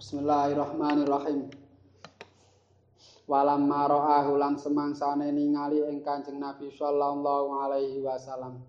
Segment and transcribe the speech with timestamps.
[0.00, 1.52] Bismillahirrahmanirrahim.
[3.28, 8.64] Walam maro'ahu lan semangsane ningali ing Kanjeng Nabi sallallahu alaihi wasallam.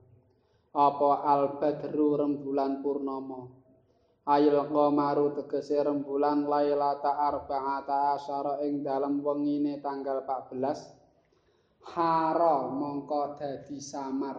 [0.75, 3.47] Apa al-badru rembulan purnama.
[4.27, 11.95] Ayil qamaru tegese rembulan lailata arba'ata asyara ing dalem wengine tanggal 14.
[11.95, 14.35] Hara mongko dadi samar.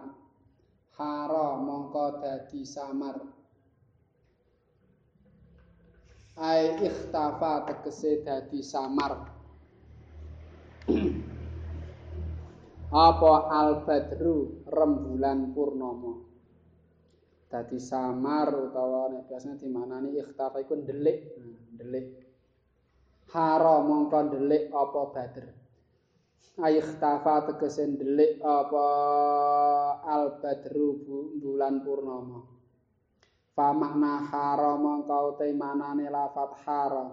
[0.93, 3.32] Hara mongko dadi samar.
[6.37, 9.29] Ai ikhtafa tegese dadi samar.
[12.93, 16.13] Apa al badru rembulan purnama?
[17.49, 21.37] Dadi samar utawa nek biasane dimanani ikhtafa iku ndelik.
[21.77, 22.07] Ndelik.
[23.33, 25.45] Hara mongko ndelik apa badr?
[26.61, 28.85] Ai ikhtafa tegese ndelik apa
[30.05, 31.01] al badru
[31.41, 32.52] bulan purnama
[33.55, 37.09] fa makna haram kau te manane lafat haram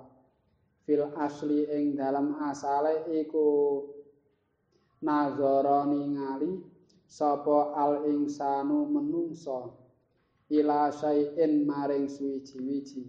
[0.85, 3.46] fil asli ing dalam asale iku
[5.05, 6.61] nazara ningali
[7.05, 9.80] sapa al insanu menungso
[10.51, 13.07] ila syai'in maring suwiji-wiji.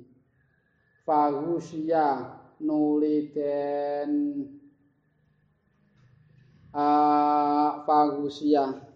[1.01, 4.11] Fahusia nuli den
[6.69, 8.90] uh, fahusia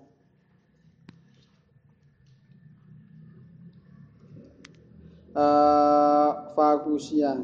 [5.36, 7.36] uh, fagusia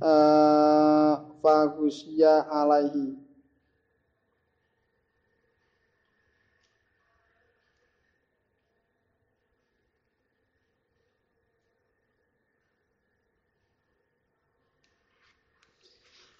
[0.00, 1.14] uh,
[2.50, 3.19] alaihi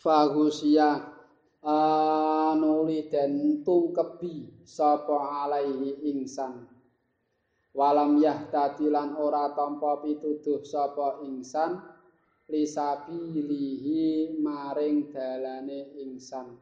[0.00, 1.12] fahusia
[1.60, 6.64] anuli den tungkebi sapa alaihi insan
[7.76, 11.84] walam yahtadilan ora tampa pituduh sapa insan
[12.48, 16.56] lisabilihi maring dalane insan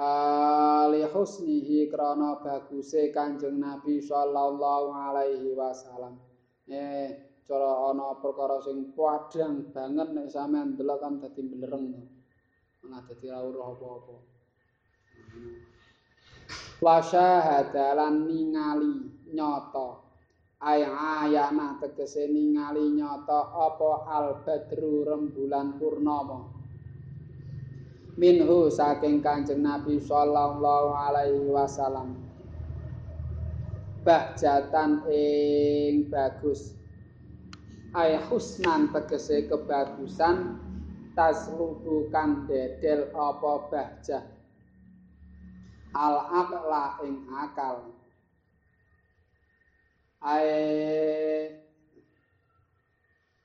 [0.00, 6.16] ali husnihi krana baguse kanjeng nabi sallallahu alaihi wasallam.
[6.70, 12.02] Eh cara ana perkara sing padhang banget nek sampean delok kan dadi blereng to.
[12.86, 14.14] Ana dadi ora apa-apa.
[16.78, 18.94] Wa syahadalan ningali
[19.34, 20.06] nyata.
[20.62, 26.46] Ay ayana tegese ningali nyata apa al badru rembulan purnama.
[28.14, 32.14] Minhu saking Kanjeng Nabi sallallahu alaihi wasallam.
[34.06, 36.79] Bahjatan ing bagus
[37.90, 40.62] ay husnan tegese kebagusan
[41.18, 44.24] taslubu kan dedel apa bahjah?
[45.90, 47.90] Al aqla ing akal.
[50.22, 50.46] Ay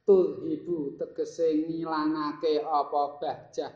[0.05, 3.73] tuhhibu tegese ngilangake apa bahjah?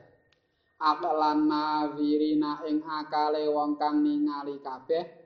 [0.80, 5.19] Aqlan nawirina ing akale wong kang ningali kabeh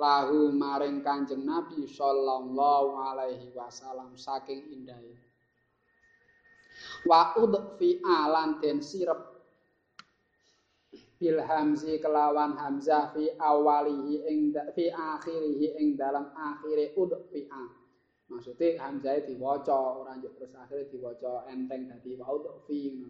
[0.00, 5.12] lahu maring Kanjeng Nabi sallallahu alaihi wasallam saking indahe.
[7.04, 9.20] Wa udfi alan den sirep
[11.20, 17.64] bil hamzi kelawan hamzah fi awalihi ing fi akhirihi ing dalam akhire udfi a.
[18.32, 23.04] Maksude hamzah diwaca ora njuk terus akhire diwaca enteng dadi wa udfi.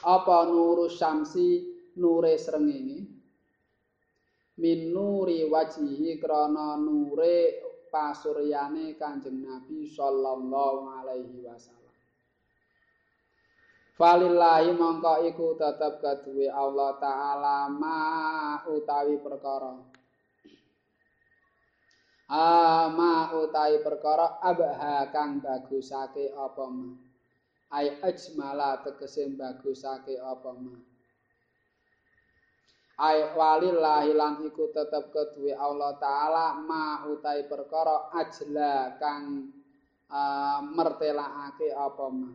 [0.00, 3.15] Apa nurus syamsi nure srengenge
[4.56, 7.60] min nuri wajihi krana nure
[7.92, 11.94] pasuryane Kanjeng Nabi sallallahu alaihi wasallam.
[13.96, 18.00] Falillahi mongko iku tetep kaduwe Allah taala ma
[18.68, 19.72] utawi perkara.
[22.28, 26.92] Ama utawi perkara abha kang bagusake apa ma.
[27.72, 30.76] Ai ajmala tegese bagusake apa ma.
[32.96, 39.52] Ay walillahi lan iku tetep keduwe Allah taala ma utai perkara ajla kang
[40.08, 42.30] uh, mertelakake apa ma.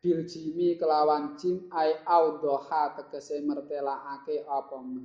[0.00, 5.04] Bil jimi kelawan jim ay audhoha tegese mertelakake apa ma.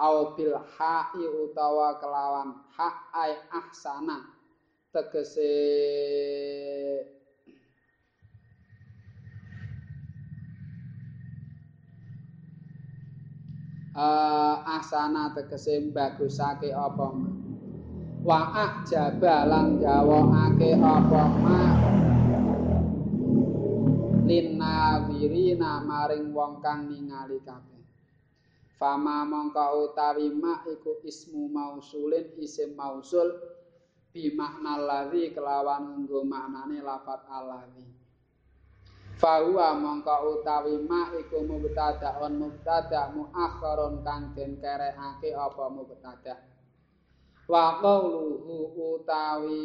[0.00, 4.26] Au bil ha'i utawa kelawan ha ay ahsana
[4.90, 5.54] tegese
[13.94, 17.30] uh, asana tegese bagusake apa ma
[18.20, 21.60] wa ajaba lan gawokake apa ma
[24.30, 27.82] linnawi nadhirina maring wong kang ningali kabeh.
[28.78, 33.28] Fama mongko utawi ma iku ismu mausulin isim mausul
[34.14, 37.99] bi makna ladzi kelawan nggo maknane lafat aladzi
[39.20, 46.40] Fahuwa mongko utawi ma iku mubtada'un mubtada' muakharun kang den kerekake apa mubtada'
[47.52, 48.56] wa qawluhu
[48.96, 49.60] utawi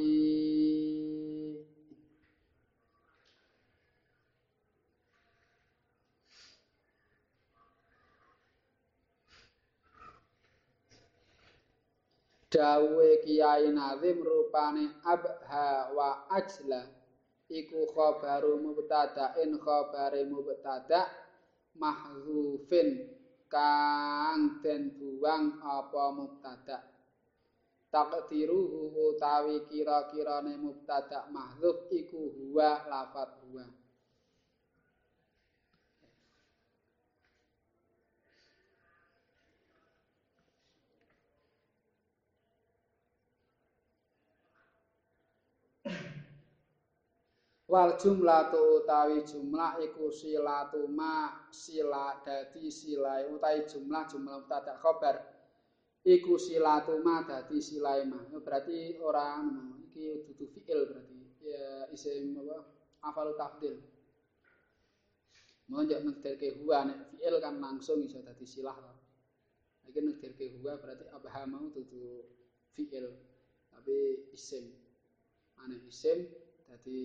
[12.52, 16.95] dawuhe Kiai Nazim rupane abha wa ajla
[17.50, 21.06] iku khabaru mubtada'in khabare mubtada'
[21.78, 22.90] mahzufin
[23.46, 26.82] kang den buang apa mubtada'
[27.94, 33.45] takdiruhu utawi kira-kirane mubtada' mahzuf iku huwa lafat
[47.66, 55.18] wal jumlatu utawi jumlah iku silatu ma sila dadi silai utawi jumlah jumlah mubtada khabar
[56.06, 58.22] iku silatu ma dadi silai ma.
[58.30, 59.50] Berarti orang
[59.90, 61.18] iki dudu fiil berarti.
[61.42, 62.58] Ya isim apa?
[63.06, 63.76] Afalu tafdil.
[65.66, 68.94] Monjak ngederke huwa nek fiil kan langsung iso dadi silah to.
[69.90, 72.22] Iki ngederke huwa berarti abha mau dudu
[72.78, 73.10] fiil.
[73.74, 74.70] Tapi isim.
[75.58, 76.30] Ane isim
[76.66, 77.02] dadi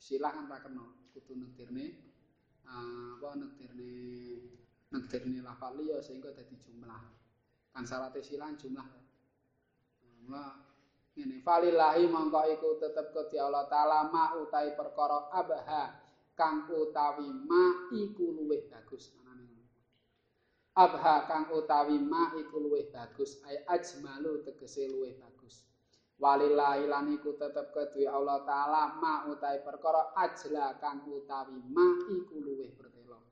[0.00, 1.86] silah kan ra kena kudu nektirne
[2.64, 3.92] uh, apa nektirne
[4.90, 7.02] nektirne lafal liya sehingga dadi jumlah.
[7.70, 8.88] Kan syaratnya silah jumlah.
[10.26, 10.44] Mula
[11.14, 16.00] ngene falillahi mongko iku tetep ke Allah taala ma utahi perkara abha
[16.34, 19.14] kang utawi ma iku luwih bagus.
[20.74, 25.69] Abha kang utawi ma iku luwih bagus ay ajmalu tegese luwih bagus
[26.20, 32.36] walillahi lan iku tetep kedue Allah taala ma utawi perkara ajla kang utawi ma iku
[32.36, 33.24] luwih bertelo.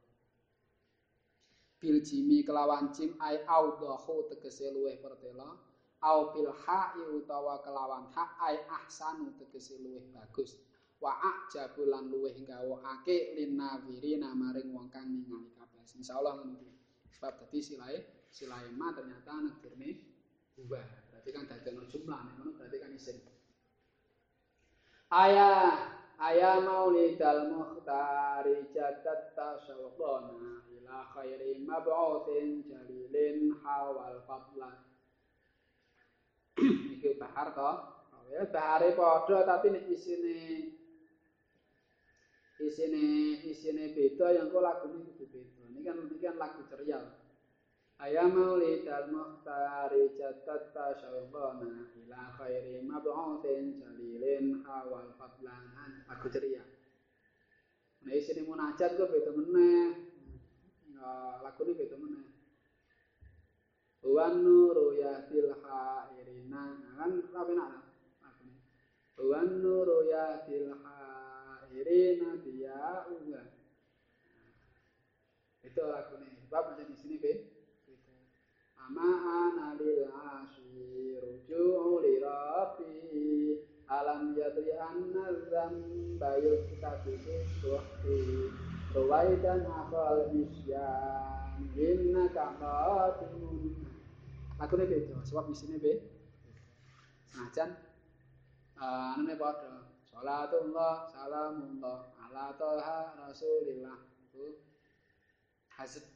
[1.77, 5.69] Bil jimi kelawan jim ai audahu tegese luwih bertelo.
[5.99, 10.57] Au bil ha'i utawa kelawan ha ai ahsanu tegese luwih bagus.
[10.99, 15.85] Wa ajabu lan luwih gawokake linawirina maring wong kang ningali kabeh.
[15.95, 16.73] Insyaallah ngono
[17.13, 17.99] sebab dadi silae
[18.31, 19.91] silae ma ternyata negerne
[20.59, 23.17] ubah berarti kan ono jumlah nek ngono berarti kan isim
[25.13, 25.77] ayah
[26.25, 34.77] ayah maulidal muhtari jadat tasawqana ila khairi mab'utsin jalilin hawal fadlan.
[36.99, 37.73] Iki bahar to
[38.29, 40.69] ya bahare padha tapi nek isine
[42.61, 43.05] isine
[43.49, 45.63] isine beda yang kok lagune kudu beda.
[45.73, 46.99] Ini kan ini kan lagu ceria
[47.99, 56.07] Ayam maulidal muhtari jatat tasyawbana ila khairi mab'utin jalilin awal fadlanan.
[56.07, 56.63] Aku ceria.
[58.07, 59.99] Nah isi ini munajat gue beda meneh.
[60.95, 62.27] Nah, lagu ini beda meneh.
[64.07, 66.79] Wan nuru yahdil hairina.
[66.79, 67.83] Nah, kan rapi nak
[68.23, 68.63] lagu ini
[69.27, 73.43] Wan nuru yahdil hairina dia uga
[75.67, 77.19] itu lagu ini sebab macam di sini
[78.89, 87.13] beda ma'ana lil asyir ruju'u li rabbi alam yadri anna dzamba yuktatu
[87.61, 88.49] suhti.
[88.89, 93.77] Rawaitan akal misyan Inna kaqatimun
[94.57, 96.09] Lagu ini beda, sebab di sini beda
[97.29, 97.77] Senajan
[98.81, 104.09] uh, Ini pada Salatullah, salamullah Ala toha rasulillah.
[104.25, 104.57] Itu
[105.77, 106.09] Hazid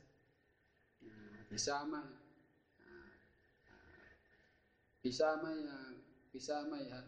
[1.05, 2.22] nah, Bisa mah
[5.03, 5.99] bisa maya
[6.31, 7.03] bisa maya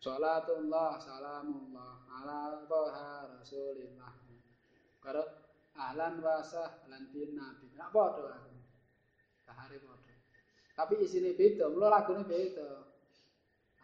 [0.00, 4.12] salatullah salamullah ala baha rasulillah.
[5.00, 5.24] Karo
[5.76, 7.72] ahlan wa sahlan bin nabi.
[7.76, 8.52] Nak padha aku.
[9.48, 10.14] Bahare padha.
[10.76, 12.68] Tapi isine beda mulo lagune beda.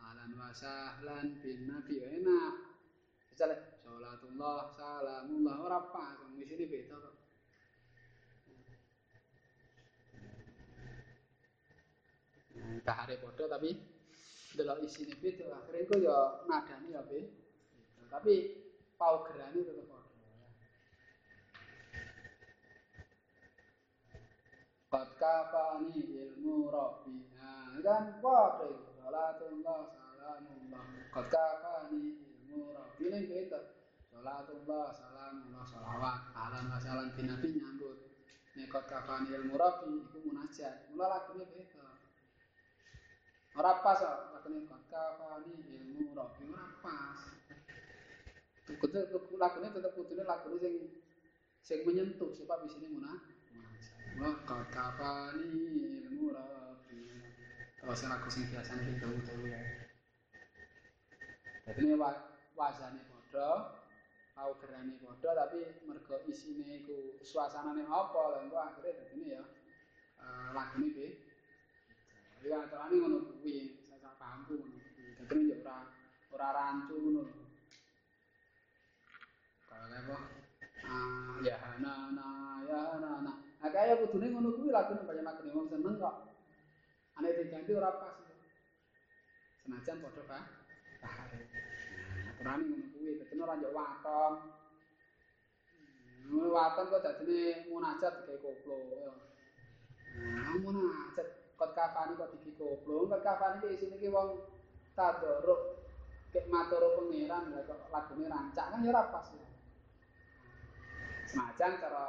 [0.01, 2.53] Ahlan wa sahlan bin nabi enak.
[3.33, 6.17] Misale salatullah salamullah ora pas.
[6.37, 7.16] Isine beda kok
[12.87, 13.71] bahare padha tapi
[14.57, 16.17] delok isine beda akhire iku ya
[16.49, 17.47] nadane ya be
[18.09, 18.35] tapi
[18.97, 20.05] paugerane tetep padha.
[24.87, 27.17] Qad kafani ilmu rabbi
[27.85, 28.89] kan padha iku.
[28.97, 30.83] Salatullah salamullah
[31.13, 32.17] Qad kafani
[32.49, 33.61] ilmu rabbi ning beda
[34.09, 37.99] Salatullah salamullah salawat ala masalan nabi nyambut.
[38.57, 40.89] Nekot kafani ilmu rabbi iku munajat.
[40.95, 41.96] Mula lagune beda
[43.57, 47.21] ora pas kok lagune kot kafani ilmu rabbi ora pas.
[48.69, 49.01] Kudu
[49.41, 50.75] lagune tetep kudune lagune sing
[51.65, 52.29] sing menyentuh.
[52.37, 53.37] Sebab isine munajat
[54.17, 55.49] mula kot kafani
[56.05, 57.01] ilmu rabbi
[57.81, 59.63] Terus lagu sing biasanya sing dawu-dawu ya.
[61.67, 61.97] Jadi
[62.55, 63.73] wazane padha,
[64.37, 69.43] paugerane padha tapi mergo isine iku suasanane apa lha engko akhire dadine ya.
[70.17, 71.26] Uh, lagune piye
[72.47, 74.79] ya aturane ngono kuwi sak paham ku ngono.
[75.19, 75.77] Dadine ya ora
[76.31, 77.23] ora rancu ngono
[79.67, 80.17] kalau apa?
[80.87, 82.27] Ah ya na na
[82.71, 83.33] ya na na.
[83.59, 86.17] Nah kaya kudune ngono kuwi lagune banyak lagune wong seneng kok.
[87.19, 88.17] Ane diganti ora pas.
[89.67, 90.45] Senajan padha pak
[92.31, 93.19] aturane ngono kuwi.
[93.19, 94.35] Dadine ora yo waton.
[96.31, 98.79] Ngono waton kok dadine munajat digawe koplo
[100.17, 104.29] nah munajat kok kafani kok koplo kok kafani iki isine iki wong
[104.97, 105.61] tadoruk
[106.33, 109.47] kek matur pangeran lha kok lagune rancak kan ya ora pas ya
[111.27, 112.05] senajan cara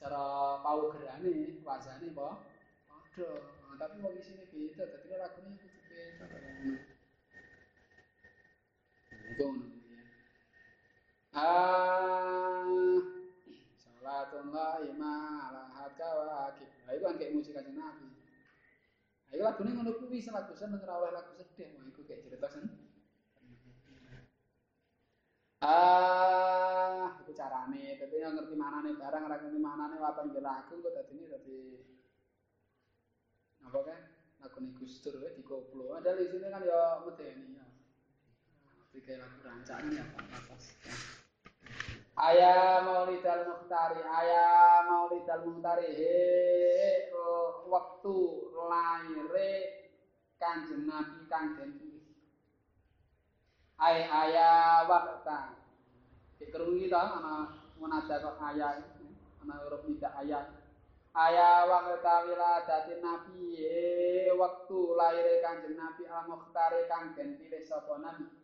[0.00, 0.24] cara
[0.64, 2.28] paugerane wajane apa
[2.88, 3.30] padha
[3.80, 6.76] tapi wong isine beda dadi lagune kudu beda ya.
[11.30, 12.66] Ah
[13.78, 15.14] salatullah ima
[15.46, 16.66] ala haka wa akib.
[16.84, 18.09] Lah kan kayak musik kanjeng Nabi.
[19.30, 22.66] Ayo lagune ngono kuwi lagu seneng ora oleh lagu sedih, mau iku kayak cerita sen.
[25.62, 27.94] Ah, itu carane.
[27.94, 31.60] Tapi yang ngerti manane barang, ora ngerti manane waton ge lagu kok dadine dadi
[33.62, 34.00] apa kan?
[34.42, 35.14] Lagu nih Gustur
[35.46, 35.94] koplo.
[35.94, 37.66] Ada di sini kan ya medeni ya.
[38.90, 40.58] Tiga lagu rancangan ya Pak
[42.18, 46.18] Ayah Maulidal Muhtari, ayah Maulidal Muhtari, he
[47.70, 48.16] waktu
[48.66, 49.52] lahire
[50.40, 51.70] Kanjeng Nabi kang den.
[53.80, 55.54] Ay ayah wakta.
[56.40, 58.80] Dikerungi ta ana munada kok ayah
[59.44, 60.44] ana huruf tidak ayah.
[61.14, 68.02] Ayah wakta wiladatin Nabi, he waktu lahire Kanjeng Nabi al Muhtari kang den pilih sapa
[68.02, 68.39] Nabi.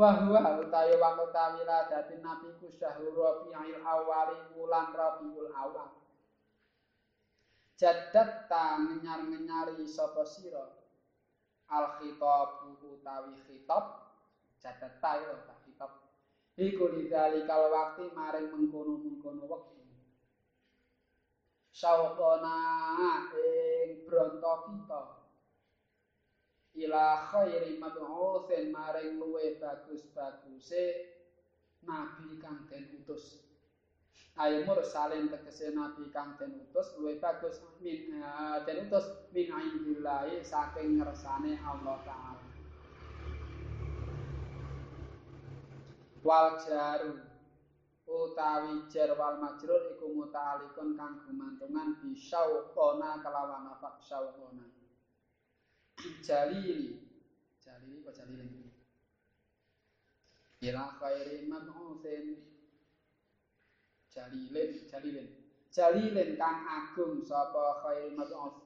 [0.00, 5.92] Wa huwa utawi waqta wiladatin nabi ku syahrul rabiul awali bulan rabiul awal
[7.76, 10.64] jaddat ta ngenyar-ngenyari sapa sira?
[11.68, 13.84] Al khitab utawi khitab.
[14.60, 15.92] Jaddat ta ta khitab.
[16.56, 19.80] Iku lidzalikal waqti maring mengkono-mengkono wektu.
[21.72, 22.56] Syauqona
[23.32, 25.19] ing bronto kita
[26.74, 30.84] ila khairi mab'utsin maring luwe bagus-baguse
[31.82, 33.42] nabi kang den utus.
[34.38, 40.44] Ayo mursalin tegese nabi kang den utus luwe bagus min uh, den utus min indillahi
[40.46, 42.46] saking ngersane Allah taala.
[46.22, 47.18] Wal jaru
[48.06, 54.79] utawi jar wal majrur iku muta'alikun kang gumantungan bisyauqona kelawan apa syauqona
[56.22, 56.96] jalili.
[57.60, 58.60] Jalili apa jalilin
[60.60, 62.36] ila khairi mab'utsin
[64.12, 65.28] jalilin jalilin.
[65.72, 68.60] Jalilin kang agung sapa khairi mab'uts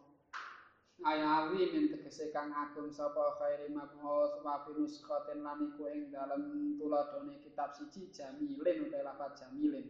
[1.06, 6.74] ayawi min tegese kang agung sapa khairi mab'uts wa finus khoten lan iku ing dalem
[6.78, 9.86] tuladhane kitab siji jamilin utawa lafaz jamilin.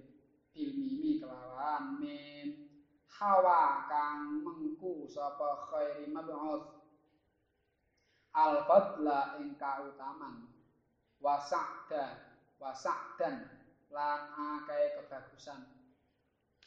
[0.52, 2.68] Bil mimi kelawan min.
[3.08, 6.12] Hawa kang mengku sapa khairi
[8.35, 10.50] mab'uts al-fadla ing kautaman.
[11.23, 12.05] Wasakda
[12.59, 13.49] wasakdan
[13.88, 15.62] lan akeh kebagusan.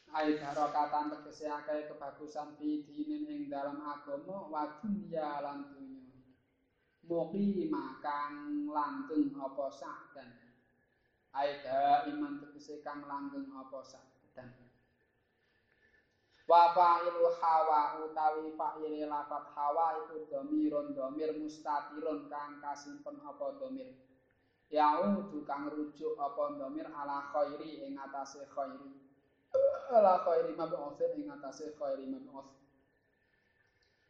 [0.08, 6.16] Ai barokatan tegese akeh kebagusan bidinin ing dalam agama wa dunya lan dunya.
[7.08, 10.28] Muqima kang langgeng apa sakdan
[11.32, 11.60] ai
[12.12, 14.67] iman tegese kang langgeng apa sakdan
[16.48, 23.92] wa fa'ilu hawa utawi fa'ile lafat hawa iku dhamirun dhamir mustatirun kang kasimpen apa dhamir
[24.72, 28.88] yaudu kang rujuk apa dhamir ala khairi ing atase khairi.
[29.92, 32.56] Ala khairi mab'utsin ing atase khairi mab'uts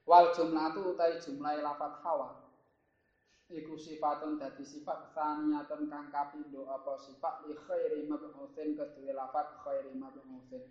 [0.07, 2.39] wal jumlatu utawi jumlah lafat hawa.
[3.51, 9.91] Iku sifatun dadi sifat saniyatun kang kapindo apa sifat li khairi mab'utsin kedue lafat khairi
[9.99, 10.63] mab'utsin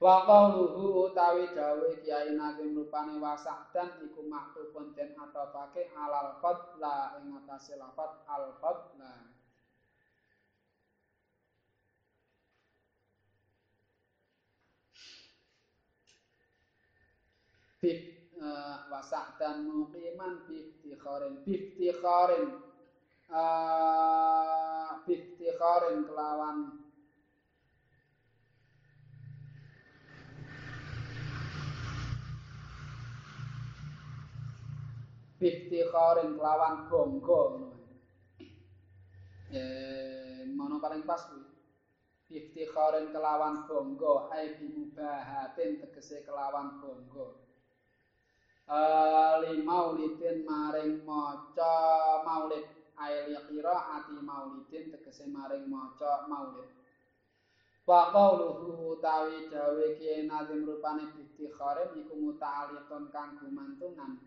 [0.00, 6.40] Wa qawluhu utawi dawuh Kiai Nagim rupane wasah dan iku makruh konten atau pakai alal
[6.40, 9.28] qatla ing atase lafat al qatla.
[17.76, 18.00] Bib
[18.40, 18.48] e,
[18.88, 22.56] wasah dan mukiman bib tikhorin bib tikhorin
[23.28, 23.42] e,
[26.08, 26.72] kelawan
[35.40, 37.42] biftikharin kelawan bonggo.
[39.48, 41.48] Eh mono paling pas kuwi?
[42.28, 47.40] Biftikharin kelawan bonggo ai bimubahatin tegese kelawan bonggo.
[48.68, 51.74] Ali maulidin maring maca
[52.22, 52.68] maulid.
[53.00, 56.68] Ail ati maulidin tegese maring maca maulid.
[57.88, 64.20] Wa qauluhu utawi dawe kiye nazim rupane istikharen iku muta'alliqun kang gumantungan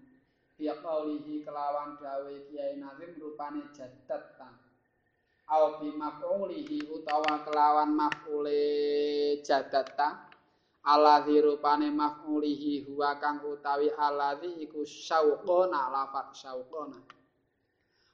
[0.62, 4.50] ya qaulihi kelawan dawe kiye nazim rupane jaddat ta.
[5.50, 9.98] Au bi maf'ulihi utawa kelawan maf'ule jaddat
[10.84, 17.00] aladzi rupane maf'ulihi huwa kang utawi aladzi iku syauqona lafat syauqona.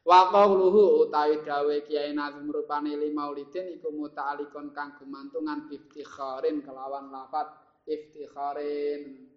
[0.06, 7.14] Wa qawluhu utawi dawe kiai nazim rupane li maulidin iku muta'alikon kang gumantungan iftikharin kelawan
[7.14, 7.52] lafat
[7.86, 9.29] iftikharin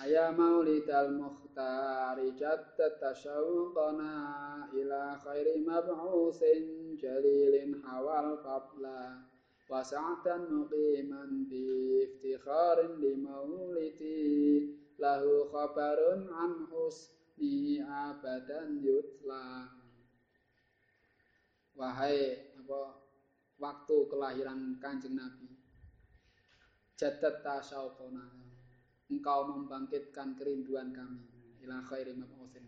[0.00, 9.20] Aya maulidal mukhtari jattat tashawqana ila khairi mab'usin jalilin hawal qabla
[9.68, 11.60] wa sa'atan muqiman bi
[12.08, 16.64] iftikharin li maulidi lahu khabarun an
[18.80, 19.68] yutla.
[21.76, 23.04] Wahai apa
[23.60, 25.60] waktu kelahiran kanjeng nabi.
[26.96, 28.49] Jattat tashawqana
[29.10, 31.20] engkau membangkitkan kerinduan kami.
[31.66, 32.64] Ila khairi mab'utsin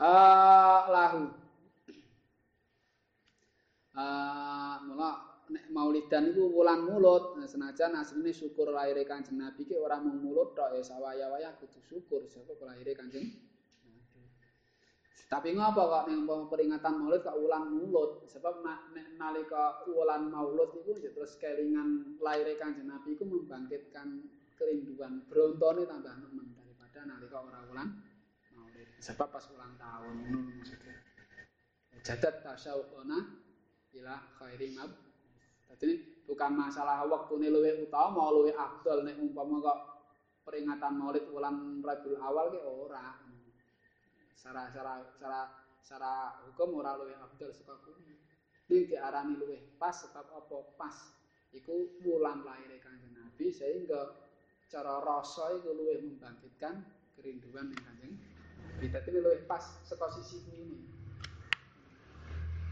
[0.00, 1.24] ah lahu.
[3.96, 5.10] Ah mula
[5.48, 7.38] nek maulidan iku wulan mulut.
[7.40, 11.80] Nah, senajan asline syukur lahir kanjeng nabi ki ora mung mulut tok ya sawaya-waya kudu
[11.80, 13.24] syukur sapa lahir kanjeng
[15.26, 18.30] Tapi ngapa kok ning peringatan Maulid kok ulang mulut?
[18.30, 24.22] Sebab nek nalika wulan Maulid iku terus kelingan lahir Kanjeng Nabi iku membangkitkan
[24.56, 27.90] kerinduan brontone tambah nemen daripada nalika ora ulang
[28.56, 30.96] maulid sebab pas ulang tahun ngono maksudnya.
[32.00, 33.18] Jadat tasyauqona
[34.00, 34.90] ila khairi mab
[35.76, 39.78] dadi bukan masalah waktune luwih utama luwih afdal nek umpama kok
[40.46, 43.20] peringatan maulid ulang Rabiul Awal ki ora.
[44.36, 45.40] Secara secara secara
[45.82, 46.12] secara
[46.48, 48.14] hukum ora luwih afdal saka kuwi
[48.66, 50.96] iki diarani luwih pas sebab apa pas?
[51.54, 54.25] Iku wulan lahir kanjeng Nabi sehingga
[54.76, 56.84] cara rasa itu luwih membangkitkan
[57.16, 58.14] kerinduan yang kanjeng
[58.76, 60.84] kita ini luwih pas saka sisi ini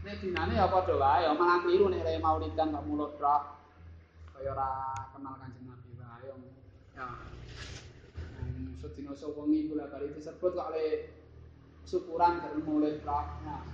[0.05, 3.57] Nek dinane ya padha wae, malah kliru nek rene maulidan kok mulut tok.
[4.37, 6.29] Kaya ora kenal Kanjeng Nabi wae.
[6.93, 7.09] Ya.
[8.37, 11.09] Hmm, sedina sewengi kula kali disebut kok le
[11.89, 13.25] syukuran dari mulut tok.
[13.49, 13.65] Nah.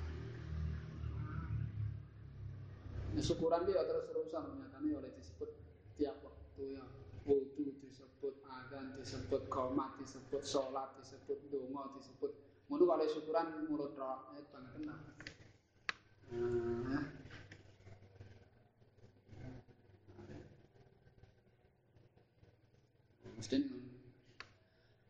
[3.11, 5.51] Nah, syukuran dia terus-terusan nyatane oleh disebut
[5.99, 6.83] tiap waktu ya.
[7.27, 7.90] Disebut
[8.71, 12.31] adzan disebut qomat disebut salat disebut donga disebut
[12.71, 14.99] ngono kali syukuran mulut tok eh banget tenan
[16.87, 17.03] nah
[23.35, 23.59] mesti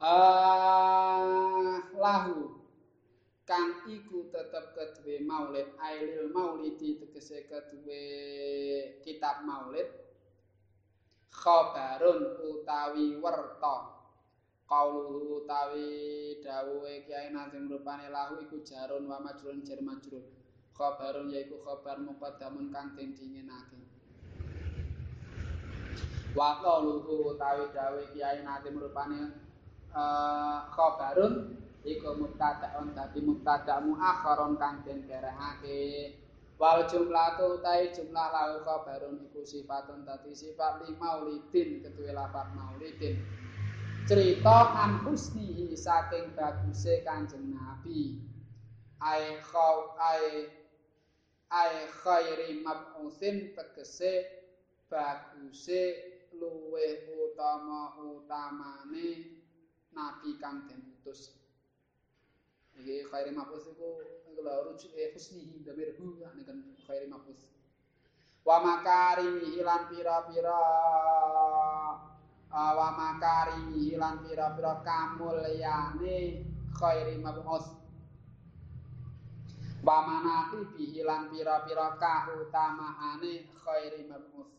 [0.02, 2.58] ah lahu.
[3.46, 8.02] Kang iku tetep kedue maulid ailil maulidi tegese kedue
[9.06, 9.86] kitab maulid
[11.42, 13.98] khabarun utawi werta.
[14.70, 15.90] Qauluhu utawi
[16.40, 20.24] dawuhe Kyai Nazim rupane lahu iku jarun wa majrun jar majrun.
[20.78, 23.82] Khabarun yaiku khabar muqaddamun kang den dinginake.
[26.38, 29.34] Wa qauluhu utawi dawuhe Kyai Nazim rupane
[29.92, 36.21] uh, khabarun iku mubtada'un dadi mubtada' muakharon kang den kerekake
[36.62, 42.54] wal jumlah tu tai jumlah lahu khabarun iku sifatun tadi sifat li maulidin ketuwe lafat
[42.54, 43.18] maulidin
[44.06, 48.20] cerita an husnihi saking baguse kanjeng nabi.
[49.02, 50.46] Ai khaw ai
[51.50, 54.26] ai khairi mab'usin tegese
[54.86, 55.82] baguse
[56.38, 59.10] luwe utama utamane
[59.96, 61.41] nabi kang den utus
[62.80, 63.90] iki khairi mab'us iku
[64.24, 66.58] kula rujuk e husnihi damir hu nek kan
[66.88, 67.52] khairi mafus
[68.48, 70.62] wa makari hilan pira-pira
[72.52, 76.18] wa makari hilan pira-pira kamulyane
[76.80, 77.82] khairi mafus
[79.82, 84.54] Pamanati bihilan pira-pira kautamaane khairi mabus.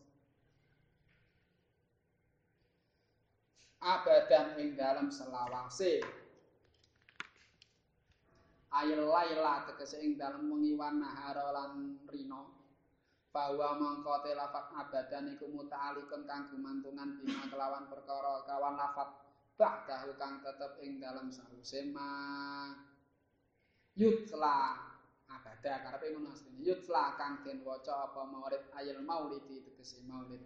[3.79, 6.03] Abadan ing dalam selawase.
[8.73, 12.41] Ayel laila tegese ing dalam wengi wan nahara lan rina.
[13.33, 19.09] Bahwa mangko te lafat abadan iku muta'alikun kang gumantungan bima kelawan perkara kawan lafat
[19.57, 22.09] ba'dahu kang tetep ing dalam sause ma.
[23.93, 24.57] Yutla
[25.29, 26.61] abadah karepe ngono asline.
[26.61, 30.41] Yutla kang den waca apa maulid ayil maulidi tegese maulid.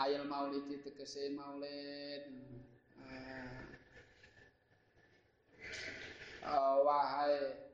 [0.00, 2.24] Ayil maulidi tegese maulid
[6.48, 7.68] uh, wahai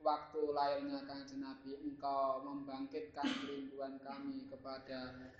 [0.00, 5.32] waktu lahirnya kanjeng Nabi engkau membangkitkan kerinduan kami kepada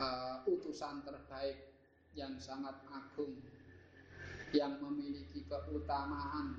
[0.00, 1.72] uh, utusan terbaik
[2.16, 3.38] yang sangat agung
[4.50, 6.58] yang memiliki keutamaan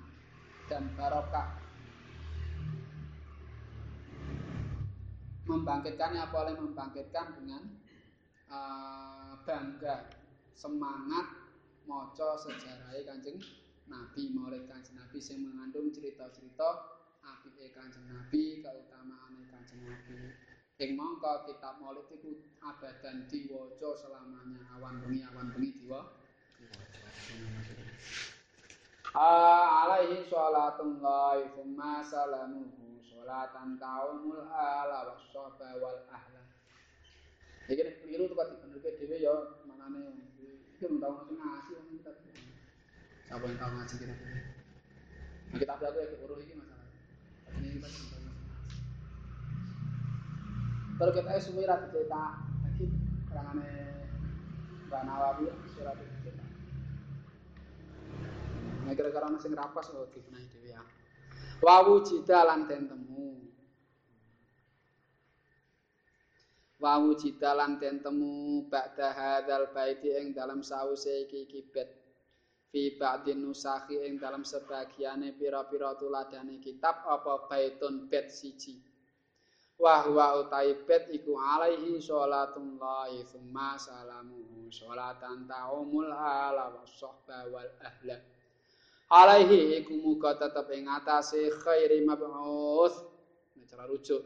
[0.71, 1.59] dan barokah.
[5.43, 7.75] Membangkitkannya apa oleh membangkitkan dengan
[8.47, 10.07] uh, bangga
[10.55, 11.27] semangat
[11.83, 13.41] moco sejarah kanjeng
[13.91, 16.69] Nabi maulid kanjeng Nabi yang mengandung cerita-cerita
[17.19, 20.31] api kanjeng Nabi keutamaan kanjeng Nabi.
[20.79, 26.01] Ing mongko kitab maulid itu abadan diwaca selamanya awan bengi awan bengi diwa
[29.11, 36.47] alaihi sholatullahi thumma salamuhu sholatan kaumul ala wassoba wal ahla.
[37.67, 39.35] Iki nek keliru tuh kok dibenerke dhewe ya
[39.67, 40.79] manane iki.
[40.81, 42.01] Mung tau ngaji wong
[43.31, 44.15] kita sapa yang tau ngaji kira
[45.47, 46.87] nah, kita aku ya uruh iki masalah
[47.55, 47.87] ini kita
[50.99, 52.85] Kalau kita suwi ra dicetak lagi
[53.31, 53.73] kerangane
[54.85, 56.49] Mbak Nawawi surat dicetak.
[58.85, 60.83] Nah kira-kira ana sing rapas kok dibenahi dhewe ya.
[61.63, 63.49] Wawu jidalan den temu.
[66.77, 72.00] Wawu jidalan den temu ba'da hadzal baiti ing dalam sause iki kibet
[72.71, 78.79] fi ba'din nusakhi ing dalam sebagiane pira-pira tuladane kitab apa baitun bet siji.
[79.75, 88.17] Wahwa utai bet iku alaihi sholatullahi thumma salamuhu sholatan ta'umul ala wa sohba wal ahla.
[89.11, 92.95] alaihi iku muga tetep ing atase khairi mab'us
[93.67, 94.23] cara rujuk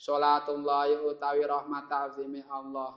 [0.00, 2.96] salatullah utawi rahmat azimi Allah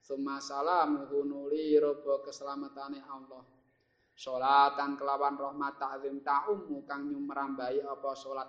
[0.00, 3.44] summa salamuhu nuli robo keselamatane Allah
[4.14, 8.48] salatan kelawan rahmat ta'zim ta'ummu kang nyumrambai apa salat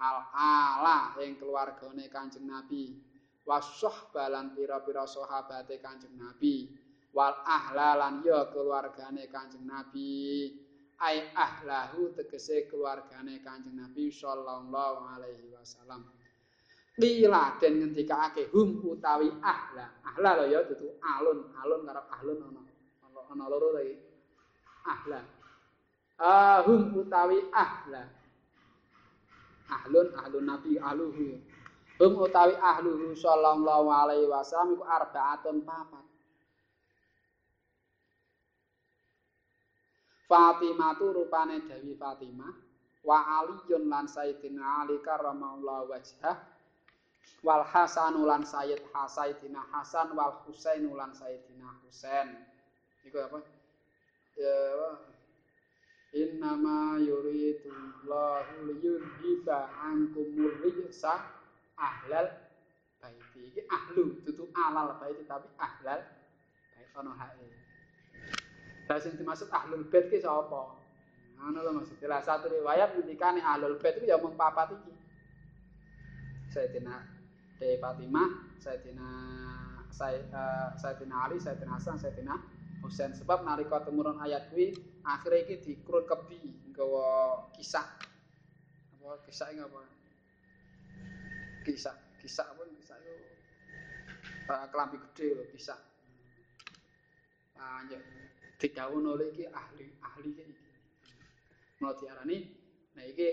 [0.00, 2.96] al ala ing keluargane Kanjeng Nabi
[3.44, 6.72] wasahbalan pira-pira sahabate Kanjeng Nabi
[7.12, 10.52] wal ahlalan ya keluargane Kanjeng Nabi
[11.00, 16.08] ai ahlahu tegese keluargane Kanjeng Nabi sallallahu alaihi wasallam.
[16.96, 20.00] Lila den ngendikake hum utawi ahla.
[20.00, 22.62] Ahla lho ya dudu alun, alun karo ahlun ana.
[23.26, 24.05] Ana loro lagi.
[24.86, 25.20] Ahla.
[26.16, 28.08] Ahum utawi ahla.
[29.66, 31.42] Ahlun ahlun Nabi ahluhu.
[31.98, 36.06] Hum utawi ahluhu sallallahu alaihi wasallam iku arbaatun papat.
[40.26, 42.50] Fatimah tu rupane Dewi Fatimah
[43.06, 46.34] wa Aliyun lan Sayyidina Ali karramallahu wajhah
[47.46, 52.34] wal Hasanu lan Sayyid Hasaidina Hasan wal Husainu lan Sayyidina Husain
[53.06, 53.38] iku apa
[54.36, 54.56] ya
[56.16, 61.28] Innama yuridu Allahu liyudhiba ankumul rijsa
[61.76, 62.32] ahlal
[62.96, 66.00] baiti iki ahlu dudu alal baiti tapi ahlal
[66.72, 67.48] bait ono hae
[68.86, 70.78] Lah sing dimaksud ahlul bait ki sapa?
[71.36, 71.98] Ngono lho maksud.
[72.06, 74.94] Lah satu riwayat ngendikane ahlul bait itu ya mung papat iki.
[76.54, 77.02] Sayyidina
[77.60, 79.08] De Fatimah, Sayyidina
[79.90, 82.55] Sayyidina Ali, Sayyidina Hasan, Sayyidina
[82.86, 84.70] Husain sebab nalika temurun ayat kuwi
[85.02, 87.82] akhire iki dikrunkebi nggawa kisah.
[88.94, 89.80] Apa kisah iki apa?
[91.66, 93.14] Kisah, kisah apa kisah itu
[94.46, 95.78] uh, kelambi gede lho kisah.
[97.58, 98.02] Lanjut.
[98.56, 100.44] didhawuh oleh iki ahli ahli iki.
[101.84, 102.36] Mau diarani
[102.96, 103.28] nah iki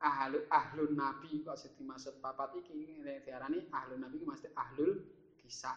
[0.00, 5.00] ahlu ahlun nabi kok sing dimaksud papat iki nek diarani ahlun nabi iki mesti ahlul
[5.40, 5.76] kisah.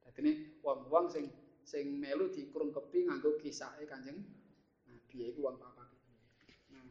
[0.00, 0.32] Dadi ne
[0.64, 1.28] wong-wong sing
[1.66, 4.22] sing melu dikrungkepi nganggo kisahe Kanjeng
[4.86, 5.90] Nabi iku wong papat.
[6.70, 6.82] Nah,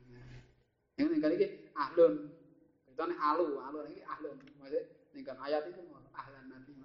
[0.99, 2.27] ini kali iki ahlun.
[2.91, 4.35] Itu nek alu, alu iki ahlun.
[4.59, 4.83] Maksud
[5.15, 5.79] ning ayat itu
[6.11, 6.75] ahlan nabi.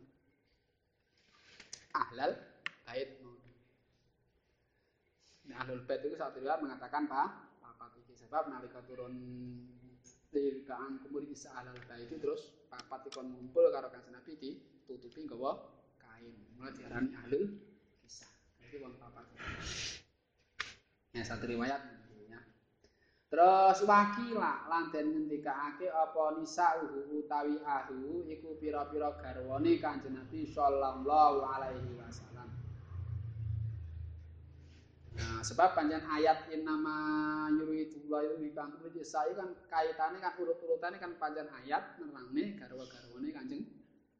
[1.90, 2.32] Ahlal
[2.86, 3.10] bait
[5.50, 9.18] Nah, Ahlul Bait itu satu mengatakan Pak, papat iki sebab nalika turun
[10.30, 15.58] di kaang kumur isa alal baiti terus papat ikon ngumpul karo kanjeng Nabi ditutupi nggawa
[15.98, 16.38] kain.
[16.54, 17.50] Mulai diarani ahlul
[18.78, 19.26] papat.
[21.10, 21.82] Ya satu riwayat
[22.30, 22.38] ya.
[23.30, 26.78] Terus wakila lan den ngendikake apa nisa
[27.10, 32.46] utawi ahlu iku pira-pira garwane Kanjeng Nabi sallallahu alaihi wasallam.
[35.18, 36.96] Nah, sebab panjang ayat in nama
[37.50, 43.66] yuri itu yuri kang saya kan kaitannya kan urut-urutannya kan panjang ayat nerangne garwa-garwane kanjeng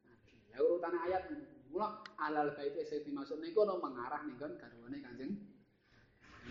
[0.03, 0.33] Nabi.
[0.51, 1.23] Ya urutannya ayat
[1.71, 5.39] mula alal bait sing dimaksud niku no mengarah ning kon garwane kanjeng.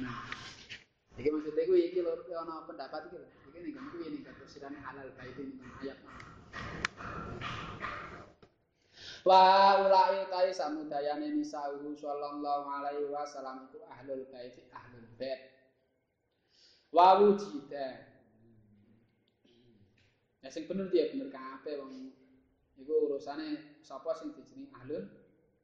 [0.01, 0.25] Nah.
[1.21, 3.29] Iki maksudnya kuwi iki lho ana pendapat iki lho.
[3.53, 5.99] Iki ning kon kuwi ning terusirane alal bait ning ayat.
[9.21, 9.41] Wa
[9.85, 15.41] ulai tai samudayane nisa'uhu sallallahu alaihi wasallam itu ahlul bait ahlul bait.
[16.89, 18.09] Wa wujida.
[20.41, 22.17] Ya sing bener dia bener kabeh wong
[22.81, 25.05] iku urusane sapa sing dijenengi ahlul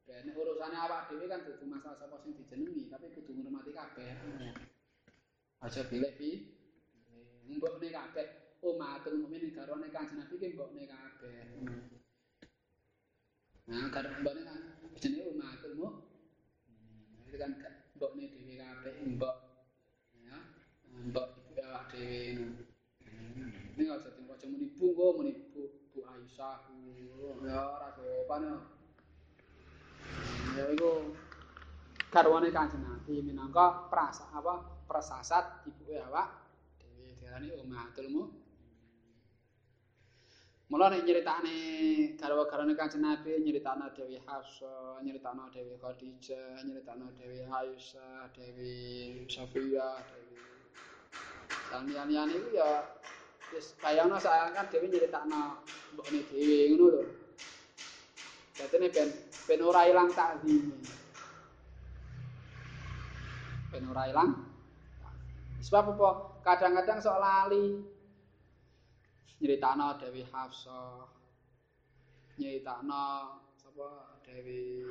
[0.05, 0.23] bait.
[0.23, 4.13] Nek urusane awak dhewe kan dudu masalah sapa sing dijenengi, tapi kudu ngurmati kabeh.
[5.65, 6.29] Aja pilih pi.
[7.47, 8.27] Mbokne kabeh
[8.61, 11.41] umatul mukmin garwane kanjeng Nabi ki mbokne kabeh.
[13.67, 14.59] Nah, kadang mbaknya kan,
[14.95, 15.91] jenis umat ilmu,
[17.27, 17.51] itu kan
[17.99, 19.35] mbaknya dewi kabeh, mbak,
[20.23, 20.39] ya,
[21.11, 21.91] mbak ibu awak
[23.77, 25.46] nggak usah tinggal cuma menipu, kok menipu, bu
[26.17, 26.57] Aisyah,
[27.45, 28.57] ya, rasa apa nih,
[30.57, 31.13] ya, itu
[32.09, 36.27] karwane kanjeng Nabi minangka prasa apa prasasat ibu awak.
[36.81, 38.23] Dewi diarani umatul mu
[40.67, 41.55] Mula nek nyritane
[42.19, 50.35] garwa-garwane Kanjeng Nabi nyritakno Dewi Hafsah, nyritakno Dewi Khadijah, nyritakno Dewi Aisyah, Dewi Safiyah, Dewi
[51.71, 52.83] Sanian-sanian iku ya
[53.81, 54.17] kayane
[54.55, 57.03] kan Dewi nyritakno mbokne dhewe ngono lho.
[58.57, 59.09] Dadi ben
[59.47, 60.77] ben ora ilang takzime.
[63.71, 64.31] Ben ora ilang.
[65.61, 66.09] Sebab apa?
[66.45, 67.65] Kadang-kadang sok lali
[69.41, 71.05] nyeritakno Dewi Hafsah
[72.37, 73.05] nyeritakno
[73.57, 74.85] sapa Dewi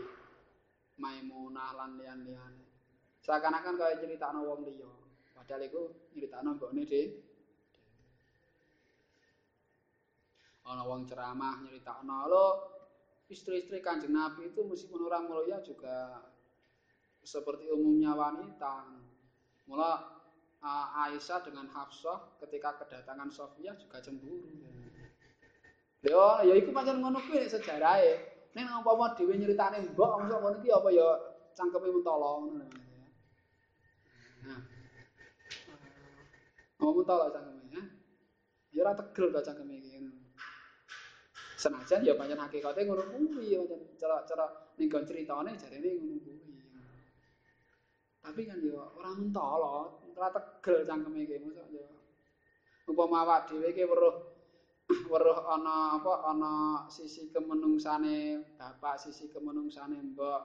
[0.96, 2.64] Maimunah lan liyan-liyane
[3.22, 4.90] seakan-akan kaya nyeritakno wong liya
[5.34, 5.82] padahal iku
[6.14, 7.25] nyeritakno mbokne de
[10.66, 12.46] ana wong ceramah nyeritakno lo
[13.30, 16.22] istri-istri Kanjeng Nabi itu meskipun orang mulia juga
[17.22, 18.86] seperti umumnya wanita
[19.66, 20.14] mula
[20.66, 24.50] Aisyah dengan Hafsah ketika kedatangan Sofia juga cemburu.
[26.02, 28.34] Yo, ya iku pancen ngono kuwi sejarahe.
[28.56, 31.06] Nek umpama dhewe nyritane mbok mosok ngono iki apa ya
[31.54, 32.68] cangkeme mentolo ngono lho.
[34.48, 34.60] Nah.
[36.80, 37.82] Oh, mentolo cangkeme ya.
[38.72, 40.25] Ya ora tegel to cangkeme iki.
[41.66, 44.46] Senajan ya pancen hakikate ngono kuwi pancen cara-cara
[44.78, 46.54] ning critane jarene ngono kuwi.
[48.22, 51.82] Tapi kan yo ora mentolo, ora tegel cangkeme iki mosok yo.
[52.86, 54.14] Upama awak dhewe iki weruh
[55.10, 56.52] weruh ana apa ana
[56.86, 60.42] sisi kemenungsane bapak, sisi kemenungsane mbok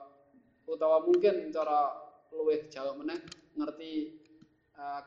[0.66, 1.86] utawa mungkin cara
[2.34, 3.22] luwih jauh meneh
[3.54, 4.10] ngerti
[4.74, 5.06] uh,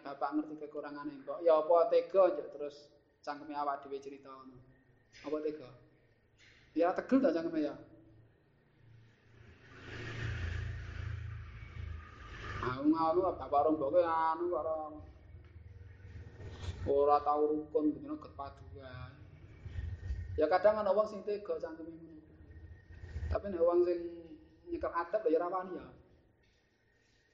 [0.00, 1.44] bapak, ngerti kekurangane mbok.
[1.44, 2.88] Ya apa tega njok terus
[3.20, 4.71] cangkeme awak dhewe cerita ngono.
[5.20, 5.68] Apa tega?
[6.72, 7.74] Ya tegel ta cangkeme ya.
[12.62, 15.02] Aku ngono bapak romboke anu karo
[16.88, 19.12] ora tau rukun bener kepaduan.
[20.40, 22.16] Ya kadang ana wong sing tega cangkeme ngono.
[23.28, 24.00] Tapi nek wong sing
[24.72, 25.86] nyekel adab ya ora wani ya.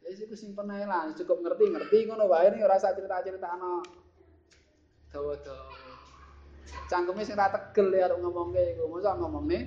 [0.03, 3.83] Ya iku simpen ae lah, cukup ngerti-ngerti ngono wae ora usah cerita-cerita ana
[5.15, 5.88] dawa-dawa.
[6.89, 9.59] Cangkeme sing ora tegel ya ngomongke iku, mosok ngomongne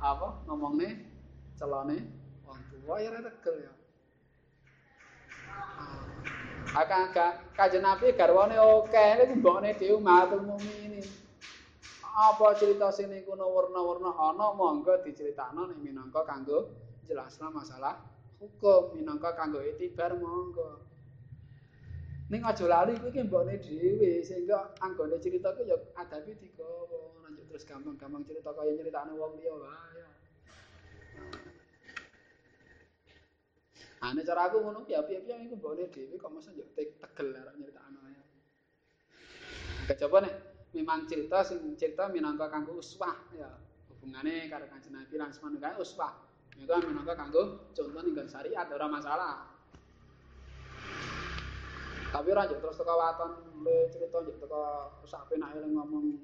[0.00, 0.28] apa?
[0.48, 0.88] Ngomongne
[1.60, 1.96] celane
[2.48, 3.72] wong tuwa ya ora tegel ya.
[6.70, 11.02] Akak kanjeng Nabi garwane oke, niku mbokne dhewe matur mukminin.
[12.00, 16.70] Apa cerita sing niku warna-warna ana monggo diceritakno nek minangka kanggo
[17.04, 17.98] jelasna masalah
[18.38, 20.89] hukum minangka kanggo itibar monggo.
[22.30, 27.42] Ning aja lali kuwi ki mbokne dhewe sehingga anggone cerita ku ya adabi digawa lanjut
[27.50, 30.06] terus gampang-gampang cerita kaya nyeritakno wong liya wae.
[34.06, 37.98] Ane cara aku ngono ya piye-piye iku mbone dhewe kok mesti yo tegel arek nyritakno
[38.06, 38.22] ae.
[39.90, 40.34] Kejaba nek
[40.70, 43.50] memang cerita sing cerita minangka kanggo uswah ya
[43.90, 46.14] hubungane karo Kanjeng Nabi lan semono kae uswah.
[46.54, 49.49] Iku minangka kanggo contoh ning syariat ora masalah.
[52.10, 53.30] Tapi ora terus teko waton
[53.62, 54.60] le cerita njuk teko
[55.06, 56.18] sak penake ngomong.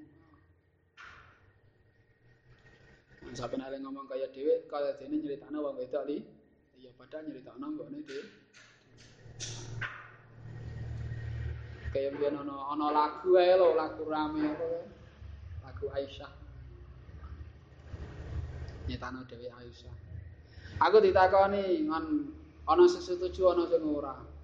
[3.31, 6.27] Sak penake ngomong kaya dhewe kaya dene nyeritakno wong wedok li.
[6.83, 8.25] Ya padahal nyeritakno mbokne dhewe.
[11.95, 14.69] Kaya mbiyen ana ana lagu ae lho, lagu rame apa
[15.63, 16.33] Lagu Aisyah.
[18.91, 19.95] Nyetano dhewe Aisyah.
[20.83, 22.07] Aku ditakoni ngon
[22.67, 24.36] ana setuju ana sing ora.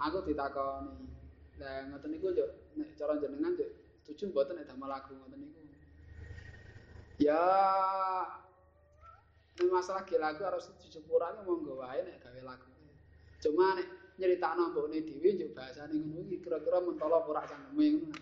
[0.00, 0.96] Aku ditakoni.
[1.60, 2.46] Lah ngoten niku yo
[2.80, 3.68] nek cara jenengan yo
[4.00, 5.60] setuju mboten nek damel lagu ngoten niku.
[7.20, 7.40] Ya
[9.68, 12.68] masalah ge lagu harus setuju kurang monggo wae nek gawe lagu.
[13.44, 18.20] Cuma nek nyeritakno mbokne dhewe yo bahasane ngono iki kira-kira mentolo ora cangkeme ngono.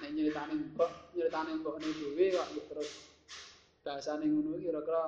[0.00, 2.90] Nek nyeritane mbok, nyeritane mbokne dhewe kok terus
[3.84, 5.02] bahasane ngono kira-kira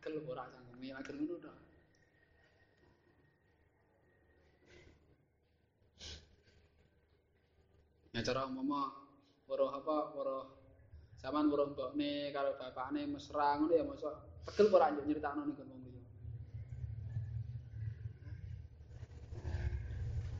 [0.00, 1.52] tegel ora cangkeme, agar ngono to.
[8.18, 8.90] Ya cara umpama
[9.46, 10.50] weruh apa weruh
[11.14, 15.78] sampean weruh mbokne karo bapakne mesra ngono ya mosok pegel ora njuk nyritakno ning wong
[15.86, 16.02] liya.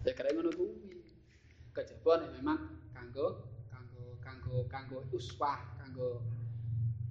[0.02, 0.90] Ya kare ngono kuwi.
[1.70, 2.58] Kejaba nek memang
[2.90, 6.26] kanggo kanggo kanggo kanggo uswah, kanggo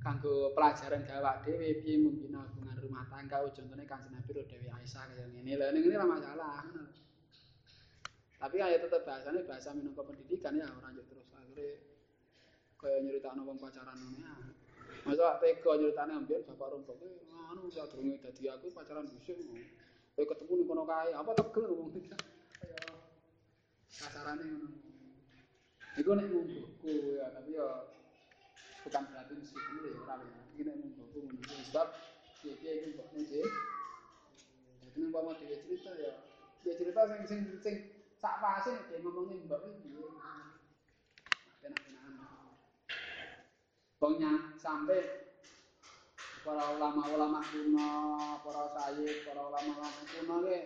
[0.04, 5.32] kanggo pelajaran gawak dhewe piye membina hubungan rumah tangga contohnya kanjeng Nabi Dewi Aisyah kaya
[5.32, 5.56] ngene.
[5.56, 6.60] Lah ngene ora masalah.
[8.38, 11.82] Tapi ya tetap bahasanya bahasa minangka pendidikan ya orang juk terus akhirnya
[12.78, 14.34] kaya nyeritakno wong pacaran ya.
[15.02, 19.42] Masa tega nyeritane ambiyen bapak rombok ki anu sak durunge dadi aku pacaran dhisik.
[20.14, 22.02] Kowe ketemu ning kono kae, apa tegel ngomong iki.
[22.62, 22.86] Kaya
[24.06, 24.70] kasarane ngono.
[25.98, 27.90] Iku nek mungguhku ya, tapi ya
[28.86, 30.42] bukan berarti mesti bener ya ora ya.
[30.54, 31.62] Iki nek mungguhku ngono.
[31.74, 31.88] Sebab
[32.46, 33.42] piye-piye iku kok ngene.
[34.86, 36.14] Dadi nek mau cerita ya,
[36.62, 40.06] dia cerita sing sing sing sak pase nek ngomongin mbok iki piye.
[43.98, 45.02] Pokoknya sampai
[46.46, 47.90] para ulama-ulama kuno,
[48.46, 50.58] para sayyid, para ulama-ulama kuno ke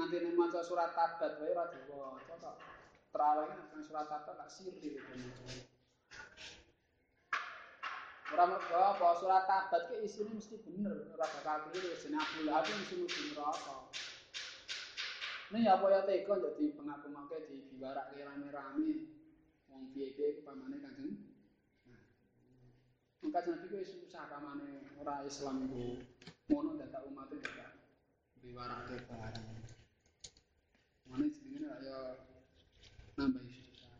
[0.00, 2.56] nanti nih maca surat tabat wae ora diwaca kok.
[3.12, 4.96] Terawih nang surat tabat tak sirri.
[8.32, 12.72] Ora mergo apa surat tabat ke isine mesti bener, ora bakal keliru jeneng Abdul Hadi
[12.80, 12.96] mesti
[13.36, 13.76] neraka.
[15.50, 18.90] Ini apa ya tega njok di pengak-pengake di biwarak rame-rame.
[19.66, 21.26] Wong piye-piye pamane Kanjeng.
[21.90, 22.02] Nah.
[23.26, 25.98] Maka Nabi ku susah pamane ora Islam iku.
[26.54, 27.82] Ngono dadak umat itu dadak
[28.38, 29.46] biwarak barang.
[31.10, 31.98] Mane jenenge ya
[33.18, 33.94] nambah susah.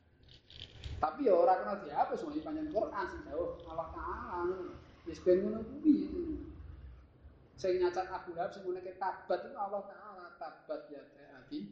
[1.03, 4.71] Tapi ya ora kena dihapus wong panjang Quran sing dawuh Allah Taala.
[5.03, 6.15] Wis ben ngono kuwi.
[7.59, 11.03] Sing nyacat Abu Lahab sing ngene tabat itu Allah Taala tabat ya
[11.51, 11.67] Abi.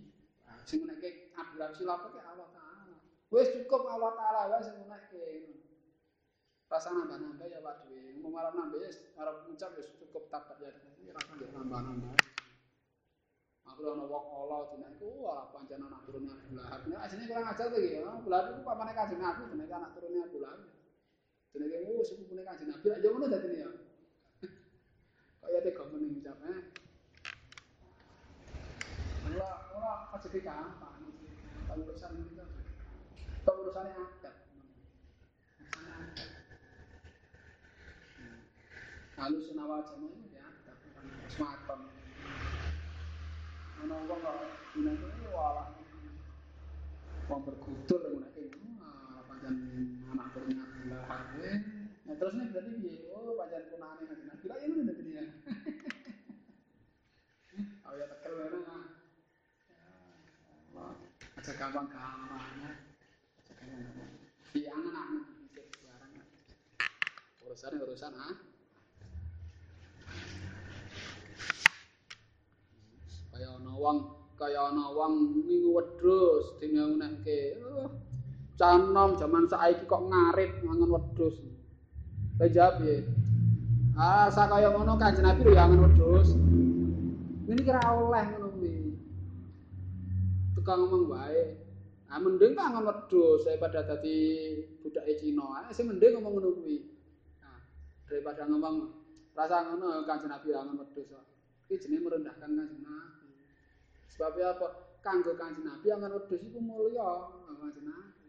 [0.67, 2.99] Sing menekke Abdul Silap ke Allah Taala.
[3.31, 5.55] Wis cukup Allah Taala wae sing menekke.
[6.67, 8.19] Rasa nambah-nambah ya Dwi.
[8.19, 8.91] Mau malam nambah ya
[9.23, 10.75] arep ngucap wis cukup tabat ya.
[11.15, 12.11] Rasa nggih nambah-nambah.
[13.71, 16.81] Aku ana wong Allah dina iku wah pancen anak turunnya Abdul Lahab.
[16.91, 18.03] Nek kurang ajar to iki.
[18.03, 20.61] Abdul Lahab iku pamane kanjeng Nabi jenenge anak turunnya Abdul Lahab.
[21.55, 22.87] Jenenge oh sepupune kanjeng Nabi.
[22.91, 23.71] Aja ngono dadi ya.
[25.47, 26.61] Kaya tega meneng ucap eh.
[29.29, 29.68] Ora
[30.09, 30.97] ora aja gampang.
[31.77, 32.45] Urusan itu.
[33.45, 34.37] Urusannya adat.
[39.19, 40.47] Lalu senawa jamaah itu ya,
[41.27, 41.81] sematon.
[43.83, 44.37] Ana wong kok
[44.73, 45.75] dina iki walah.
[47.27, 48.47] Wong berkutul ngono iki.
[48.79, 49.55] Ah, pancen
[50.09, 51.51] anak turunnya Abdullah Harwe.
[52.09, 53.11] Nah terus nih berarti piye?
[53.11, 55.25] Oh, pancen punane nek Nabi lah ini nek dia.
[61.49, 62.73] Aja gampang-gampang ya.
[64.53, 66.13] Di anak-anak pikir barang.
[67.41, 68.37] Urusan urusan ah.
[73.33, 73.99] Kaya ana wong,
[74.37, 77.65] kaya ana wong minggu wedhus dene nekke.
[77.65, 77.97] Oh,
[78.61, 81.41] canom jaman saiki kok ngarit mangan wedhus.
[82.37, 83.09] Lah jawab piye?
[83.97, 86.29] Ah, sakaya ngono Kanjeng Nabi lho ya mangan wedhus.
[87.49, 88.78] Ini kira oleh ngono kuwi.
[90.69, 91.57] Tukang ngomong wae.
[92.13, 94.53] Ah mending tak ngon wedhus daripada dadi
[94.85, 95.65] budake Cina.
[95.73, 96.85] Sing mending ngomong ngono kuwi.
[97.41, 97.57] Nah,
[98.05, 98.77] daripada ngomong
[99.33, 101.25] rasa ngono Kanjeng Nabi ngon wedhus kok.
[101.73, 103.33] Iki jenenge merendahkan Kanjeng Nabi.
[104.13, 104.67] Sebab apa?
[105.01, 108.29] Kanggo Kanjeng Nabi ngon wedhus iku mulya Kanjeng Nabi.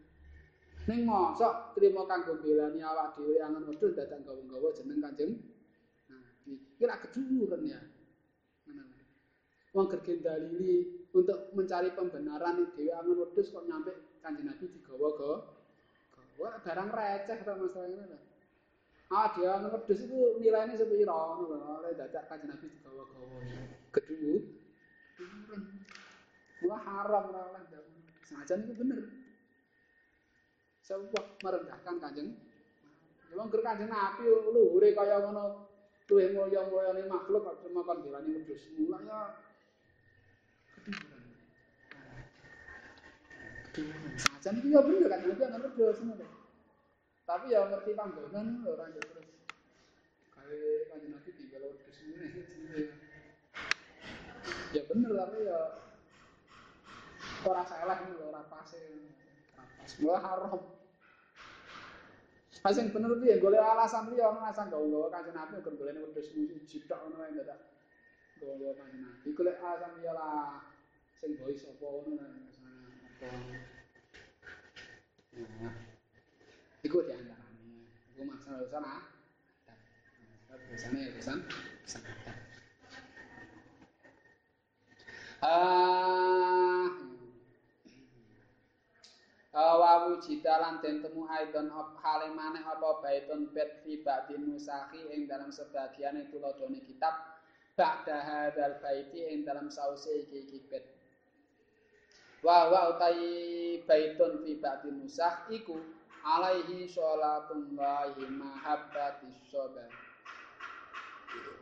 [0.88, 5.36] Ning mosok trimo kanggo belani awak dhewe ngon wedhus dadak gawa-gawa jeneng Kanjeng
[6.08, 6.56] Nabi.
[6.56, 7.80] Iki lak kejuren ya.
[9.70, 15.32] Wong gergen dalili untuk mencari pembenaran dhewe angen wedhus kok nyampe Kanjeng Nabi digawa go.
[16.42, 18.18] Wah, barang receh to masalah ini lho.
[19.14, 23.38] Ah, dia angen wedhus itu nilainya sepiro ngono lho, oleh dadak Kanjeng Nabi digawa-gawa.
[23.94, 24.42] Gedut.
[26.66, 27.62] Wah, haram ora oleh
[28.26, 29.06] Senajan itu bener.
[30.82, 32.34] Sebuah merendahkan Kanjeng.
[33.38, 35.70] Wong ger Kanjeng Nabi luhure kaya ngono.
[36.10, 38.66] Luwih mulya-mulyane makhluk kok cuma kon dilani wedhus.
[38.74, 39.30] Mulanya
[44.20, 46.26] Senajan itu ya bener kan, nanti akan berdua semua.
[47.24, 49.28] Tapi ya ngerti panggonan lho ora terus.
[50.34, 52.26] Kayak kanjeng Nabi tinggal di sini.
[54.74, 55.60] Ya bener tapi ya
[57.46, 58.70] ora salah lho ora pas.
[59.54, 60.62] Pas malah haram.
[62.60, 67.06] Asing bener piye golek alasan liya alasan gawe kanjeng Nabi kok golek wedhus siji tok
[67.06, 67.79] ngono ae dadak.
[68.40, 70.64] Gawe kanjeng Nabi golek alasan liya lah
[71.20, 72.24] sing boi sapa ngono
[73.20, 73.36] Nah,
[76.80, 77.84] iku di antaranya.
[78.16, 79.02] Iku masalah urusan ah.
[80.72, 82.36] Urusannya urusan urusan adab.
[85.40, 86.88] Ah,
[89.76, 95.28] wa wujida lan den temu aidon hale maneh apa baitun bet fi ba'din nusahi ing
[95.28, 97.39] dalam sebagian tuladone kitab
[97.80, 100.84] ba'da hadzal baiti ing dalam sause iki iki bet
[102.44, 105.80] wa wa utai baitun fi ba'di nusah iku
[106.20, 109.88] alaihi sholatullahi mahabbatis sobat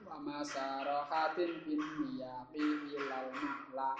[0.02, 2.66] wa masarahatin bin miyaqi
[2.98, 3.94] ilal mahla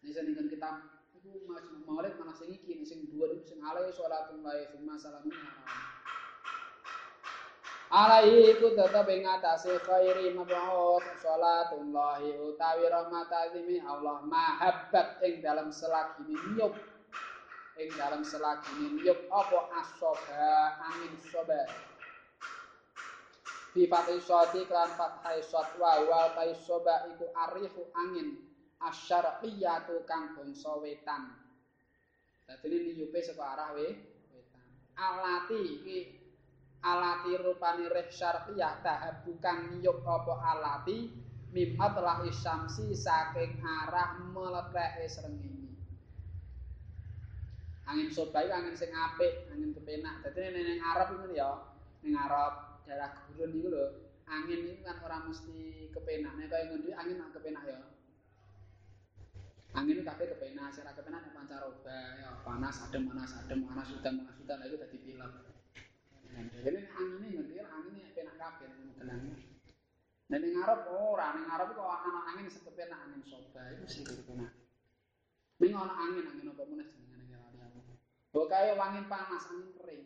[0.00, 0.80] ini saya kitab
[1.12, 5.36] itu mas maulid mana sing iki sing dua sing alaihi sholatullahi summa salamun
[7.90, 15.74] alaihi iku tetep ing atase khairi mab'us salatullahi utawi rahmat azimi Allah mahabbat ing dalam
[15.74, 16.78] selagine niyup
[17.82, 21.66] ing dalam selagine niyup apa asoba angin soba
[23.70, 28.34] Fi fathi soti klan fathai sot wa wa soba iku arifu angin
[28.82, 31.38] asyarqiyatu kang bangsa wetan.
[32.50, 33.94] Dadi niyupe saka arah we
[34.34, 34.66] wetan.
[34.98, 36.19] Alati iki
[36.80, 40.98] alati rupani reh syarqiyah tahab bukan niyuk apa alati?
[41.50, 45.74] Mimat lah isamsi saking arah meletreke srengenge.
[47.90, 50.22] Angin sobai angin sing apik angin kepenak.
[50.22, 51.58] Dadi ning Arab iku ya.
[52.06, 53.86] Ning Arab daerah gurun iku lho
[54.30, 56.38] angin itu kan ora mesti kepenak.
[56.38, 57.82] Nek kaya ngendi angin nak kepenak ya.
[59.74, 60.70] Angin itu kabeh kepenak.
[60.70, 65.49] Ora kepenak pancaroba ya panas adem panas adem panas udan panas udan itu dadi pilek
[66.36, 69.20] Jadi angin ini ngerti angin ini penak kabeh modelan.
[70.30, 74.54] Nah ning Arab ora, ning Arab kok ana angin sekepenak angin soba itu sih penak.
[75.58, 77.80] Ning ana angin angin apa meneh jenengane lali aku.
[78.30, 80.04] Kok kaya angin panas, angin kering.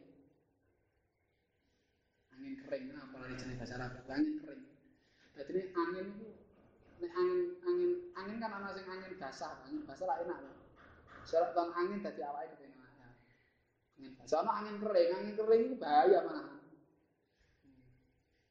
[2.33, 4.01] Angin kering apa lagi jeneng bahasa Arab?
[4.09, 4.63] Angin kering.
[5.35, 6.29] Dadi ini angin itu
[7.05, 10.41] nek angin angin angin kan ana sing angin basah, angin basah lah enak.
[11.29, 12.74] Syarat angin dadi awake kepenak.
[14.25, 16.59] Soalnya angin kering, angin kering itu bahaya mana?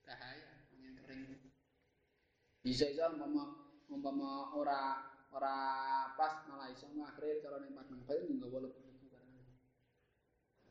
[0.06, 1.22] Bahaya, angin kering.
[2.64, 3.58] Bisa bisa umpama
[3.92, 5.58] umpama ora ora
[6.16, 9.34] pas malah iso akhirnya cara ning padang bae ning gawa lebu lebu barang.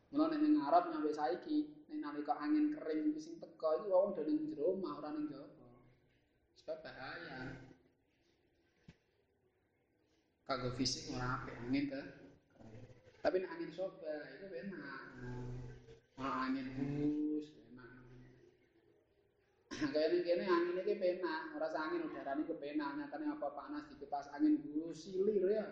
[0.09, 4.23] Mula ning Arab nyampe saiki, ning nalika angin kering iki sing teko iki wong do
[4.25, 5.69] ning jero omah ora ning jaba.
[6.57, 7.59] Sebab bahaya.
[10.47, 12.22] Kanggo fisik ora apik angin ke
[13.23, 15.07] Tapi nek angin soba itu enak.
[16.19, 17.95] Nah, angin bus enak.
[19.71, 24.27] Kayak ini kene angin iki penak, ora angin udara ini kepenak, nyatane apa panas dikipas
[24.35, 25.63] angin bus silir ya.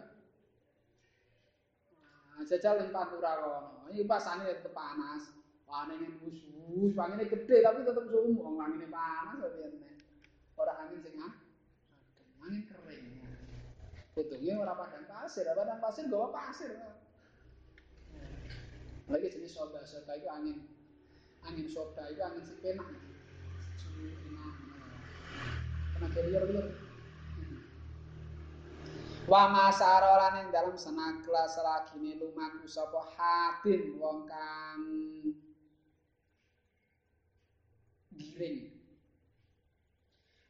[1.92, 3.92] Nah, jajal ning pantura kono.
[3.92, 5.36] Iki pas angin tetep panas.
[5.68, 9.92] Wah, angin bus bus, angin gede tapi tetep sumu, wong angin panas kok piye
[10.56, 13.06] Ora angin sing angin kering.
[14.16, 16.72] Untungnya ora padang pasir, padang pasir gawa pasir.
[19.12, 20.64] Lagi jenis soba, soba itu angin
[21.44, 22.88] angin soba itu angin si penak.
[26.00, 26.68] Tenaga liar liar.
[29.28, 34.82] Wa masaro lan ing dalam senakla selagine lumaku sapa hatin wong kang
[38.16, 38.72] giring.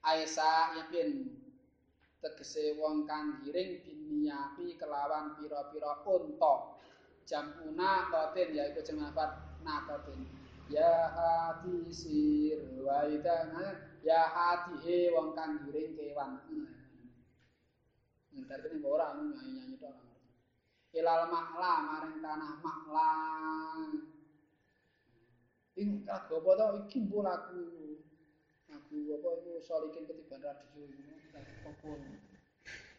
[0.05, 1.33] Aisa yakin
[2.21, 6.70] tegese wong kang giring biniyapi kelawan pira-pira unta.
[7.29, 9.31] Jamuna kotin yaitu jemafat
[9.65, 10.27] nakotin
[10.71, 13.05] ya hati sir wa
[14.01, 16.41] ya hati he wong kang giring kewan
[18.31, 20.31] Ntar ini ora nyanyi-nyanyi tok ora ngerti.
[20.95, 23.09] Ilal makla maring tanah makla.
[25.75, 27.63] Ing lagu apa to iki mbok lagu.
[28.71, 31.11] Lagu apa iku solikin ketiban radio iku
[31.67, 31.91] apa.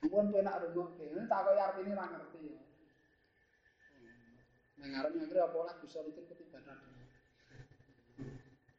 [0.04, 1.06] Ampun penak rungokke.
[1.24, 2.60] Tak kok artine ora ngerti ya.
[4.82, 6.90] Ngarep nyangkri apa lagu solikin ketiban radio.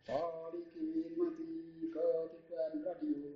[0.03, 1.47] Solikin mati
[1.87, 3.31] ketiban radio.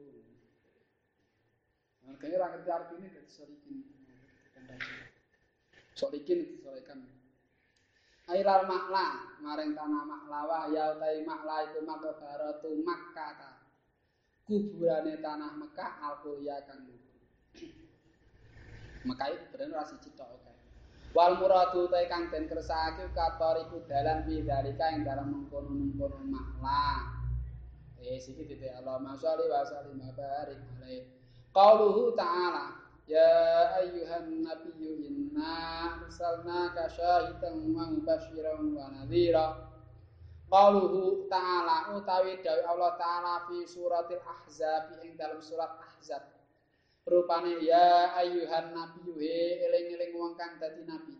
[2.18, 3.78] Kayaknya orang ngerti arti ini dari solikin.
[5.96, 7.00] Solikin itu solikan.
[8.28, 13.64] Ailal makla, maring tanah maklawa, ya utai makla itu maka baratu makkata.
[14.44, 16.88] Kuburane tanah Mekah alkulia kang
[19.04, 20.47] Mekah itu bener rasi cita oke.
[21.16, 27.16] Wal muradu utai kang den kersake katoriku dalan bidalika yang dalam mengkono-mengkono makla.
[28.04, 31.08] Eh siki titik Allahumma sholli wa sallim barik alaihi.
[31.52, 33.32] Qauluhu ta'ala Ya
[33.80, 39.72] ayyuhan nabiyyu inna arsalnaka syahidan wa mubasyiran wa nadhira
[40.52, 46.37] Qauluhu ta'ala utawi dawuh Allah taala fi suratil ahzab ing dalam surat ahzab
[47.08, 51.16] rupane ya ayyuhan nabiyyu he eling-eling wong kang dadi nabi.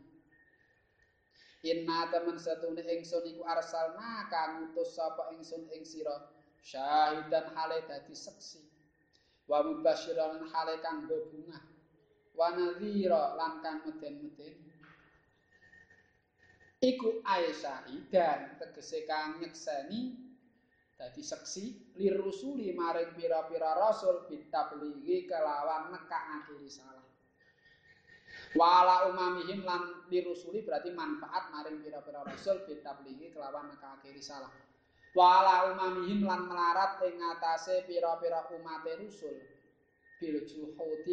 [1.64, 6.28] Inna temen setune ingsun iku arsalna kang ngutus sapa ingsun ing sira
[6.60, 8.62] syahidan hale dadi seksi
[9.48, 11.64] wa mubasyiran hale kang bebungah
[12.36, 14.60] wa nadhira lan kang meden-meden.
[16.78, 20.27] Iku Aisyah dan tegese kang nyekseni
[20.98, 27.06] dadi seksi lirusuli maring pira-pira rasul bitablighi kelawan nekakake risalah
[28.58, 34.50] wala umamihim lan lirusuli berarti manfaat maring pira-pira rasul bitablighi kelawan nekakake risalah
[35.14, 39.38] wala umamihim lan melarat ing ngatasé pira-pira umat rusul
[40.18, 40.42] bil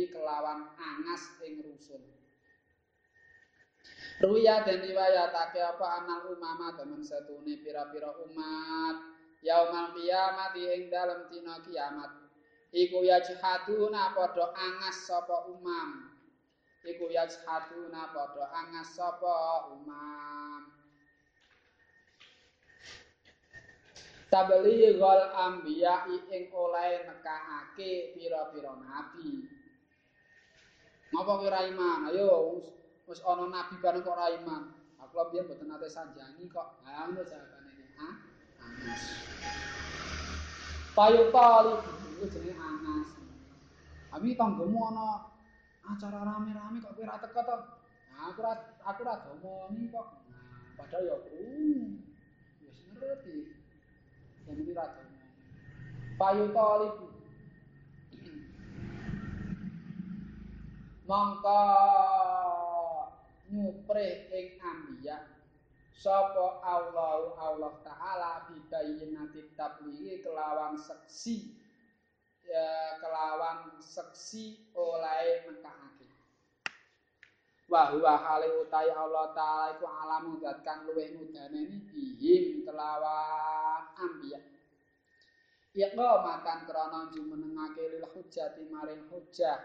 [0.08, 2.00] kelawan angas ing rusul.
[4.24, 8.96] Ruya dan riwayatake apa anal umama temen setune pira-pira umat
[9.44, 12.10] yaumal kiamat ing dalem dina kiamat
[12.72, 16.16] iku yajhaduna padha angas sapa umam
[16.82, 20.74] iku yajhaduna padha angas sapa umam
[24.34, 29.46] tablighul anbiya ing oleh nekake pira-pira nabi.
[31.14, 32.10] Ngapa kowe ra iman?
[32.10, 32.58] Ayo
[33.06, 34.74] wis ana nabi bareng kok ra iman.
[34.98, 36.82] Aku biyen mboten nate sanjangi kok.
[36.82, 37.63] Ha ngono jawabane
[38.84, 39.02] Anas.
[40.92, 43.08] Payu itu jenenge Anas.
[44.12, 45.32] Abi tanggomu ana
[45.88, 47.56] acara rame-rame kok kowe ra teko to?
[48.14, 48.52] Aku ra
[48.84, 50.20] aku ra domoni kok.
[50.76, 51.32] Padahal ya aku
[52.60, 53.64] wis ngerti.
[54.44, 55.00] yang ini raja
[56.20, 57.08] payu talibu
[61.08, 61.60] mongko
[63.48, 65.33] nyupre ing ambiya
[65.94, 71.54] sapa Allah Allah taala bibayinati tablighi kelawan seksi
[72.44, 76.08] ya kelawan seksi oleh nekake
[77.70, 84.40] wa huwa hale utai Allah taala iku alam zat kang luwih mudaneni bihim kelawan ambiya.
[85.74, 89.58] Ya makan krana jumenengake lil hujjati maring hujjah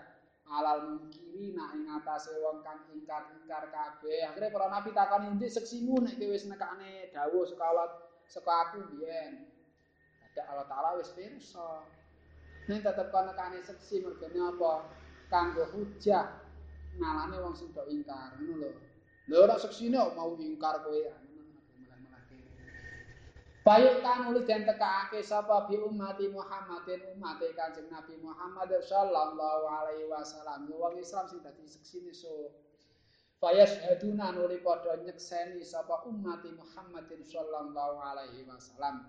[0.50, 4.26] alal mungkiri nak ing atase wong kang ingkar-ingkar kabeh.
[4.34, 7.92] Akhire para nabi takon endi seksimu nek kowe wis nekane dawuh sekalat
[8.26, 8.78] saka aku?
[8.98, 9.46] Biyen.
[10.26, 11.86] Ada Allah taala wis pirsa.
[12.66, 14.74] Ning tetep kono nekane seksi mergane apa?
[15.30, 16.26] Kanggo hujjah
[16.98, 18.72] ngalane wong sing do ingkar ngono lho.
[19.30, 21.29] Lho ora seksine mau ingkar kowe Bayuk
[24.26, 30.66] nulis dan tekake sapa bi umati Muhammadin umate Kanjeng Nabi Muhammad sallallahu alaihi wasallam.
[30.74, 32.50] Wong Islam sing dadi seksine so.
[33.38, 39.06] Fayas haduna nuli padha nyekseni sapa umati Muhammadin sallallahu alaihi wasallam.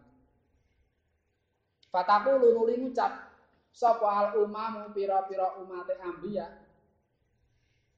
[1.89, 3.33] Fataku nuli ngucap
[3.73, 6.47] sapa al umamu pira-pira umate ambiya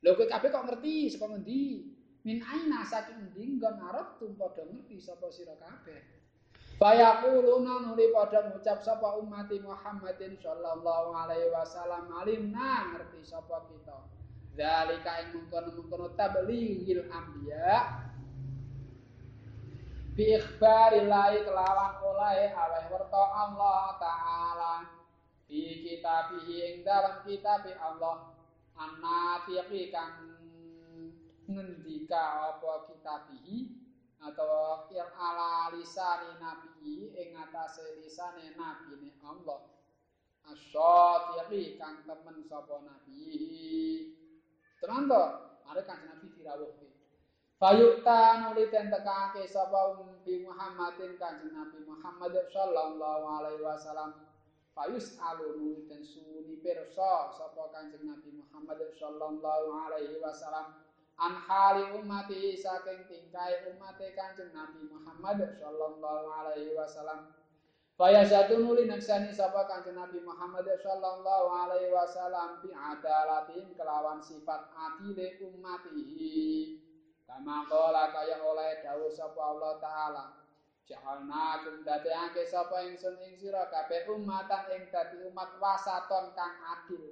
[0.03, 1.15] Lho kowe kabeh kok ngerti?
[1.15, 1.87] Saka ngendi?
[2.27, 3.55] Min aina saking endi?
[3.55, 6.22] Nggon arep tum padha ngerti sapa sira kabeh.
[6.83, 12.11] Bayaquluna nuli padha ngucap sapa umat Muhammadin sallallahu alaihi wasallam.
[12.11, 14.03] Alimna ngerti sapa kita.
[14.59, 18.03] Zalika ing mungkon-mungkon tablighil anbiya.
[20.18, 24.74] Bi ikhbarillahi kelawan oleh aweh werta Allah taala.
[25.47, 28.35] Di kitabihi ing dalam kitab Allah.
[28.74, 30.35] Anatiqi kang
[31.47, 33.72] ngendika apa kitabihi
[34.23, 39.66] atau yang ala lisani nabi ing atase lisane nabi ne Allah
[40.47, 44.14] asyatiqi kang temen sapa nabi
[44.79, 45.23] tenan to
[45.66, 46.93] arek kanjeng nabi dirawuhke
[47.62, 54.18] Fayukta nuli ten tekake sapa Nabi Muhammadin kanjeng Nabi Muhammad sallallahu alaihi wasallam.
[54.75, 60.75] Fayus alu nuli suni pirsa sapa kanjeng Nabi Muhammad sallallahu alaihi wasallam.
[61.21, 67.33] An hali umati saking tingkai umate kanjeng Nabi Muhammad sallallahu alaihi wasallam.
[67.93, 74.73] Faya satu nuli naksani sapa kanjeng Nabi Muhammad sallallahu alaihi wasallam bi adalatin kelawan sifat
[74.73, 76.81] adile umatihi.
[77.29, 80.25] Kama kala kaya oleh dawuh sapa Allah taala.
[80.83, 87.12] Jahalna kum dadekake sapa ingsun ing sira kabeh umatan ing dadi umat wasaton kang adil.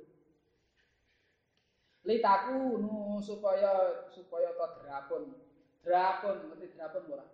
[2.05, 5.37] Litaku nu supaya supaya to drapun.
[5.81, 7.27] Drapun ngerti drapun ora?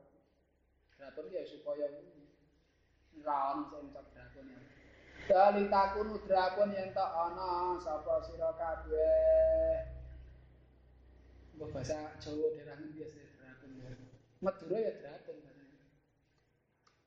[0.95, 4.61] Drapun ya supaya ora ono sing cok drapun ya.
[6.07, 9.99] Nu drapun yen to ana sapa sira kabeh.
[11.57, 13.91] Bahasa Jawa daerah ngendi ya drakun ya.
[14.39, 15.26] Madura ya drakun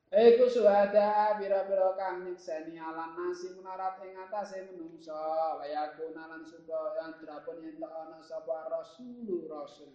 [0.09, 5.13] Iku suhada pira-pira kang nyekseni alam nasi menarat ing atase menungso
[5.61, 9.93] layaku nalan suka yang drapun yen ana sapa rasul rasul.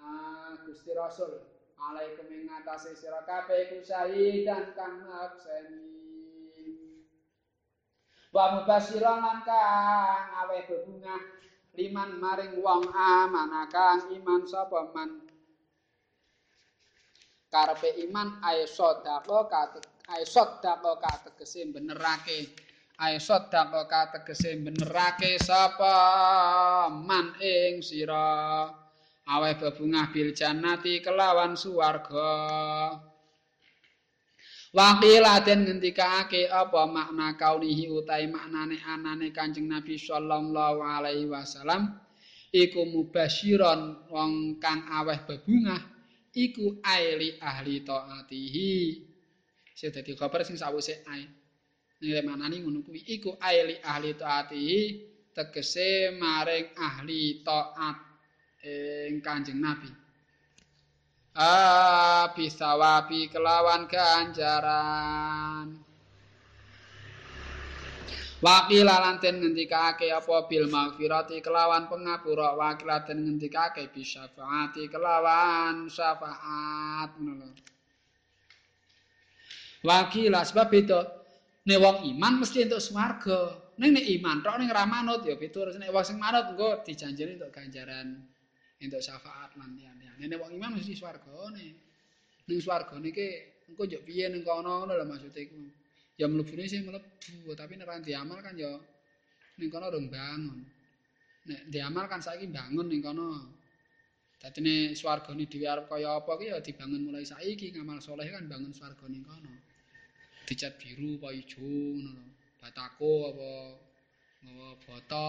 [0.00, 1.36] Ah Gusti Rasul
[1.76, 5.84] alaikum ing atase sira kabeh iku dan kang nyekseni.
[8.32, 11.20] Wa mubasyiran lan kang aweh bebungah
[11.76, 15.28] liman maring wong amanakang iman sapa man
[17.50, 19.50] karepe iman ae sedako
[21.02, 22.38] kategese benerake
[23.02, 25.94] ae sedako kategese benerake sapa?
[26.90, 28.70] Man ing sira.
[29.30, 32.30] Awe bebungah bil jannati kelawan suwarga
[34.70, 41.98] Wakila den ngendikake apa makna kaunihi utai maknane anane Kanjeng Nabi sallallahu alaihi wasallam?
[42.54, 45.99] Iku mubasyiron wong kang aweh bebungah
[46.34, 48.74] iku aili ahli taatihi.
[49.74, 51.24] Sing dadi kabar sing sawise ai.
[52.00, 54.80] Nek manani ngono kuwi iku aili ahli taatihi
[55.36, 57.98] tegese maring ahli taat
[58.64, 59.90] ing Kanjeng Nabi.
[61.40, 65.78] abisawabi kelawan ganjaran
[68.40, 77.52] Wakila lanten ngendikake apa bil maghfirati kelawan pengapura wakila lanten ngendikake bisyafaati kelawan syafaat ngono
[79.84, 81.00] Wakila sebab itu
[81.68, 83.40] ne wong iman mesti untuk swarga
[83.80, 87.36] ning nek iman tok ning ra manut ya pitur nek wong sing manut engko dijanjeni
[87.40, 88.24] untuk ganjaran
[88.80, 90.16] entuk syafaat lan liyan-liyan.
[90.20, 91.68] Nek wong iman mesti swargane.
[92.48, 93.28] Ning swargane iki
[93.68, 95.56] engko yo piye ning kono ngono lho maksude iku.
[96.20, 98.76] Ya mlebune sing mlebu, tapi nek ora diamal kan yo
[99.56, 100.60] ning kono urung bangun.
[101.48, 103.56] Nek diamal kan saiki bangun ning kono.
[104.36, 108.72] Dadine swargane dhewe arep kaya apa ki ya dibangun mulai saiki ngamal soleh kan bangun
[108.76, 109.52] swarga ning kono.
[110.44, 112.26] Dicat biru apa ijo ngono lho.
[112.60, 113.50] Batako apa
[114.44, 115.28] ngawa bata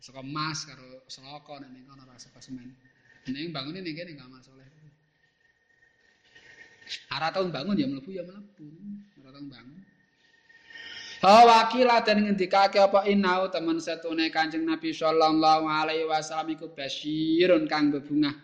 [0.00, 2.72] saka emas karo seloko ning kono rasa semen.
[3.28, 4.71] Ning bangun ning kene kamar saleh.
[7.12, 8.66] Ora tau bangun ya mlebu ya mlebu.
[9.22, 9.80] Ora tau bangun.
[11.22, 17.70] Ha wakila dan ngendikake apa inau teman setune Kanjeng Nabi sallallahu alaihi wasallam iku basyirun
[17.70, 18.34] kang bebungah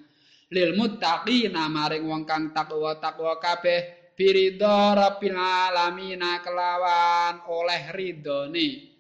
[0.55, 8.95] lil muttaqina maring wong kang takwa takwa kabeh biridha rabbil alamin kelawan oleh ridhone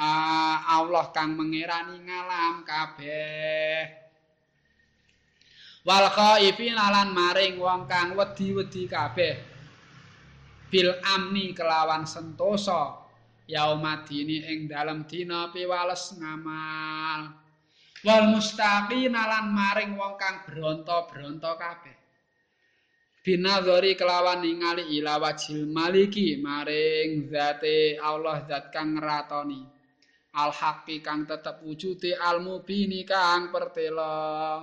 [0.00, 3.99] Allah kang mengerani ngalam kabeh
[5.84, 9.34] wal khaifin lan maring wong kang wedi-wedi kabeh.
[10.70, 13.00] Bil amni kelawan sentosa.
[13.50, 17.34] Yaumadini ing dalem dina piwales ngamal.
[18.06, 21.96] Wal mustaqin lan maring wong kang bronto-bronto kabeh.
[23.20, 29.60] Binadzari kelawan ningali ila wajil maliki maring zate Allah zat kang ngeratoni.
[30.40, 34.62] Al haqqi kang tetep wujude al mubini kang pertela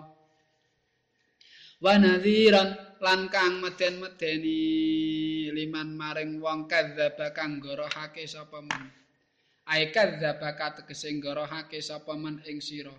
[1.78, 4.62] wa nadhiran lan kang meden-medeni
[5.54, 8.90] liman maring wong kadzdzaba kang gorohake sapa men.
[9.70, 12.94] Ai kadzdzaba tegese gorohake sapa men ing sira.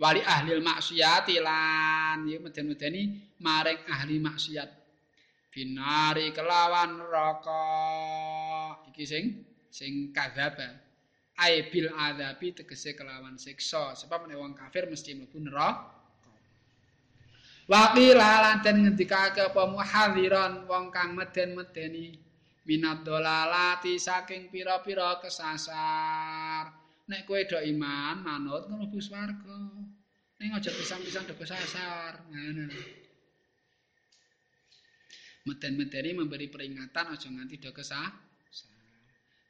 [0.00, 4.70] Wali ahli maksiat lan ya meden-medeni maring ahli maksiat.
[5.52, 7.64] Binari kelawan neraka.
[8.88, 9.24] Iki sing
[9.68, 10.88] sing kadzdzaba.
[11.36, 13.92] Ai bil adzabi tegese kelawan siksa.
[13.92, 15.99] Sebab nek wong kafir mesti mlebu neraka
[17.70, 22.18] Waqila lan den ngendikake apa muhadziran wong kang meden-medeni.
[22.66, 26.66] Minat dolalati saking pira-pira kesasar.
[27.06, 29.58] Nek kowe do iman manut mlebu swarga.
[30.42, 32.26] Ning aja pisang-pisang do kesasar.
[32.26, 32.66] Ngono
[35.46, 38.12] meten-meteni memberi peringatan aja nganti do kesasar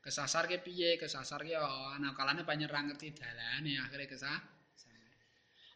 [0.00, 4.59] kesasar ke piye kesasar ke oh, ana kalane panyerang ngerti dalane akhire kesasar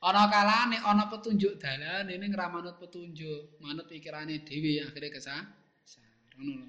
[0.09, 3.57] ana kalane ana petunjuk dalane ning ra manut petunjuk.
[3.65, 6.05] Manut pikirane dhewe akhire kesasar
[6.37, 6.69] ngono lho.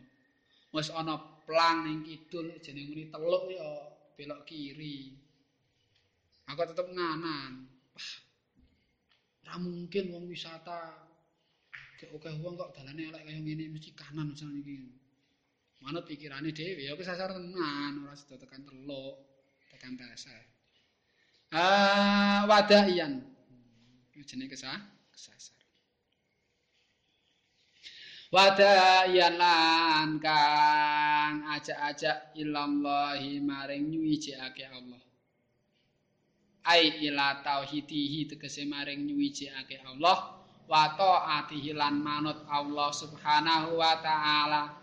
[0.74, 1.16] Wis ana
[1.46, 3.70] plang ning kidul jeneng muni teluk ya
[4.16, 5.12] belok kiri.
[6.48, 7.52] Aku tetep nganan.
[9.44, 10.82] Ora mungkin wong wisata.
[12.00, 14.80] Kek oke wong kok dalane elek kaya ngene mesti kanan misalnya iki
[15.84, 19.16] manut pikirane dhewe ya kesasar tenan ora sedo tekan teluk
[19.70, 20.55] tekan dasar
[21.54, 23.26] ah wadaian
[24.26, 24.82] jenenge kesah
[25.14, 25.62] kesasar.
[28.34, 35.00] Wadayan lan kang ajak-ajak ilallahi maring nyuwijake Allah.
[36.66, 40.42] Ai ila tauhidihi tegese maring nyuwijake Allah.
[40.66, 44.74] Wa taatihi lan manut Allah subhanahu wa taala.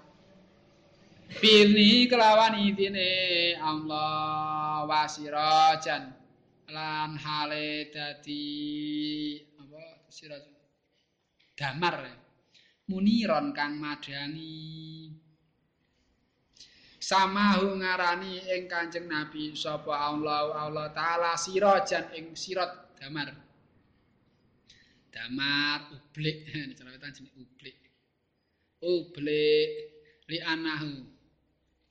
[1.43, 6.22] Birni kelawan idine Allah wasirajan
[6.73, 8.45] lan hale dadi
[9.61, 10.45] apa siraj
[11.53, 11.97] damar
[12.89, 15.13] muniron kang madangi
[17.03, 23.35] samahu ngarani ing Kanjeng Nabi sapa Allah Allah taala sirajan ing sirat damar.
[25.11, 26.47] Damar ublik.
[26.79, 27.77] Cerewetan jeneng ublik.
[28.81, 29.71] Ublik
[30.31, 31.03] li anahu.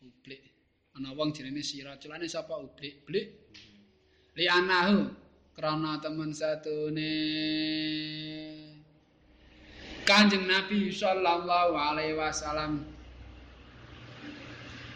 [0.08, 0.42] Ublik.
[0.96, 3.04] Ana wong jenenge sirat celane sapa ublik?
[3.04, 3.28] Blik
[4.36, 5.12] li anahu
[5.56, 7.14] krana temen satune.
[10.08, 12.84] Kanjeng Nabi sallallahu alaihi wasallam.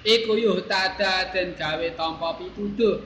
[0.05, 3.01] Iku yuh tada den gawe tampa pituduh.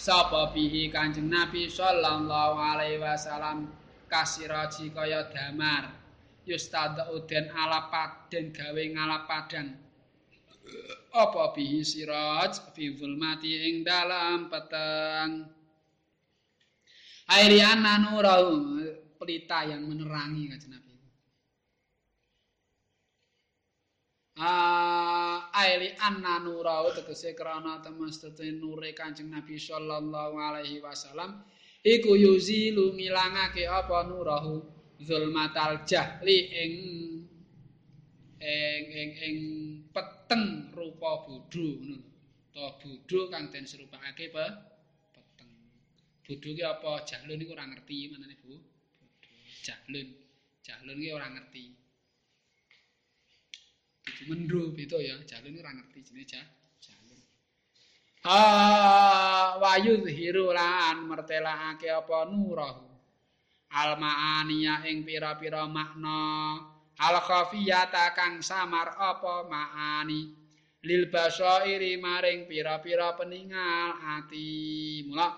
[0.00, 3.68] Sapa bihi Kanjeng Nabi sallallahu alaihi wasallam?
[4.10, 5.92] Kasiraji kaya damar.
[6.48, 9.89] Yustada uden alapat den gawe ngalapadan
[11.10, 15.46] apa bihi siraj fi zulmati ing dalam peteng?
[17.30, 18.82] Airi ananurahu
[19.20, 20.90] pelita yang menerangi Kanjeng Nabi.
[25.52, 31.44] Aili anna nurahu tegese krana temestete nure Kanjeng Nabi sallallahu alaihi wasallam
[31.84, 34.64] iku yuzilu ngilangake apa nurahu
[34.96, 36.74] zulmatal jahli ing
[38.40, 39.36] ing ing ing
[40.30, 41.98] peteng rupa bodho ngono
[42.54, 44.46] to bodho kang den serupakake pe
[45.10, 45.50] peteng.
[46.22, 47.02] Bodho ki apa?
[47.02, 48.54] Jahlun niku ora ngerti manane Bu.
[49.66, 50.06] Jahlun.
[50.62, 51.64] Jahlun ki ora ngerti.
[54.30, 55.18] Mendro beda ya.
[55.26, 56.42] Jalun ora ngerti jenenge ja
[56.78, 57.20] jalun
[58.22, 58.38] ha
[59.58, 62.30] wayu zihiru lan mertelakake apa?
[62.30, 62.86] Nurahu.
[63.74, 66.69] Al maaniya ing pira-pira makna
[67.00, 70.36] al khafiyata kang samar apa maani
[70.84, 75.28] lil basairi maring pira-pira peningal ati mula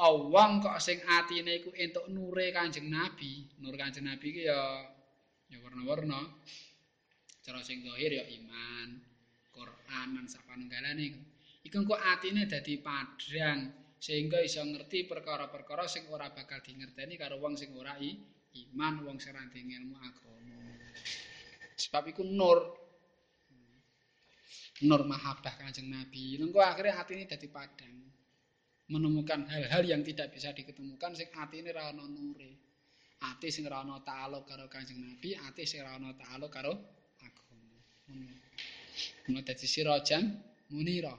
[0.00, 4.60] wong kok sing atine iku entuk nure Kanjeng Nabi nur Kanjeng Nabi ki ya
[5.52, 6.20] ya warna-warna
[7.50, 9.00] cara sing zahir ya iman,
[9.50, 11.08] Quran lan sapanunggalane.
[11.66, 17.58] Iku kok atine dadi padhang sehingga iso ngerti perkara-perkara sing ora bakal dingerteni karo wong
[17.58, 20.39] sing ora iman, wong sing ora ilmu agama.
[21.76, 22.58] Sebab iku nur
[24.84, 26.40] nur mahabbah Kanjeng Nabi.
[26.40, 27.96] Lengko akhirnya hati ini dadi padang.
[28.90, 32.52] Menemukan hal-hal yang tidak bisa diketemukan sing hati ini ra ono nure.
[33.20, 36.72] Ati sing ra ono ta'aluk karo Kanjeng Nabi, ati sing ra ono ta'aluk karo
[39.30, 40.24] Mulai dari sirajan
[40.74, 41.14] munira.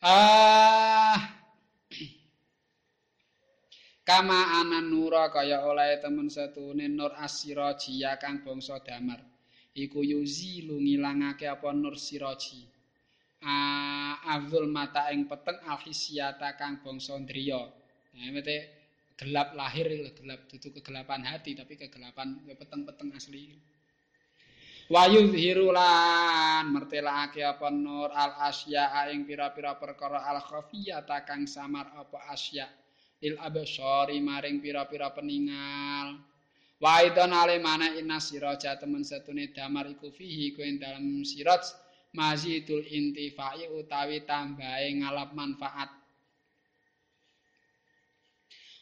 [0.00, 1.43] Ah
[4.04, 9.16] Kama anan nura kaya oleh temen setune nur asirajia kang bangsa damar.
[9.72, 12.68] Iku yuzilu ngilangake apa nur siraji.
[13.40, 17.64] Ah azul mata ing peteng alhisiata kang bangsa ndriya.
[18.12, 18.56] Nah, mete
[19.16, 23.56] gelap lahir gelap dudu kegelapan hati tapi kegelapan peteng-peteng asli.
[24.92, 32.28] Wayu hirulan mertelake apa nur al asya ing pira-pira perkara al khafiyata kang samar apa
[32.28, 32.83] asya
[33.24, 36.20] il absari maring pira-pira peningal.
[36.76, 41.64] Wa idon ale mana inna siraja temen setune damar iku fihi ku ing dalem siraj
[42.12, 45.90] mazidul intifai utawi tambahe ngalap manfaat.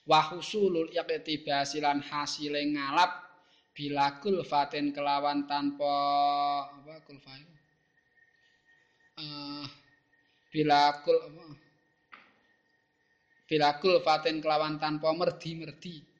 [0.02, 3.22] Wa husulul iqtibasilan hasile ngalap
[3.70, 5.94] bilakul fatin kelawan tanpa
[6.68, 7.32] apa kulfa
[9.22, 9.64] uh,
[10.50, 11.71] bilakul apa
[13.48, 16.12] bilakul fatin kelawan tanpa merdi-merdi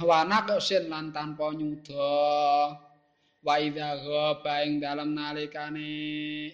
[0.00, 2.10] wana kosin lan tanpa nyuda.
[3.44, 5.88] Wa idza ghaba ing dalem nalikane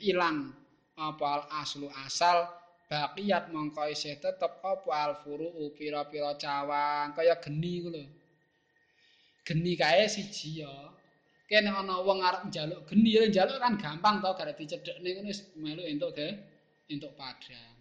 [0.02, 0.50] ilang.
[0.98, 2.50] Apa aslu asal?
[2.90, 7.14] Baqiyat mongko isih tetep apa al furu pira-pira cawang.
[7.14, 8.02] Kaya geni ku lho.
[9.46, 10.74] Geni kae siji ya.
[11.46, 15.32] Kene ana wong arep njaluk geni njaluk kan gampang to gara dicedhekne ngono
[15.62, 16.28] melu entuk ge
[16.90, 17.79] entuk padang.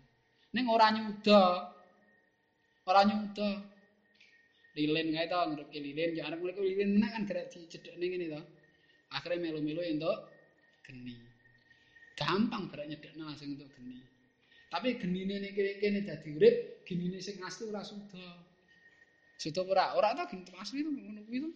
[0.53, 1.41] Ning ora nyuda.
[2.89, 3.49] Ora nyuda.
[4.75, 8.41] Lilin kae to ngrek lilin ya arep ngrek lilin meneh kan gara dicedhekne ngene to.
[9.15, 10.17] Akhire melu-melu entuk
[10.85, 11.17] geni.
[12.19, 13.99] Gampang gara nyedhekne langsung entuk geni.
[14.71, 18.25] Tapi genine ning kene dadi urip, genine sing asli ora suda.
[19.41, 21.49] Sudah ora, ora ta geng asli to ngono kuwi to.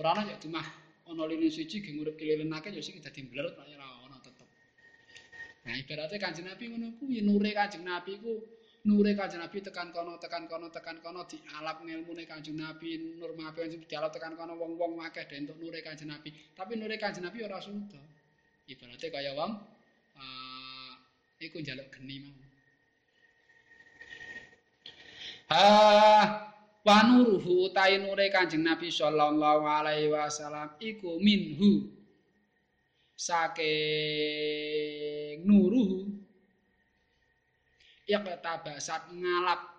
[0.00, 0.60] Ora ana ya cuma
[1.08, 3.97] ana lini siji geng urip kelilinake ya sing dadi ora ana tetep.
[5.68, 8.40] Nah ibaratnya kanjeng Nabi ngono kuwi nure kanjeng Nabi ku
[8.88, 13.68] nure kanjeng Nabi tekan kono tekan kono tekan kono dialap ngilmune kanjeng Nabi nur mape
[13.68, 16.32] sing dialap tekan kono wong-wong akeh dentuk nure kanjeng Nabi.
[16.56, 18.00] Tapi nure kanjeng Nabi ora suda.
[18.64, 19.52] Ibaratnya kaya wong
[20.16, 20.92] uh,
[21.36, 22.48] iku njaluk geni mau.
[25.48, 26.52] Ah,
[26.84, 31.88] wanuruhu utawi nure Kanjeng Nabi sallallahu alaihi wasallam iku minhu
[33.18, 34.22] saking
[35.42, 36.06] nuruhu
[38.06, 39.74] ya tabasat ngalap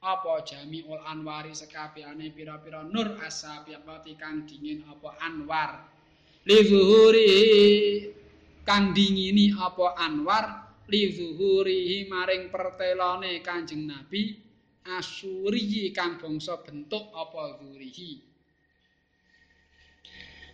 [0.00, 5.86] apa jamiul anwari sekabehane pira-pira nur asabiqati kang dingin apa anwar?
[6.48, 7.30] Li zuhuri
[8.64, 10.72] kang dingini apa anwar?
[10.88, 14.34] Li zuhuri maring pertelone Kanjeng Nabi
[14.88, 18.29] asuri kang bangsa bentuk apa zurihi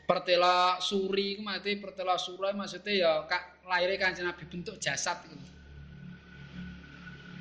[0.07, 5.37] pertela suri ku mate pertela sura maksudnya ya kak lahir kanjeng nabi bentuk jasad itu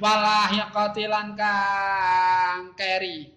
[0.01, 3.31] walah ya katilan kang keri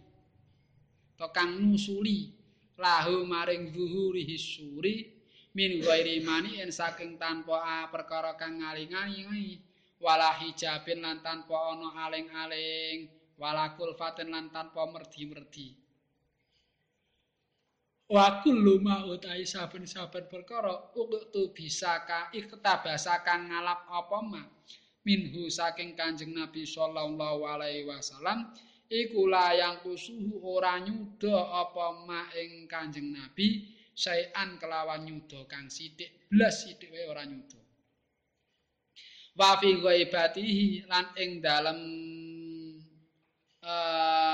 [1.14, 2.32] to kang nusuli
[2.80, 5.12] lahu maring zuhuri hisuri
[5.52, 9.60] min ghairi mani en saking tanpa perkara kang ngaling-aling
[9.98, 15.74] walah hijabin lan tanpa ana aling-aling walakul fatin lan tanpa merdi-merdi.
[18.08, 24.42] Wa kullu ma utai saben-saben perkara uktu bisa ka iktabasakan ngalap apa ma
[25.04, 28.48] minhu saking Kanjeng Nabi sallallahu alaihi wasallam
[28.88, 36.32] iku layang kusuhu ora nyuda apa ma ing Kanjeng Nabi sayan kelawan nyuda kang sithik
[36.32, 37.60] blas sithik wae ora nyuda.
[39.36, 41.80] Wa fi ghaibatihi lan ing dalem
[43.60, 44.27] uh,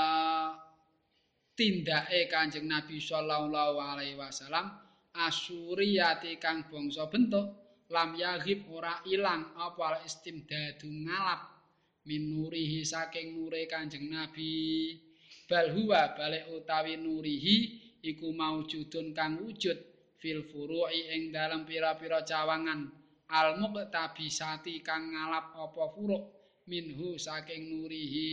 [1.54, 4.74] tindake Kanjeng Nabi sallallahu alaihi wasallam
[5.14, 7.46] asuriyati kang bangsa bentuk
[7.90, 11.54] lam yaghib ora ilang apa istimdadu ngalap
[12.04, 14.92] minurihi saking nure Kanjeng Nabi.
[15.44, 17.56] Bal huwa balik utawi nurihi
[18.00, 19.76] iku maujudun kang wujud
[20.18, 22.88] fil furu'i ing dalam pira-pira cawangan
[23.28, 26.24] al muqtabisati kang ngalap apa furu'
[26.64, 28.32] minhu saking nurihi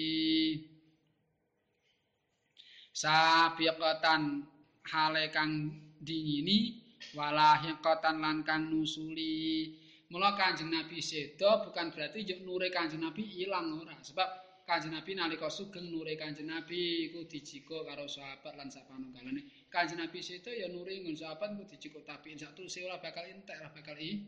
[2.91, 4.43] sabiqatan
[4.91, 5.71] hale kang
[6.01, 6.81] dingini
[7.15, 9.77] walahiqatan lan kang nusuli.
[10.11, 13.95] Mula kanjeng nabi sedo bukan berarti juk nure kanjeng nabi ilang ora.
[13.95, 14.29] Sebab
[14.67, 19.71] kanjeng nabi nalika sugeng nure kanjeng nabi iku dijiko karo sahabat lan sak panunggalane.
[19.71, 23.55] Kanjeng nabi sedo ya nure ngun sahabat iku dijiko tapi sak terus ora bakal entek
[23.63, 24.19] ora bakal i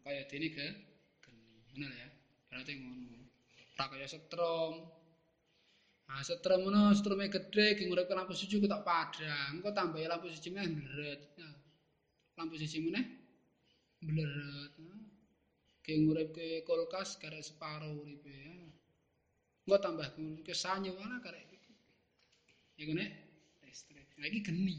[0.00, 0.66] kaya dene ke
[1.20, 1.60] geni.
[1.76, 2.08] Ngono ya.
[2.48, 3.20] Berarti ngono.
[3.76, 4.95] Ora kaya setrum
[6.06, 9.58] Nah, setrum ngono, setrume gedhe ki ngurip lampu siji ku tak padhang.
[9.58, 11.22] Engko tambah lampu siji meneh bleret.
[11.38, 11.54] Nah,
[12.38, 13.04] lampu siji meneh
[13.98, 14.72] bleret.
[15.82, 18.54] Ki ngurip ke kulkas karek separo uripe ya.
[19.66, 20.06] Engko tambah
[20.46, 21.74] ke sanyo ana karek iki.
[22.86, 23.10] Iku nek
[23.66, 24.06] listrik.
[24.18, 24.78] Nah, iki geni.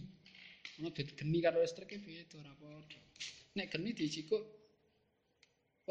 [0.80, 3.02] Ono bet geni karo listrik iki beda ora padha.
[3.60, 4.44] Nek geni dijikuk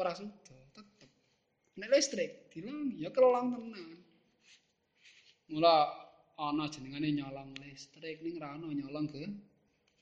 [0.01, 1.09] ora suda, tetep.
[1.77, 4.06] Nek listrik dilang ya kelolang tenan.
[5.47, 5.73] Mula
[6.37, 9.23] ana jenengane nyolong listrik ning ra ana nyolong ke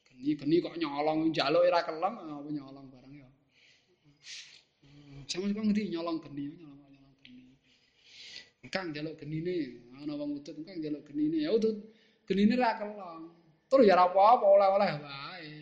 [0.10, 3.30] geni-geni kok nyolong njaluk ora kelong apa nyolong barang ya.
[5.30, 7.46] Sama kok ngerti nyolong geni nyolong nyolong geni.
[8.74, 9.58] Kang njaluk genine
[10.02, 11.78] ana wong udut kang njaluk genine ya udut
[12.26, 13.30] genine ra kelong.
[13.70, 15.54] Tur ya ora apa-apa oleh-oleh wae.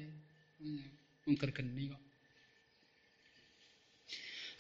[1.28, 2.02] Wong geni kok.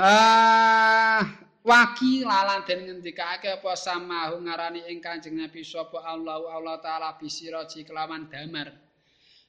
[0.01, 1.21] Ah,
[1.64, 7.88] waki lalan den ngendikake apa samahu ngarani ing Kanjeng Nabi sapa Allahu Allah taala bisiraji
[7.88, 8.68] kelawan damar.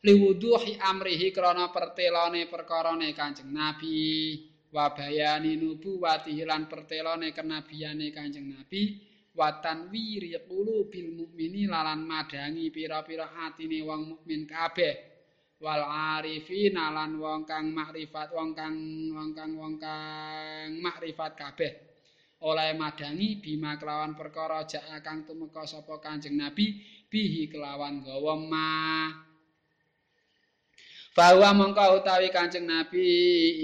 [0.05, 4.39] Liwuduhi amrihi krana pertelone perkarane Kanjeng Nabi.
[4.75, 8.83] Wa bayani nubuwatihi lan pertelone kenabiyane Kanjeng Nabi.
[9.35, 14.95] Wa tanwiri qulubil mukmini lan madangi pira-pira atine wong mukmin kabeh.
[15.59, 18.77] Wal arifin lan wong kang makrifat wong kang
[19.11, 21.93] wong kang wong kang makrifat kabeh
[22.45, 26.76] oleh madangi bima kelawan perkara jak kang tumeka sapa Kanjeng Nabi
[27.09, 29.09] bihi kelawan gawa ma.
[31.16, 33.09] Bahwa mongko utawi Kanjeng Nabi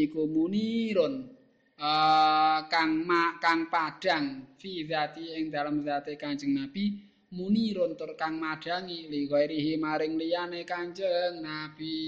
[0.01, 1.29] iku munirun
[1.77, 6.97] uh, kang ma, kang padang fi zati ing dalam zati Kanjeng Nabi
[7.37, 9.29] munirun tur kang madangi li
[9.77, 12.01] maring liyane Kanjeng Nabi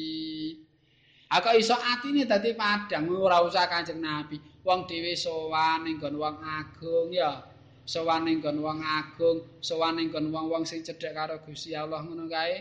[1.32, 4.36] Aku iso atine dadi padang ora usah Kanjeng Nabi
[4.68, 7.40] wong dhewe sowan ning wong agung ya
[7.88, 12.56] sowan ning wong agung sowan ning wong-wong sing cedhek karo Gusti Allah ngono kae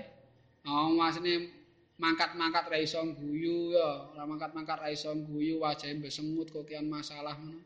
[0.62, 1.34] Oh, masine
[1.98, 7.34] mangkat-mangkat ra iso guyu ya, ora mangkat-mangkat ra iso guyu wajahe mbesengut kok kian masalah
[7.34, 7.66] ngono.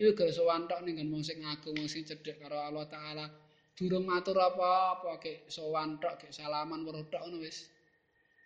[0.00, 3.26] Iku ge sowan tok ning wong sing agung wong sing cedhek karo Allah taala.
[3.76, 7.68] Durung matur apa-apa ge sowan tok ge salaman weruh tok ngono wis.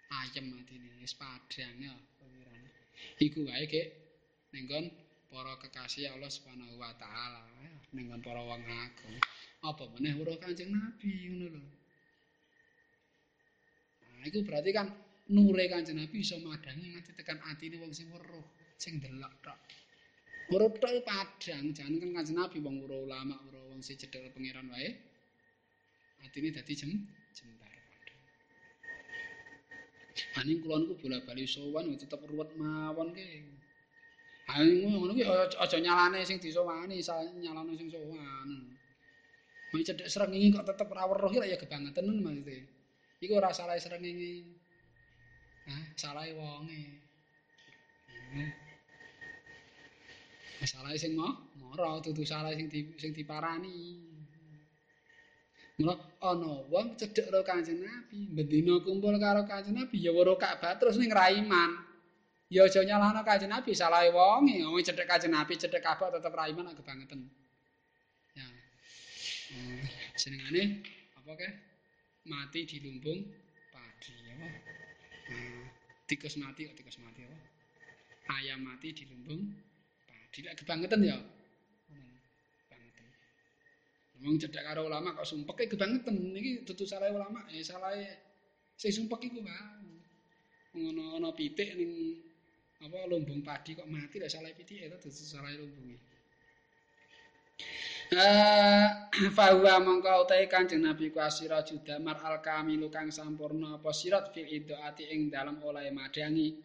[0.09, 1.85] Ayem atine wis padhang
[2.17, 2.71] pengirane.
[3.21, 3.83] Iku wae ge
[4.53, 4.65] ning
[5.29, 7.45] para kekasih Allah Subhanahu wa taala
[7.93, 9.17] ning para wong agung.
[9.61, 11.63] Apa meneh weruh Kanjeng Nabi ngono lho.
[14.19, 14.91] Nah, itu berarti kan
[15.31, 18.43] nure kanjeng Nabi iso madangi nganti tekan atine wong sing weruh,
[18.75, 19.59] sing delok tok.
[20.51, 24.91] Weruh tok padang, jangan kan kanjeng Nabi wong ulama, wong sing cedhek pangeran wae.
[26.25, 26.91] Atine dadi jem
[27.31, 27.68] jembar.
[30.39, 33.27] Aning kula niku bola-bali sowan tetep ruwet mawon ke.
[34.49, 36.99] Aning ngono kuwi aja nyalane sing disowani,
[37.45, 38.49] nyalane sing sowan.
[39.69, 42.65] Mau cedhek srengenge kok tetep ora weruh ya kebangetan maksudnya.
[43.21, 44.49] Iku ora salah srengenge.
[45.69, 47.05] Hah, salahe wonge.
[50.65, 54.08] Salahe sing mau mara dudu salahe sing di, sing diparani.
[55.79, 60.99] Ana wong cedhek karo Kanjeng Nabi, bendina kumpul karo Kanjeng Nabi ya weruh Ka'bah terus
[60.99, 61.79] ning raiman.
[62.51, 66.67] Ya aja nyalahno Kanjeng Nabi, salahe wonge, wong cedhek Kanjeng Nabi cedhek Ka'bah tetep raiman
[66.67, 67.31] agak bangeten.
[68.35, 68.51] Ya.
[69.55, 69.87] Hmm.
[70.19, 70.83] Senengane
[71.15, 71.49] apa ke?
[72.27, 73.23] Mati di lumbung
[73.71, 74.35] padi ya.
[76.11, 77.39] tikus mati tikus mati apa?
[78.35, 79.47] Ayam mati di lumbung
[80.11, 80.43] padi.
[80.43, 81.38] Lek kebangetan ya.
[84.19, 84.27] Bangetan.
[84.27, 86.15] Wong cedhak karo ulama kok sumpek kebangetan.
[86.15, 87.95] Niki dudu salah ulama, eh salah
[88.75, 89.63] sing sumpek iku, Pak.
[90.79, 92.23] Ngono ana pitik ning
[92.79, 95.99] apa lumbung padi kok mati lek salah pitik itu dudu salah lumbunge.
[98.09, 98.89] Eh
[99.37, 104.47] fahuwa mongko utahe Kanjeng Nabi ku asira judamar al kamilu kang sampurna apa sirat fil
[104.49, 106.57] idoati ing dalam oleh madangi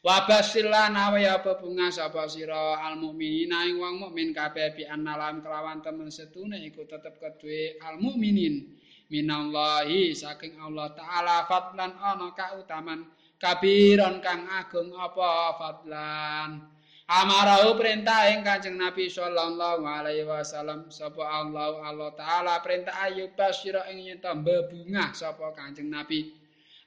[0.00, 5.44] wa basilana wa ya bebunga sapa sira al mukminina ing wong mukmin kabeh bi annalam
[5.44, 8.80] kelawan temen setune iku tetep kedue al mukminin.
[9.10, 13.10] Minallahi saking Allah taala fadlan ana kautaman
[13.42, 16.62] kabiron kang agung apa fadlan.
[17.10, 20.94] Amarahu perintah ing Kanjeng Nabi sallallahu alaihi wasallam.
[20.94, 26.39] Sapa Allah Allah taala perintah ayu basyira ing nyata bebungah sapa Kanjeng Nabi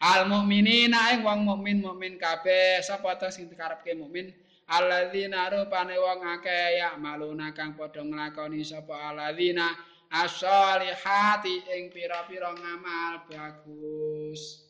[0.04, 2.84] Al mukminina ing wong mukmin mukmin kabeh.
[2.84, 4.28] Sapa ta sing dikarepke mukmin?
[4.68, 9.72] Alladzina rupane wong akeh ya maluna kang padha nglakoni sapa alladzina
[10.12, 14.68] as-solihati ing pira-pira ngamal bagus.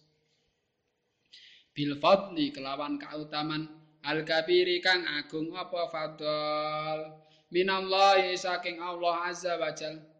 [1.73, 3.65] Bil fadli kelawan kautaman.
[4.05, 7.01] Al kabiri kang agung apa fadl?
[7.49, 10.12] Minallahi saking Allah azza wa jal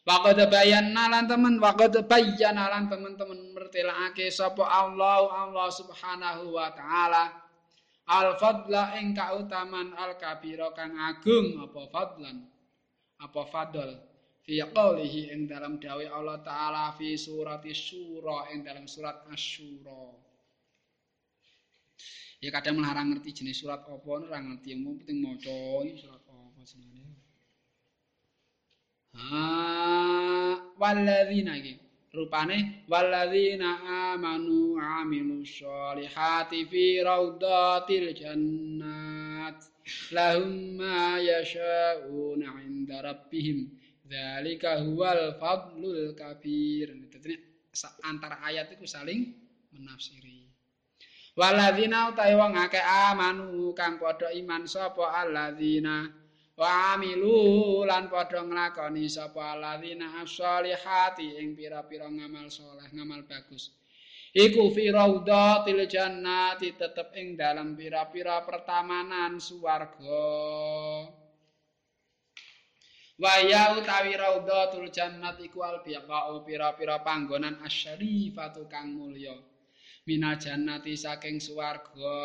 [0.00, 7.28] Waqad bayanna lan temen waqad bayyana lan temen-temen mertelake sapa Allah Allah subhanahu wa taala.
[8.10, 12.48] Al fadla ing kautaman al kabira kang agung apa fadlan?
[13.20, 13.90] Apa fadl?
[14.40, 20.16] Fi qoulihi ing dalam dawuh Allah taala fi surati syura ing dalam surat asyura.
[22.40, 26.99] Ya kadang melarang ngerti jenis surat apa ora ngerti yang penting maca surat apa senane
[29.14, 31.74] ha walladzina iki
[32.10, 33.78] rupane walladzina
[34.12, 39.58] amanu amilu sholihati fi raudatil jannat.
[40.14, 43.74] Lahum ma yasha'una 'inda rabbihim.
[44.06, 46.94] Dzalika huwal fadlul kabir.
[48.06, 49.34] Antara ayat itu saling
[49.74, 50.50] menafsiri.
[51.38, 56.19] Waladzina utahe wong akeh amanu kang padha iman sapa alladzina
[56.60, 63.72] wa amilu lan padha nglakoni sapa alladzina as-solihati ing pira-pira ngamal saleh ngamal bagus.
[64.36, 70.28] Iku fi raudhatil jannati tetep ing dalam pira-pira pertamanan swarga.
[73.16, 75.80] Wa ya utawi raudhatul jannat iku al
[76.44, 79.32] pira-pira panggonan asyarifatu kang mulya
[80.08, 82.16] minal jannati saking swarga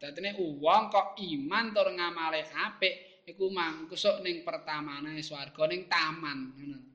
[0.00, 6.88] dadene wong kok iman tur ngamale apik iku mangkusuk ning pertamane swarga ning taman ngono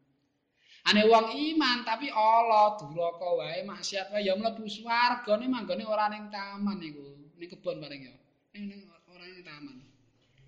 [0.83, 6.11] Ane wong iman tapi Allah duraka wae maksiat wae ya mlebu swarga ne manggone ora
[6.11, 7.07] ning taman niku.
[7.39, 8.11] Ning kebon paling ya.
[8.51, 9.79] Ning ning ora ning taman.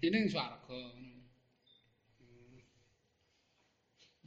[0.03, 0.80] Ning swarga.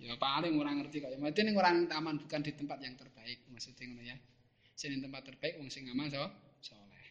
[0.01, 1.21] Ya paling ora ngerti kok ya.
[1.21, 4.17] Mesti ning ora ning taman bukan di tempat yang terbaik maksudnya ngono ya.
[4.79, 6.23] Sing tempat terbaik wong sing amal so
[6.63, 7.07] soleh.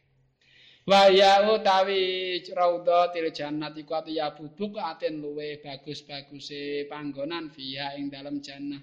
[0.87, 8.39] Wa ya utawi raudhatil jannati ku ya bubuk aten luwe bagus-baguse panggonan fiha ing dalam
[8.39, 8.79] jannah.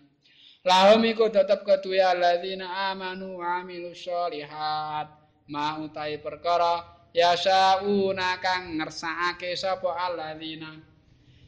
[0.68, 5.09] Lahum iku tetep keduwe alladzina amanu wa amilus sholihat.
[5.49, 10.76] Ma utai perkara yasauna kang ngersakake sapa alladzina.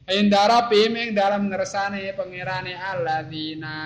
[0.09, 3.77] Indara ing dalam ngersane pangerane alladzina.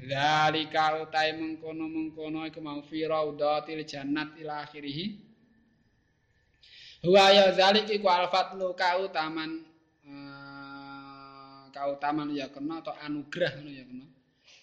[0.00, 5.20] Zalika utai mengkono-mengkono iku mau fi raudhatil jannat ila akhirih.
[7.04, 9.64] Huwa ya zalik iku al-fatlu kautaman
[11.72, 14.06] kautaman ya kena atau anugerah ngono ya kena.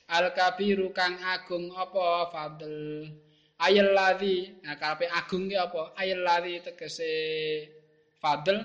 [0.07, 3.05] Al kabiru kang agung apa fadl
[3.59, 7.13] ayel ladzi nah karepe agung ki apa ayel ladzi tegese
[8.21, 8.57] fadl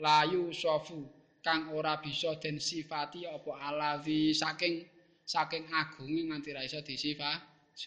[0.00, 1.04] layu sofu
[1.44, 4.84] kang ora bisa den sifati apa alazi saking
[5.32, 7.86] saking agunge nganti ra iso disifati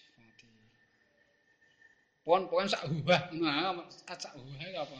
[2.23, 4.99] pon pon sak ubah ngono sak ubah apa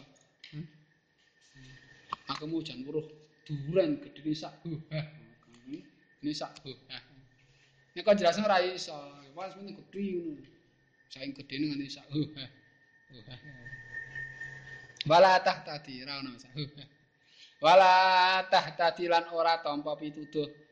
[0.51, 0.67] hmm?
[2.31, 5.05] aku mau jan weruh duren gedhe sak buah.
[6.23, 7.01] Ini sak buah.
[7.93, 8.95] Nek kok jelasno ora iso.
[9.35, 10.43] Wes mene gedhe ngono.
[11.11, 12.49] Saing gedene nganti sak buah.
[15.03, 16.87] Wala tah tadi ra ono sak buah.
[17.63, 17.93] Wala
[18.47, 20.62] tah tadi lan ora tampa pituduh.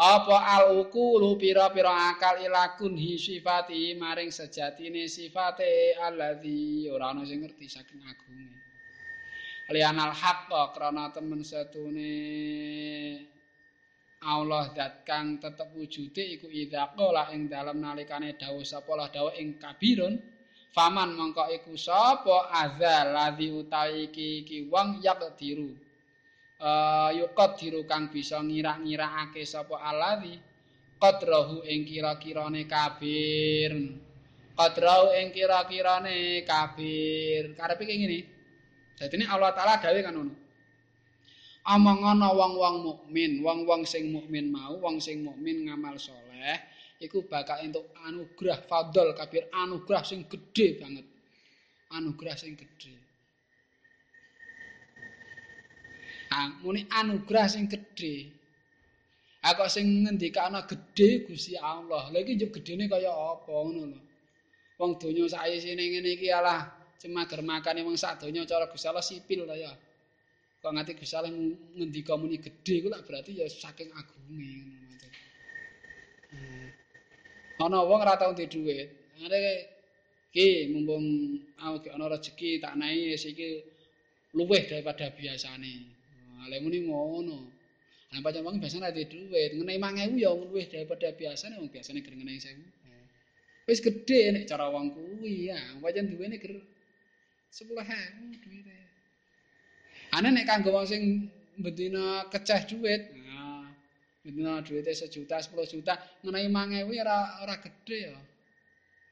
[0.00, 7.44] Apa al ukulu pira-pira akal ilakun hi sifati maring sejatine sifate alladzi ora ono sing
[7.44, 8.60] ngerti saking agunge.
[9.70, 12.10] lianal haqqa krana temen setune
[14.20, 19.32] Allah dat kang tetep wujude iku idza qala ing dalem nalikane dawuh sapa lah dawuh
[19.40, 20.16] ing kabirun
[20.74, 25.72] faman mongko iku sapa azal ladzi utawi iki iki wong yak diru
[26.60, 30.36] uh, yukot diru kang bisa ngira-ngirakake sapa aladzi
[31.00, 33.72] qadrahu ing kira-kirane kabir
[34.54, 38.20] qadrahu ing kira-kirane kabir karepe ngene
[39.00, 40.36] Jadi ini Allah Ta'ala gawe kan ngono.
[41.72, 46.60] Amang ana wong-wong mukmin, wong-wong sing mukmin mau, wong sing mukmin ngamal soleh,
[47.00, 51.08] iku bakal entuk anugerah fadl kabir anugerah sing gedhe banget.
[51.96, 52.92] Anugerah sing gedhe.
[52.92, 53.00] Ah,
[56.62, 58.30] muni anugerah sing gedhe.
[59.42, 62.12] Aku sing ngendikane gedhe Gusti Allah.
[62.12, 63.98] Lha iki yo gedene kaya apa ngono lho.
[64.78, 66.70] Wong donya saisine ngene iki alah
[67.00, 69.72] cemager makane wong sak donya cara Gusti Allah sipil ta ya.
[70.60, 71.32] Kok nganti Gusti Allah
[71.76, 75.08] ngendika muni gedhe ku lak berarti ya saking agunge ngono
[76.30, 76.68] hmm.
[77.64, 78.88] Ana wong ora tau dhuwit.
[79.18, 79.40] Ngene
[80.30, 81.04] iki mumpung
[81.58, 83.66] aku ana rezeki tak naik iki
[84.36, 85.99] luweh daripada biasane.
[86.48, 87.38] Lah muni ngono.
[88.10, 92.14] Lah pancen wong biasane ora dhuwit, ngenai 5000 ya luweh daripada biasane wong biasane ger
[92.16, 92.58] ngenai 1000.
[93.68, 96.52] Wis gedhe nek cara wong kuwi ya, pancen duwene ger
[97.50, 98.76] sepuluh hewu duwite.
[100.16, 101.02] Ane nek kanggo wong sing
[101.60, 103.68] bendina keceh duit, nah,
[104.24, 105.94] bendina duwite sejuta, sepuluh juta,
[106.24, 108.18] ngenai mangewi ora ora gede ya.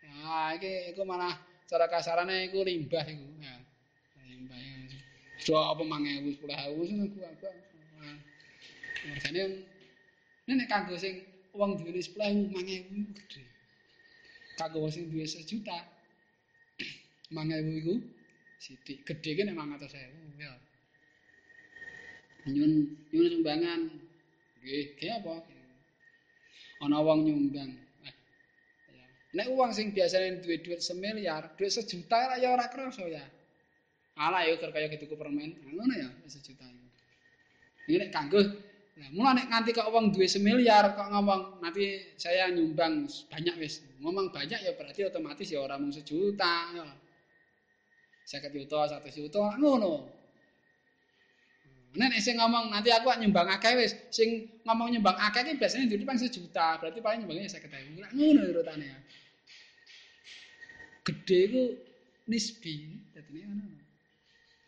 [0.09, 1.35] Nah, iki iku malah
[1.71, 3.27] cara kasarane iku limbah iku.
[3.39, 3.58] Ya.
[5.47, 7.51] Apa mangewi sepuluh hewu sing aku apa.
[9.07, 9.45] Makanya
[10.45, 11.23] ini nek kanggo sing
[11.55, 13.43] uang duwite sepuluh hewu mangewi gede.
[14.59, 15.79] Kanggo wong sing duwe sejuta,
[17.35, 17.95] mangewi iku
[18.59, 19.07] sithik.
[19.07, 20.53] Gedhe ki nek 500.000 ya.
[22.51, 22.73] Nyun
[23.15, 23.81] nyun sumbangan.
[24.59, 25.35] Nggih ge apa?
[26.83, 27.73] Ana wong nyumbang.
[28.05, 28.15] Eh,
[29.39, 33.38] nek uang sing biasane duwe duit semiliar duit sejuta ya ora krasa ya
[34.19, 36.89] ala ya kaya gitu permen ngono ya sejuta itu
[37.89, 38.43] ini nek kanggo
[38.99, 43.79] Nah, mulai nek nganti kok uang duwe semiliar kok ngomong nanti saya nyumbang banyak wis.
[44.03, 46.83] Ngomong banyak ya berarti otomatis ya orang mung sejuta ya.
[48.29, 50.05] 50 juta, 100 juta, ngono.
[51.95, 56.03] Nek sing ngomong nanti aku nyumbang akeh wis, sing ngomong nyumbang akeh iki biasanya duit
[56.05, 58.03] paling sejuta, berarti paling nyumbangnya 50.000.
[58.03, 58.99] Lah ngono urutane ya.
[61.07, 61.63] Gede iku
[62.29, 63.88] nisbi, dadine ngono.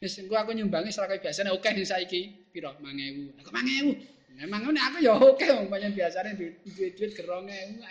[0.00, 2.72] Wis engko aku nyumbangi serak biasane oke ning saiki pira?
[2.80, 3.36] 5000.
[3.44, 4.40] Aku 5000.
[4.40, 7.84] Memang ngene aku ya oke wong pancen biasane duit-duit gerong 2000.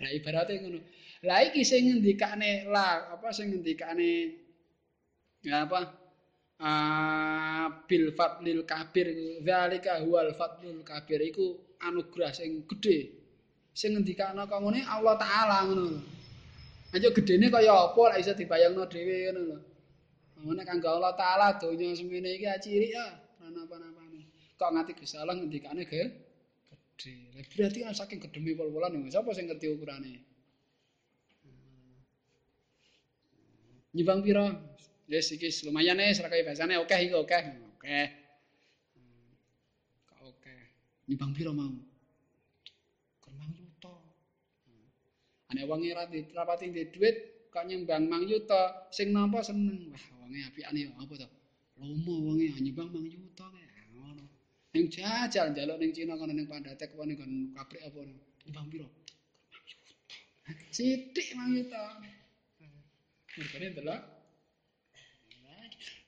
[0.00, 0.80] Lah ibaratnya ngono.
[1.24, 4.36] Lah iki sing ngendikane lah apa sing ngendikane
[5.40, 6.00] ya apa
[6.60, 9.08] Ah, bil fadlil kabir
[9.40, 13.08] zalika huwal fadlul kabir iku anugerah sing gedhe
[13.72, 16.04] sing ngendikane kok ngene Allah taala ngono
[16.92, 19.56] aja gedene kaya apa lek iso dibayangno dhewe ngono lho
[20.44, 23.06] ngene kanggo Allah taala donya semene iki cilik ya
[23.44, 24.20] ana apa-apane
[24.56, 26.02] kok nganti Gusti Allah ngendikane ge
[27.00, 30.14] gedhe berarti kan saking gedheme pol-polan sapa sing ngerti ukurane
[33.90, 34.46] Nyibang pira?
[35.10, 37.38] Wis iki lumayan nih serakai bahasane oke iki oke.
[37.74, 38.00] Oke.
[40.06, 40.54] Kok oke.
[41.10, 41.74] Nimbang piro mau?
[43.18, 43.90] Kermang yuta.
[45.50, 49.90] Ane wong ora ndek dhuwit kok nyembang mang yuta sing nampa seneng.
[49.90, 51.28] Wah, wonge apikane apa to?
[51.78, 53.66] Lomo wonge nyembang mang yuta kae.
[53.94, 54.24] Ngono.
[54.72, 57.18] Ning jajal njaluk ning Cina kono ning Pandatek apa ning
[57.54, 58.00] pabrik apa
[58.46, 58.88] nyembang piro?
[60.70, 61.98] Sithik mang yuta.
[63.30, 64.00] Mergane delok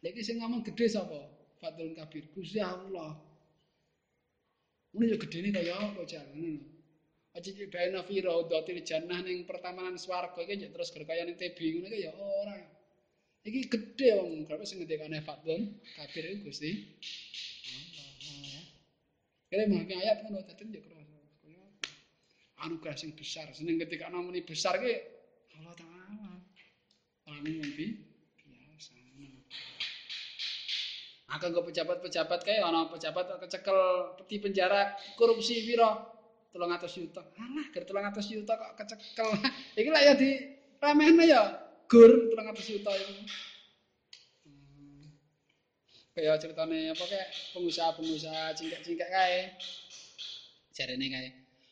[0.02, 1.31] Lagi sing ngomong gede sapa?
[1.62, 2.27] Fatul Kabir.
[2.35, 3.14] Gusti Allah.
[4.98, 6.82] Ini ya gede ini kaya apa jalan ini.
[7.33, 11.89] Aja cik bayana fi raudatil jannah ning pertamanan swarga iki terus gerkaya ning tebi ngono
[11.97, 12.61] ya ora.
[13.43, 16.71] Iki gede wong karo sing ngendikane Fatul Kabir iku Gusti.
[19.49, 21.01] Kene mah ayat ngono dadi ya karo
[22.63, 23.51] anugerah sing besar.
[23.57, 24.93] Seneng ketika namuni besar ki
[25.59, 26.31] Allah Taala.
[27.33, 27.87] Amin mimpi.
[31.33, 33.81] Akan gue pejabat-pejabat kayak ana pejabat kecekel
[34.21, 36.21] peti penjara korupsi piro?
[36.53, 37.24] Tolong atas juta.
[37.41, 39.29] Alah, ger tolong atas juta kok kecekel.
[39.81, 40.31] Iki lah ya di
[40.77, 41.43] remehna ya
[41.89, 43.12] gur tolong atas juta itu.
[44.45, 45.09] Hmm.
[46.12, 49.39] Kayak ceritanya apa kayak pengusaha-pengusaha cingkek-cingkek kae.
[50.77, 51.29] Jarene kae.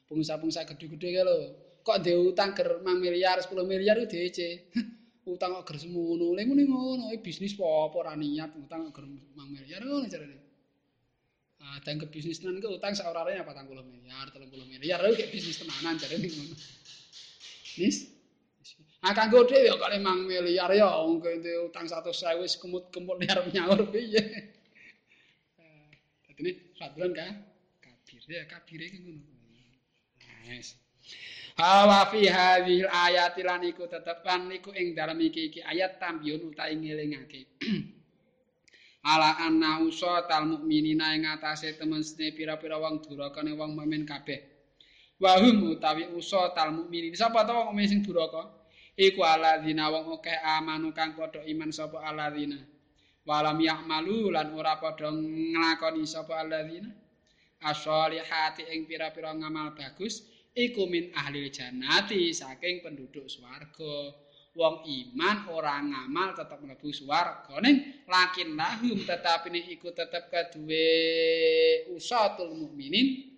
[0.08, 1.38] Pengusaha-pengusaha gede-gede kae lho.
[1.84, 4.38] Kok diutang ger 5 miliar, 10 miliar itu DC.
[5.28, 6.32] utang kok gres ngono.
[6.32, 9.04] Lha ngene ngono, bisnis apa ora niat utang kok
[9.36, 10.49] mang miliar ngono carane.
[11.60, 15.60] Dan ke bisnis tenan ke utang orane apa 40 miliar, 30 miliar, lha kayak bisnis
[15.60, 16.56] tenanan carane ngono.
[17.76, 17.96] Nis.
[19.00, 23.40] Ah kanggo dhewe ya kok 5 miliar ya wong kene utang 100.000 wis kemut-kemut liar
[23.48, 24.20] nyaur piye.
[26.28, 27.28] Dadi ini fadlan ka
[28.48, 29.24] kabir ya iki ngono.
[30.44, 30.76] Nice.
[31.60, 36.72] Hawa fi hadhil ayati lan iku tetepan iku ing dalem iki iki ayat tambiyun utahe
[36.76, 37.60] ngelingake.
[39.00, 42.04] Ala anna usa tal mukminina ing atase temen
[42.36, 44.40] pira-pira wong duraka ne wong mukmin kabeh.
[45.16, 48.44] Wa hum utawi usa tal mukminin sapa to wong sing duraka?
[49.00, 52.60] Iku alladzina wong akeh amanu kang padha iman sapa alladzina.
[53.24, 56.92] Walam ya'malu lan ora padha nglakoni sapa alladzina.
[57.60, 60.24] As-solihati ing pira-pira ngamal bagus.
[60.54, 64.10] iku min ahli jannati saking penduduk swarga
[64.50, 67.62] wong iman ora ngamal tetep mlebu swarga.
[67.62, 70.86] Ning lakin lahum tetapi iku tetep kaduwe
[71.94, 73.30] usatul mukminin.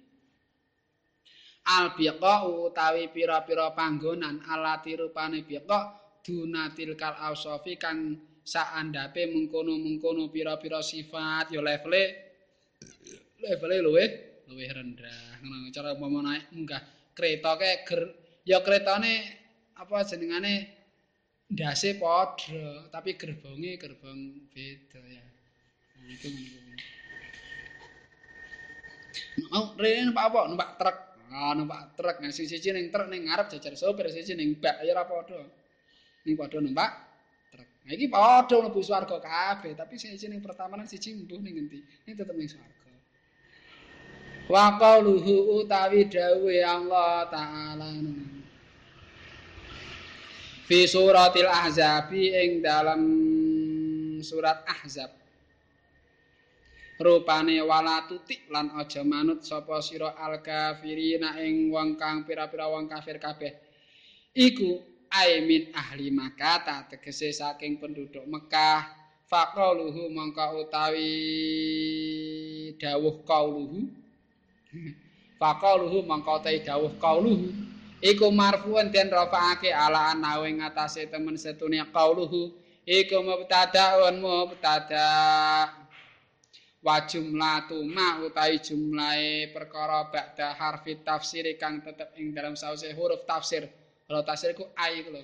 [1.63, 5.95] Al biqa utawi pira-pira panggonan alati rupane biqa
[6.25, 11.55] dunatil kal ausofi kang saandape mengkono-mengkono pira-pira sifat.
[11.55, 12.03] Ya levele
[13.39, 14.11] levele luwih
[14.51, 15.39] luwih rendah.
[15.45, 16.83] Ngono cara umpama naik munggah.
[17.13, 18.03] Kereta kayak ger
[18.43, 19.15] ya keretane
[19.77, 20.82] apa jenengane
[21.53, 25.25] ndase padha tapi gerbonge gerbong beda ya.
[26.01, 26.29] Nah, itu
[29.53, 30.41] mau rene numpak apa?
[30.49, 30.99] Numpak truk.
[31.33, 32.17] Ah numpak truk.
[32.25, 35.41] Nah siji ning truk ning ngarep jajar sopir siji ning bak ya ora padha.
[36.25, 36.91] Ning padha numpak
[37.53, 37.69] truk.
[37.85, 41.85] Nah iki padha mlebu swarga kabeh tapi siji ning pertama nang siji mbuh ning ngendi?
[42.09, 42.93] Ini tetep ning swarga.
[44.49, 47.89] Wa qauluhu utawi dawuhe Allah taala
[50.67, 53.03] fi suratil ahzab ing dalam
[54.23, 55.11] surat ahzab.
[57.03, 62.87] Rupane wala tutik lan aja manut sapa sira al kafirina ing wong kang pira-pira wong
[62.87, 63.51] kafir kabeh.
[64.39, 64.79] Iku
[65.11, 69.03] aimin ahli Makkah tegese saking penduduk Mekah.
[69.27, 71.11] Faqauluhu mongko utawi
[72.77, 73.89] dawuh qauluhu.
[75.43, 77.51] Faqaluhu mangka ta dawuh qauluhu
[78.03, 82.53] iku marfuun den rafaake ala anawe ngatasé temen setune qauluhu.
[82.83, 85.07] Iku mubtada wa mubtada.
[86.83, 93.23] Wa jumlatu ma utawi jumlahe perkara ba'da harfi tafsir kang tetep ing dalam sause huruf
[93.23, 93.71] tafsir.
[94.11, 95.23] Kalau tafsir ku ai iku lho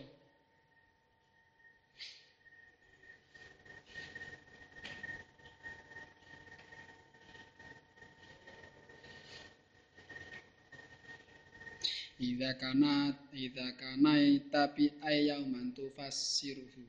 [12.18, 14.18] Idza kana idza kana
[14.50, 16.82] tapi ayyauman tufassiruhu.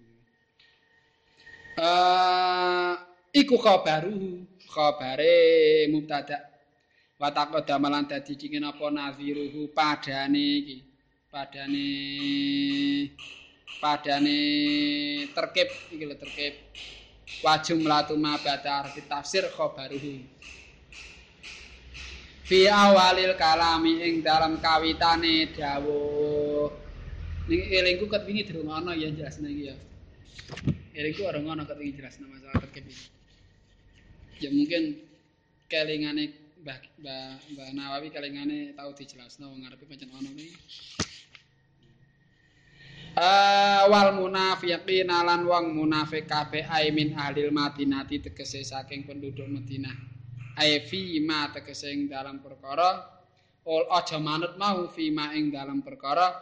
[1.78, 2.98] Uh,
[3.30, 6.50] iku khabaru khabare mubtada.
[7.22, 10.78] Wa taqaddama lan dadi dingin apa nadhiruhu padane iki
[11.30, 11.88] padane
[13.78, 14.40] padane
[15.30, 16.54] terkip iki lho terkip
[17.46, 20.26] wa jumlatu ma ba'da tafsir khabaruhu
[22.50, 26.74] fi awalil kalami ing dalam kawitane dawuh
[27.46, 29.76] ning elingku ket wingi ana ya jelasne iki ya
[30.98, 32.82] elingku ora ngono ket wingi jelasne masalah iki
[34.42, 34.98] ya mungkin
[35.70, 40.52] kelingane Mbah Mbah Mbah Nawawi kelingane tau dijelasno wong ngarepe pancen ana iki.
[43.16, 50.09] Awal munafiqina lan wong munafik kabeh aimin ahlil Madinati tegese saking penduduk Madinah.
[50.60, 53.00] Ai fi ma tegese ing dalam perkara.
[53.64, 56.36] Ol aja manut mau fi ma ing dalam perkara.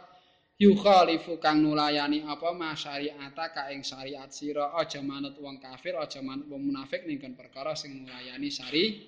[0.58, 4.74] Yukhalifu kang nulayani apa masyariata ka ing syariat sira.
[4.74, 9.06] Aja manut wong kafir aja manut wong munafik ning kon perkara sing nulayani syari.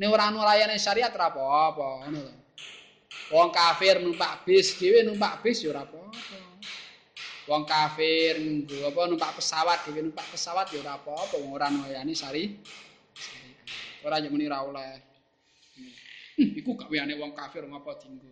[0.00, 2.34] Nek ora nulayani syariat ora apa-apa ngono lho
[3.28, 6.40] wong kafir numpak bis dhewe numpak bis ya ora apa-apa.
[7.44, 11.36] Wong kafir nggo apa numpak pesawat dhewe numpak pesawat ya ora apa-apa.
[11.44, 12.56] Wong ora nulayani syari
[14.06, 14.92] ora yo muni ora oleh.
[16.38, 18.30] Iku gak wiyane wong kafir ngapa dinggo?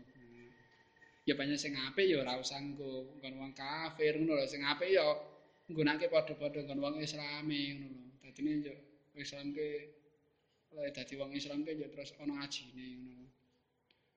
[1.26, 4.46] Ya banyak sing apik ya ora usah nggo nggon wong kafir ngono lho.
[4.46, 5.02] Sing apik ya
[5.66, 8.06] nggunakake padha-padha nggon wong islami ngono lho.
[8.22, 8.74] Dadine yo
[9.18, 9.68] Islam ke
[10.76, 13.26] lek dadi wong Islam ke ya terus ana ajine ngono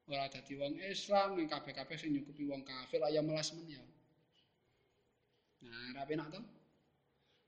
[0.09, 3.81] ora dadi wong Islam ning kabeh-kabeh sing nyukupi wong kafir ya melas men ya.
[5.65, 6.41] Nah rapi nak to?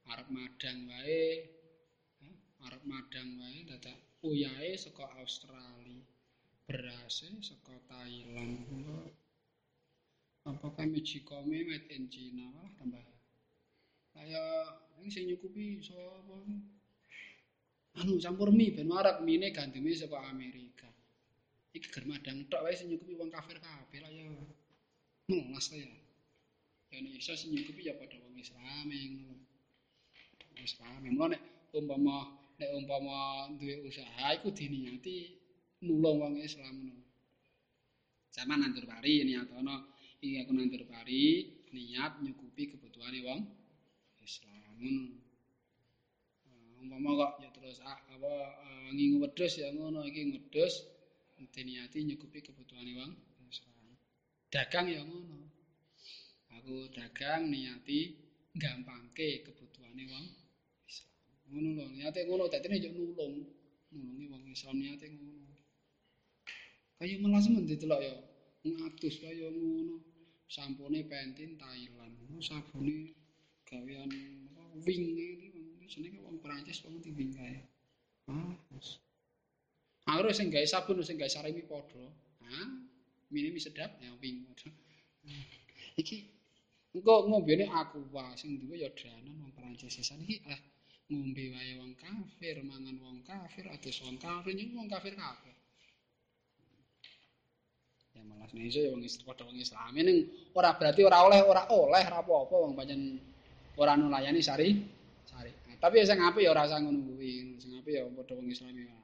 [0.10, 1.45] Arep madang wae
[2.68, 6.02] arep madang wae dadak uyahe saka Australia
[6.70, 8.64] berase saka Thailand.
[10.42, 13.06] Apakah Mejikome made in China malah tambah.
[14.14, 14.44] Kaya
[14.98, 16.38] ini sing nyukupi sapa?
[18.02, 19.22] Anu campur mie ben warak
[19.54, 20.90] ganti mie saka Amerika.
[21.78, 24.30] Iki ger madang tok wae sing nyukupi wong kafir kabeh lah ya.
[25.30, 25.86] Melas ya.
[26.92, 29.38] Indonesia sing nyukupi ya padha wong Islam ngono
[30.60, 35.34] Islam ngono nek umpama nek umpama duwe usaha iku diniati
[35.82, 37.02] nulung wong Islam ngono
[38.30, 39.90] sama nandur pari niatono
[40.22, 43.42] iki aku nandur pari niat nyukupi kebutuhane wong
[44.22, 45.18] Islam ngono.
[46.82, 48.34] Umpama kok ya terus ah, apa
[48.66, 50.86] uh, ngingu wedhus ya ngono iki ngedhus
[51.50, 53.12] diniati nyukupi kebutuhane wong
[53.50, 53.98] Islam.
[54.54, 55.50] Dagang ya ngono.
[56.62, 58.14] Aku dagang niati
[58.54, 60.26] gampangke kebutuhane wong.
[61.52, 63.36] Ngono lho, niate ngono dadine yo nulung.
[63.91, 65.52] Nulungi wong Islam niate ngono.
[66.98, 68.15] Kaya melas men ditelok ya.
[68.64, 70.11] Ngatus kaya ngono.
[70.52, 72.11] sampune pentin Thailand.
[72.28, 73.15] Oh, sabune
[73.64, 74.11] gawean
[74.84, 77.64] wing iki jenenge wong Prancis wong di wing kae.
[78.28, 78.99] Ah, wis.
[80.11, 82.03] Aku sing gawe sabun sing gawe sarimi padha.
[82.44, 82.68] Hah?
[83.32, 84.44] Mini sedap ya wing.
[86.02, 86.18] Iki
[86.91, 90.60] engko ngombene aku wae sing duwe ya danan wong Prancis sisan iki ah
[91.12, 95.56] ngombe wae wong kafir, mangan wong kafir, adus wong kafir, wong kafir kabeh.
[98.12, 100.18] ya malah Indonesia ya wong padha wong Islam ning
[100.52, 103.18] ora berarti ora oleh ora oleh ora apa-apa wong pancen
[103.80, 104.84] ora nulayani sari
[105.24, 108.48] sari nah, tapi sing apik ya ora usah ngono kuwi sing apik ya padha wong
[108.52, 108.96] Islam ya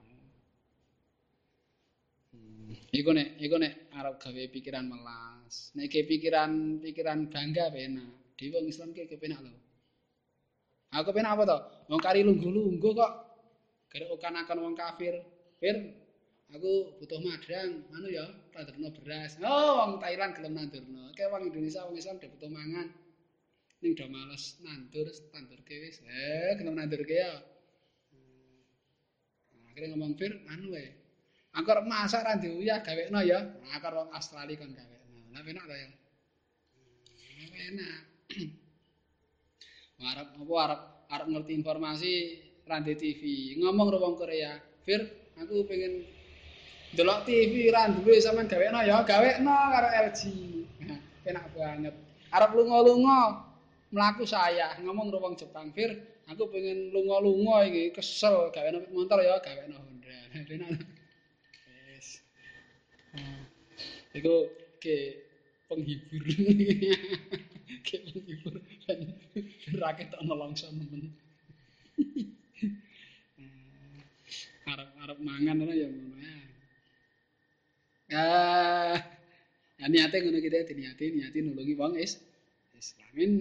[2.36, 2.92] hmm.
[2.92, 8.92] iku nek iku nek arep gawe pikiran melas nek pikiran pikiran bangga penak wong Islam
[8.92, 9.56] ke kepenak lho
[10.94, 11.58] aku penak apa to
[11.92, 13.12] wong kari lungguh-lungguh kok
[13.92, 14.06] gara
[14.44, 15.14] akan wong kafir
[15.60, 15.76] fir
[16.48, 18.24] aku butuh madang, anu ya,
[18.56, 19.36] tandurno beras.
[19.44, 21.12] Oh, wong Thailand gelem nandurno.
[21.12, 22.88] Kayak wong Indonesia wong Islam udah butuh mangan.
[23.84, 26.00] Ning udah males nandur tandurke wis.
[26.08, 27.36] Eh, gelem nandurke ya.
[29.54, 30.88] Nah, akhirnya ngomong Fir, anu wae.
[31.58, 33.44] Angkor masak ra diuyah gawekno ya.
[33.44, 35.20] Nah, angkor wong Australia kan gawekno.
[35.36, 35.90] Lah enak ta ya.
[37.18, 38.02] Nah, enak.
[39.98, 42.12] Arab apa Arab Arab ngerti informasi
[42.68, 45.02] Rande TV ngomong wong Korea Fir
[45.38, 46.06] aku pengen
[46.94, 50.22] delok TV ra duwe sampean gawekno ya gawekno karo LG.
[51.28, 51.96] Enak banget.
[52.32, 53.44] Arep lunga-lunga
[53.92, 55.96] mlaku saya ngomong karo wong Jepang Fir,
[56.28, 60.18] aku pengen lunga-lunga iki kesel gawe motor ya gawe Honda.
[61.92, 62.24] Wis.
[63.12, 63.44] Hmm.
[64.16, 64.48] Iku
[64.80, 65.26] ke
[65.68, 66.24] penghibur.
[67.88, 68.60] ke penghibur.
[69.80, 71.16] Rakyat ana langsung nemen.
[73.40, 74.04] Hmm.
[74.68, 76.34] Arep-arep mangan ana ya ngono ya.
[78.12, 79.00] Ah.
[79.78, 82.18] Ya niate ngono kita diniati niati nulungi wong is
[82.74, 83.40] Islamin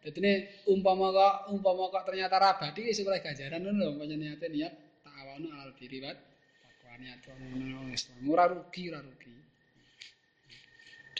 [0.00, 4.72] Dadine umpama kok umpama kok ternyata rabadi wis oleh ganjaran ngono lho umpama niate niat
[5.04, 9.39] ta'awunu al birri wa taqwa niat ngono Islam ora rugi ora rugi.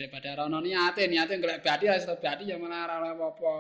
[0.01, 3.53] Daripada ora ono niate niate golek badi wis badi ya malah ora apa-apa.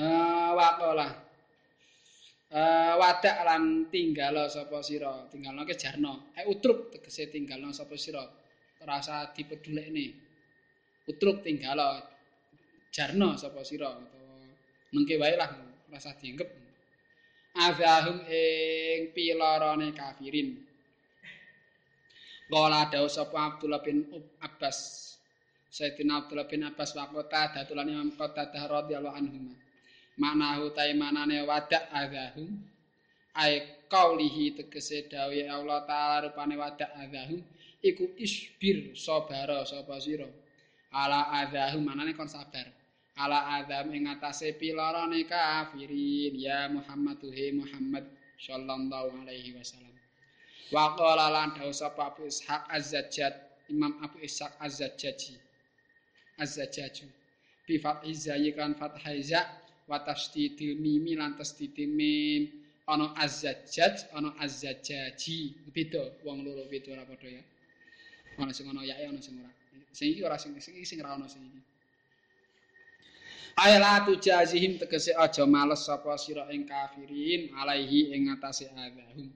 [0.00, 1.08] Eh wakola
[2.56, 5.28] uh, wadak lan tinggal sapa sira?
[5.28, 6.32] Tinggalno ke jarno.
[6.32, 8.24] Eh utruk tegese tinggalno sapa sira?
[8.80, 10.06] Rasa dipedulekne.
[11.04, 12.00] Utruk tinggal
[12.88, 14.40] jarno sapa sira utawa
[14.96, 15.52] mengke wae lah
[15.92, 16.65] rasa dianggep
[17.56, 20.60] azahum ing pilarane kafirin.
[22.46, 24.06] Kala dawuh sapa Abdullah bin
[24.38, 24.78] Abbas.
[25.72, 29.50] Sayyidina Abdullah bin Abbas wa Qatadah datulan Imam Qatadah radhiyallahu anhu.
[30.16, 32.62] Manahu ta manane wadak azahum.
[33.36, 37.42] Ai qaulihi tegese dawuh Allah taala rupane wadak azahum.
[37.82, 40.30] Iku isbir sabara sapa sira?
[40.94, 42.75] Ala adzahum manane kon sabar
[43.16, 48.04] ala adzam ing atase pilarane kafirin ya Muhammad he Muhammad
[48.46, 49.96] sallallahu alaihi wasallam.
[50.72, 53.34] Wa qala lan dawu sapa Abu Ishaq Az-Zajjaj
[53.72, 55.34] Imam Abu Ishaq Az-Zajjaji
[56.38, 57.06] Az-Zajjaju
[57.66, 59.40] bi fathi zayyi kan fathaiza
[59.88, 62.42] wa tasdidil mim lan tasdidil mim
[62.86, 67.42] ana Az-Zajjaj ana Az-Zajjaji beda wong loro beda ora padha ya.
[68.38, 69.50] Ana sing ana yae ana sing ora.
[69.96, 71.60] Sing iki ora sing sing ora ana sing iki
[73.56, 79.32] Ayla tu jazihim tegese aja males sapa sira ing kafirin alaihi ing ngatasé adzahum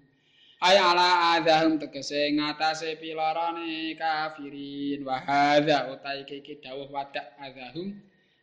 [0.61, 5.01] Ayala adzahum tegese ngatasé pilarane kafirin.
[5.09, 7.97] Wa hadza utai iki dawuh wadak adzahum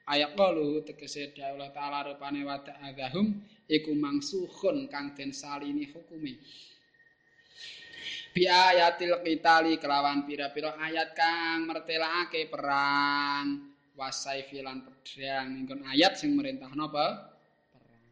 [0.09, 3.37] ayat qalu tegese dawuh taala rupane wadak adzahum
[3.69, 6.41] iku mangsuhun kang den salini hukume.
[8.33, 15.65] Bi ayatil qitali kelawan pira-pira ayat kang mertelake perang wasai filan pedang.
[15.65, 17.33] Ingkon ayat sing merintah napa
[17.73, 18.05] perang.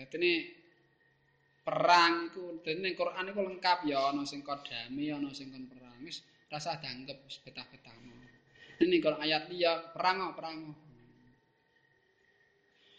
[0.00, 0.32] Dadine
[1.62, 4.10] perang iku dadine Quran iku lengkap ya.
[4.10, 6.00] Ana sing kodami ana sing kon perang.
[6.00, 7.94] Wis rasa danggep wis betah-betah
[8.76, 10.58] ini kalau ayat liya perang perang?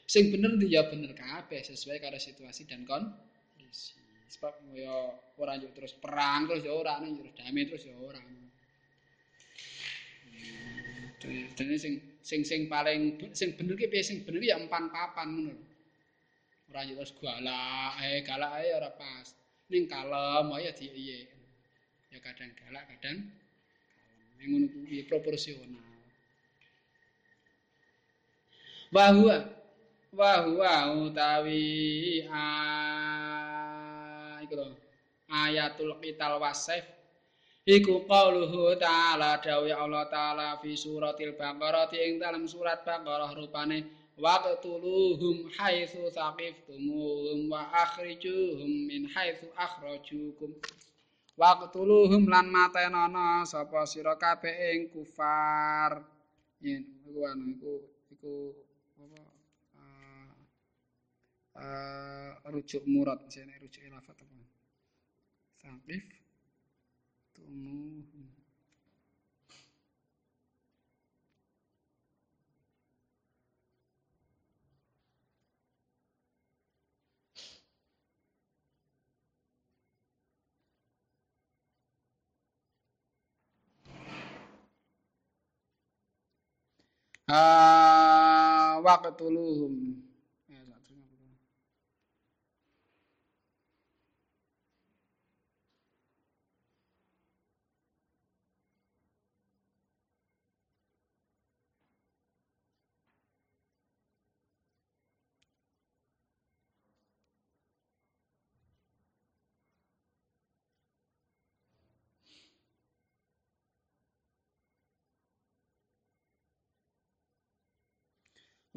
[0.08, 4.00] Sing bener ya bener kabeh sesuai karo situasi dan kondisi.
[4.32, 8.18] Sebab ya ora yo terus perang terus ya ora terus damai terus ya ora.
[11.18, 15.66] Dene sing sing sing paling sing bener ki piye sing bener ya empan papan ngono.
[16.70, 19.28] Ora yo terus galak, eh galak ae ora pas.
[19.72, 21.20] Ning kalem ya di iye.
[22.14, 23.24] Ya kadang galak, kadang
[24.38, 24.48] kalem.
[24.52, 25.96] Ngono kuwi proporsional.
[28.94, 29.36] Bahwa
[30.14, 30.74] bahwa
[31.04, 32.24] utawi
[34.44, 34.56] iku
[35.28, 36.97] ayatul qital wasif
[37.68, 43.84] iku qauluhu ta'ala dawuh Allah taala fi suratil baqarah ing dalam surat baqarah rupane
[44.16, 50.56] waqtuluhum haitsu saqiftumuhum wa akhrijuhum min haitsu akhrajukum.
[51.36, 56.02] Waqtuluhum lan matenono sapa sira kabeh ing kufar.
[56.64, 57.74] Yen iku anu iku
[58.16, 58.34] iku
[58.98, 59.22] apa
[61.62, 64.40] uh, rujuk murad sene rujuk lafat apa?
[65.62, 66.17] Saqif
[67.38, 68.04] tumuh
[87.30, 89.76] Ah, waqtuluhum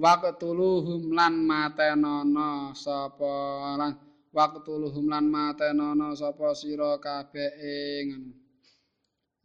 [0.04, 2.50] waqtuluhum lan matenono
[2.84, 3.34] sapa
[3.80, 3.92] lan
[4.36, 8.08] waqtuluhum lan matenono sapa sira kabeh ing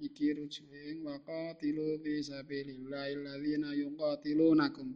[0.06, 4.90] iki rujuke waqatilu fi sabilillah alladzina yuqatilunakum.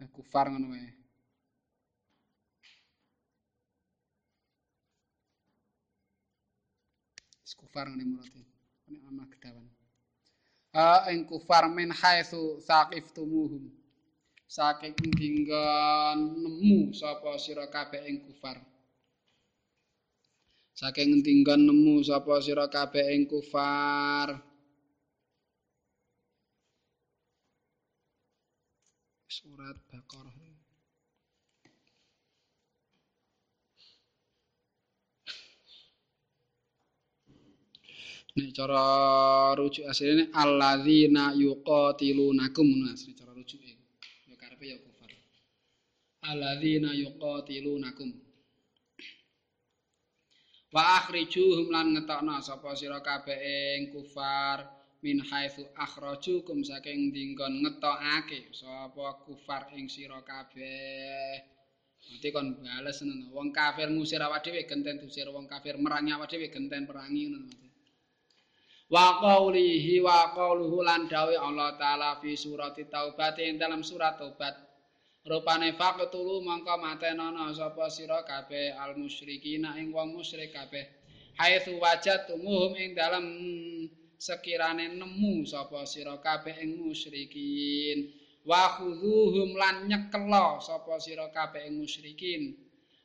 [0.00, 0.90] Eh, kufar ngono wae.
[7.56, 8.40] Kufar ngene murate
[8.88, 9.75] ini ama kedawan
[10.76, 13.64] uh, ing kufar min haitsu saqiftumuhum
[14.46, 18.62] saking dinggon nemu sapa sira kabeh ing kufar.
[20.76, 24.38] Saking dinggon nemu sapa sira kabeh ing kufar.
[29.26, 30.45] Surat baqarah
[38.36, 38.84] Nek cara
[39.56, 43.72] rujuk asline alladzina yuqatilunakum asline cara rujuke.
[44.28, 45.08] Ya karepe ya kufar.
[46.30, 48.10] Alladzina yuqatilunakum.
[50.74, 53.40] Wa akhrijuhum lan ngetokno sapa sira kabeh
[53.80, 54.68] ing kufar
[55.00, 61.40] min haitsu akhrajukum saking dinggon ngetokake sapa kufar ing sira kabeh.
[62.06, 63.32] Nanti kon bales ngono.
[63.32, 67.65] Wong kafir ngusir awak dhewe genten dusir wong kafir merangi awak dhewe genten perangi ngono.
[68.86, 74.54] Wa qaulihi wa qauluhu lan dawe Allah taala fi surati taubat ing dalam surat taubat.
[75.26, 80.86] Rupane faqtulu mangka matenono sapa sira kabeh al musyrikin ing wong musyrik kabeh.
[81.34, 83.26] Haitsu wajatumuhum ing dalam
[84.22, 88.14] sekirane nemu sapa sira kabeh ing musyrikin.
[88.46, 92.54] Wa khudhuhum lan nyekelo sapa sira kabeh ing musyrikin.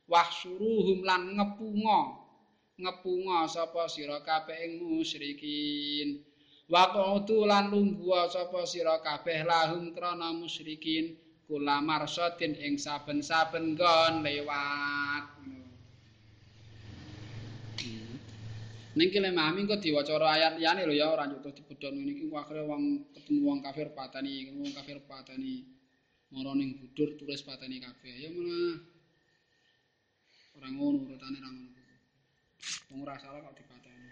[0.06, 2.21] Wahsuruhum lan ngepunga
[2.82, 6.26] ngepunga sapa sira kabeh ing musyrikin.
[6.72, 11.16] Wa qautu lan lungguh sapa sira kabeh lahum krana musyrikin
[11.52, 15.26] kula marsadin ing saben-saben nggon lewat.
[18.92, 22.68] Ning kene mami kok diwaca ayat liyane lho ya ora nyutuh dibedhon ngene iki akhire
[22.68, 25.64] wong ketemu wong kafir patani wong kafir patani.
[26.32, 28.16] Mara ning budur tulis patani kabeh.
[28.20, 28.80] Ya mana
[30.60, 31.81] ora ngono urutane ora ngono
[33.02, 34.10] ora salah kok dipateni.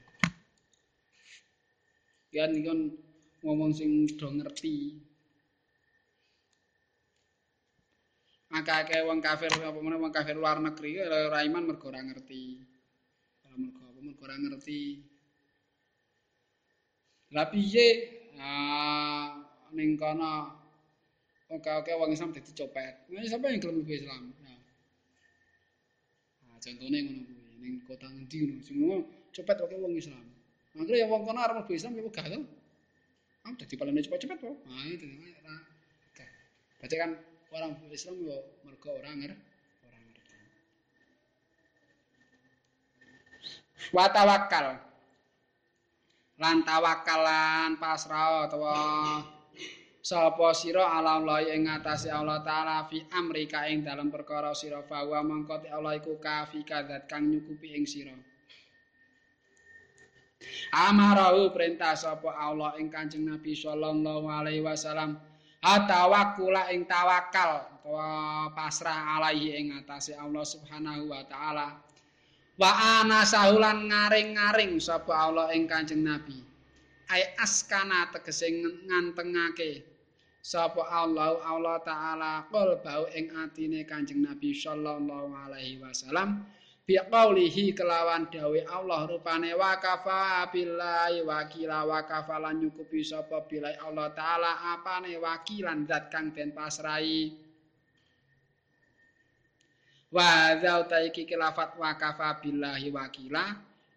[2.34, 2.80] Yan iki kan
[3.46, 4.98] ngomong sing do ngerti.
[8.50, 12.58] Akeh-akeh wong kafir apa meneh wong kafir luar negeri ora iman mergo ora ngerti.
[13.46, 14.82] Ora mergo apa mergo ora ngerti.
[17.30, 17.88] Lah piye
[18.42, 19.38] ah
[19.78, 20.58] ning kono
[21.50, 23.06] oke-oke wong Islam dadi copet.
[23.10, 24.34] Nah, sapa yang gelem Islam?
[26.46, 28.98] Nah, contohnya ngono ning kota ngendi ngono ngono
[29.36, 30.26] cepet wae wong Islam.
[30.76, 32.42] Mangke ya wong kono arep mlebu Islam ya to.
[33.46, 34.52] Ah dadi palane cepet-cepet to.
[34.68, 35.56] Ah itu ora.
[36.80, 37.12] Berarti kan
[37.52, 39.32] orang Islam yo mergo ora nger
[39.86, 40.36] ora ngerti.
[43.96, 44.66] Wa tawakkal.
[46.40, 48.76] Lan tawakalan pasrah utawa
[50.00, 55.20] sapa sira ala Allah ing ngatasé Allah taala fi amrika ing dalam perkara sira bahwa
[55.24, 58.16] mangko Allah iku kafi kadat kang nyukupi ing sira.
[60.72, 65.20] Amarahu perintah sapa Allah ing Kanjeng Nabi sallallahu alaihi wasallam
[65.60, 71.68] atawakkula ing tawakal utawa pasrah alaihi ing ngatasé Allah subhanahu wa taala.
[72.56, 76.49] Wa ana sahulan ngaring-ngaring sapa Allah ing Kanjeng Nabi
[77.10, 78.48] ay askana tegese
[78.88, 79.84] ngantengake.
[80.40, 86.48] Sapa Allah Allah taala qol bau ing atine Kanjeng Nabi sallallahu alaihi wasallam
[86.88, 93.78] bi qaulihi kelawan dawe Allah rupane wa kafa billahi wakila wa kafalan nyukupi sapa billahi
[93.84, 97.36] Allah taala apane wakilan zat kang den pasrai
[100.10, 103.44] wa zauta iki kelafat wa kafa billahi wakila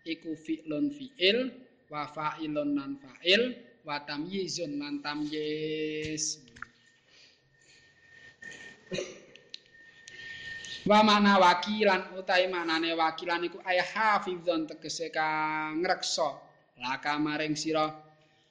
[0.05, 1.49] iku fi'lun fi'il
[1.93, 3.53] wa fa'ilun nan fa'il
[3.85, 6.41] wa tamyizun lan tamyiz.
[10.89, 16.33] Wa mana wakilan utahe manane wakilan iku ay hafizun tegese kang ngreksa.
[16.81, 17.87] Laka maring sira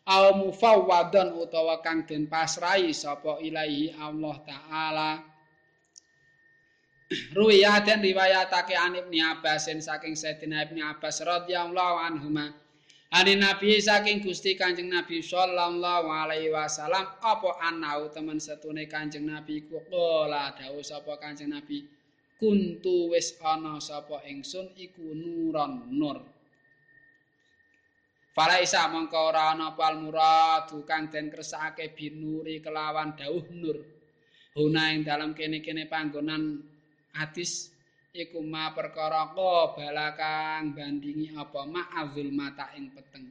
[0.06, 5.10] au mufawwadon utawa kang den pasrai sapa ilahi Allah taala.
[7.36, 12.56] Ruya den riwayatake an Ibnu Abbas saking Sayyidina Ibnu Abbas radhiyallahu anhuma
[13.12, 19.68] Ani Nabi saking Gusti Kanjeng Nabi sallallahu alaihi wasallam apa anau temen setune Kanjeng Nabi
[19.68, 21.84] ku kala dawuh sapa Kanjeng Nabi?
[22.40, 26.24] Kuntu wis ana sapa ingsun iku nuron nur.
[28.32, 33.76] Falaisa mongko ora ana pal murad kang den kersake binuri kelawan dawuh nur.
[34.56, 36.64] Huna ing dalam kene-kene panggonan
[37.12, 37.71] hadis
[38.12, 41.64] iku ma perkara balakang bandingi apa?
[41.64, 43.26] Ma'azul mata ing peteng.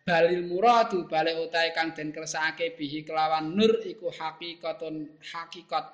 [0.00, 5.86] Balil muradu balik utai kang den kersake bihi kelawan nur iku hakikatun hakikat.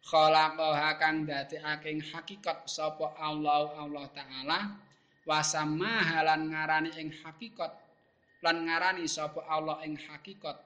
[0.00, 4.58] Khalaqaha kang dadekake hakikat sapa Allah Allah taala.
[5.26, 7.70] Wasamma halan ngarani ing hakikat
[8.40, 10.56] lan ngarani sapa Allah ing hakikat.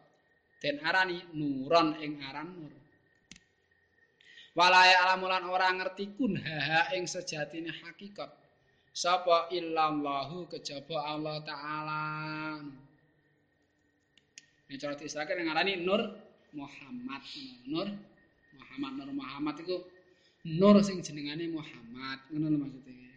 [0.62, 2.83] Den arani nuron ing aran nur
[4.54, 8.30] Walaya alamulan ora ngerti kun haha ing sejatine hakikat.
[8.94, 12.02] Sapa illallahu kejaba Allah taala.
[14.70, 16.06] Ini cara disahkan yang ngarani Nur
[16.54, 17.22] Muhammad.
[17.66, 17.90] Nur
[18.54, 19.76] Muhammad Nur Muhammad itu
[20.54, 22.22] Nur sing jenengane Muhammad.
[22.30, 23.10] Ngono lho maksudnya.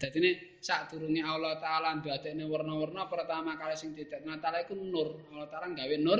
[0.00, 5.22] Dadi ini sak durunge Allah taala ndadekne warna-warna pertama kali sing didadekne taala iku nur.
[5.30, 6.18] Allah taala gawe nur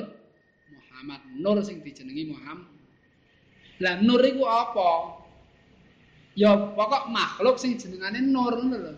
[0.70, 2.68] Muhammad Nur sing dijenengi Muhammad.
[3.80, 4.90] Lah nur iku apa?
[6.36, 8.94] Ya pokok makhluk sing jenengane Nur ngono lho.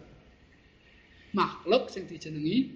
[1.33, 2.75] Makhluk sing dijenengi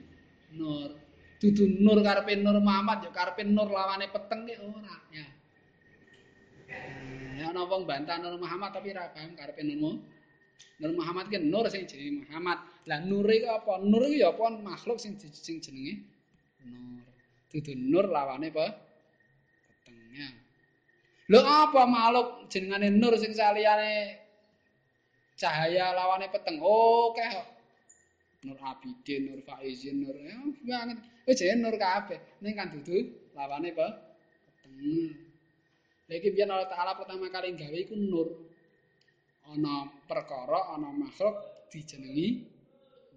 [0.55, 0.94] Nur.
[1.43, 5.27] Dudu Nur karepe Nur Muhammad ya karepe Nur lawane peteng ki ora ya.
[7.36, 9.98] Ya ana wong bantah Nur Muhammad tapi ora paham karepe Nur
[10.78, 12.62] Nur Muhammad ki Nur sing jenenge Muhammad.
[12.86, 13.82] Lah Nur iku apa?
[13.82, 16.06] Nur iku ya apa makhluk sing sing jenenge
[16.62, 17.02] Nur.
[17.51, 18.85] Dudu Nur lawane apa?
[20.16, 20.28] Ya.
[21.28, 24.16] Lho apa makhluk jenengane nur sing saliyane
[25.36, 26.56] cahaya lawane peteng.
[26.64, 27.28] Oh, keh.
[28.47, 30.98] Nur Abidin, Nur Faizin, Nur ya banget.
[31.26, 32.20] Wis nur kabeh.
[32.40, 32.97] Ning kan dudu
[33.36, 33.88] lawane apa?
[34.47, 35.26] Peteng.
[36.06, 38.28] Lagi biar Allah Ta'ala pertama kali gawe iku nur.
[39.47, 42.47] Ana perkara, ana makhluk dijenengi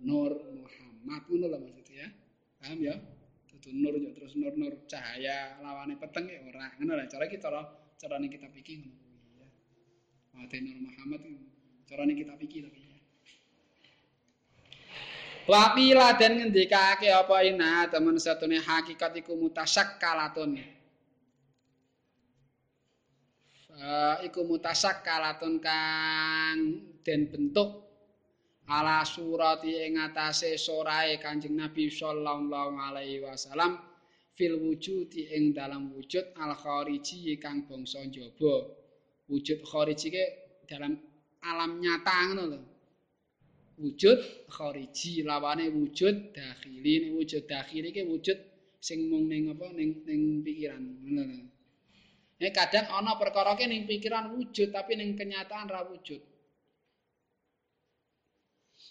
[0.06, 1.22] Nur Muhammad.
[1.30, 2.08] Ngono lho maksudnya ya.
[2.60, 2.96] Paham ya?
[3.60, 6.72] Dudu nur yo terus nur-nur cahaya lawane peteng ya ora.
[6.80, 7.62] Ngono lah cara kita cara
[8.00, 9.04] carane kita pikir ngono.
[9.36, 9.48] Ya
[10.40, 11.22] Mate Nur Muhammad
[11.84, 12.96] carane kita pikir tapi ya.
[15.50, 20.56] Wapila dan ngendikake apa ina temen satune hakikat iku mutasyakkalatun.
[23.80, 26.58] Uh, iku mutasyakkalatun kang
[27.04, 27.89] den bentuk
[28.70, 33.82] ala surati ing atase sorae Kanjeng Nabi sallallahu alaihi wasallam
[34.38, 38.54] fil wujudi ing dalam wujud al khariji kang bangsa njaba.
[39.30, 40.24] Wujud khariji ke
[40.70, 41.02] dalam
[41.42, 42.60] alam nyata ngono lho.
[43.82, 44.20] Wujud
[44.54, 47.10] khariji lawane wujud dakhili.
[47.18, 48.38] Wujud dakhili ke wujud
[48.80, 51.46] sing mung ning apa ning ning pikiran ngono lho.
[52.54, 56.22] Kadang ana perkara ke ning pikiran wujud tapi ning kenyataan ra wujud.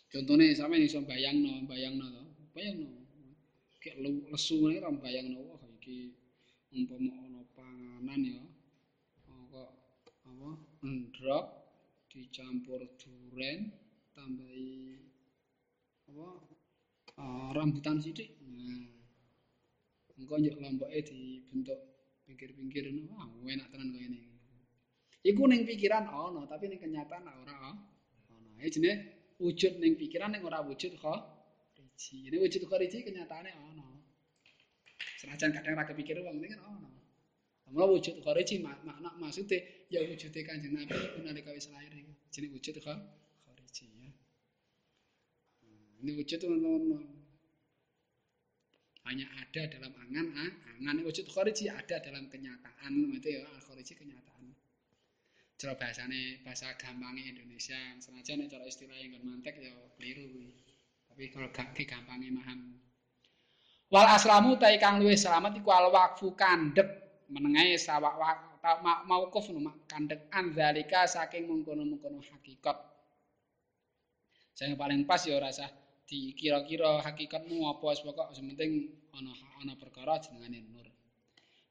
[0.08, 2.22] Contone sampeyan iso bayangno, bayangno to.
[2.56, 2.88] Bayangno.
[3.76, 6.16] Kek lesu ngene ra bayangno wah iki
[6.72, 8.40] umpama ana panganan ya.
[9.28, 9.70] Kok
[10.24, 10.50] apa?
[10.80, 11.46] Ndrok
[12.08, 13.68] dicampur duren
[14.16, 14.96] tambahi
[16.08, 16.28] apa?
[17.20, 18.32] Uh, rambutan sithik.
[18.40, 18.88] Nah.
[20.16, 21.80] Engko njek lomboke dibentuk
[22.24, 23.12] pinggir-pinggir ngono.
[23.12, 24.20] Wah, enak tenan kaya ngene.
[25.20, 27.70] Iku ning pikiran ana, tapi ning kenyataan ora ana.
[28.58, 31.20] Ya jenenge wujud ning pikiran ning ora wujud kok
[31.78, 32.28] riji.
[32.28, 33.86] Ini wujud kok riji kenyataane ana.
[35.20, 36.90] Senajan kadang ra kepikir wong ning ana.
[37.72, 39.58] Mula wujud riji makna maksude
[39.90, 42.12] ya wujude Kanjeng Nabi iku nalika wis lahir iku.
[42.32, 42.98] Jenenge wujud kok
[43.60, 44.10] riji ya.
[45.62, 47.18] Hmm, ini wujud teman-teman
[49.08, 54.52] hanya ada dalam angan, angan wujud khariji ada dalam kenyataan, itu ya khariji kenyataan.
[55.58, 57.76] Cara bahasane bahasa gampangnya Indonesia.
[57.98, 60.54] Senajan cara istilah yang mantek ya keliru
[61.10, 62.78] tapi kalau gak digampangi paham
[63.90, 66.86] wal aslamu ta kang luwih selamat iku al waqfu kandhek.
[67.28, 68.16] Menengae sawak
[69.04, 69.60] maukuf no
[69.90, 70.30] kandhek.
[70.32, 72.78] Anzalika saking mengkono-mengkono hakikat.
[74.56, 75.68] Sing paling pas ya rasa
[76.08, 78.32] dikira-kira hakikatmu apa pokok.
[78.32, 80.86] Sementing ana ana perkara jenengane nur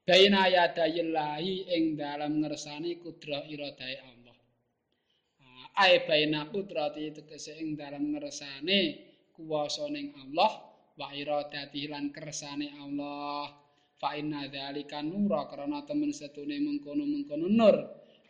[0.08, 4.36] baina yadayillahi ing dalam ngersani kudrah iradahe Allah.
[5.76, 8.80] Ai baina kudrati tegese ing dalam ngersane
[9.36, 10.64] kuwasa ning Allah
[10.96, 13.52] wa iradati lan kersane Allah.
[14.00, 17.76] Fa inna dzalika nura karena temen setune mengkono-mengkono nur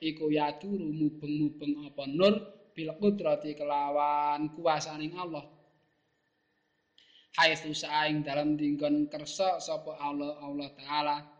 [0.03, 2.35] iku yaduru mubeng-mubeng apa nur
[2.75, 5.47] bil kudrati kelawan kuwasaning Allah.
[7.39, 11.38] Hai saing dalam dinggon kersa sapa Allah Allah taala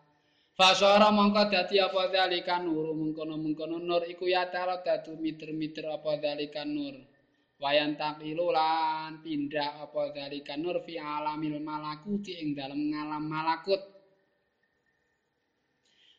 [0.59, 6.67] Fasara mongko dadi apa zalika nur mengkono-mengkono nur iku ya tara dadu miter-miter apa zalika
[6.67, 6.99] nur.
[7.63, 13.79] Wayan taqilu lan pindah apa zalika nur fi alamil malakuti ing dalem ngalam malakut.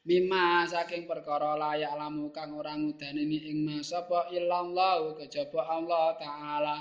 [0.08, 6.78] Mima saking perkara layak lamu kang ora ngudaneni ing masapa illallah kejaba Allah taala.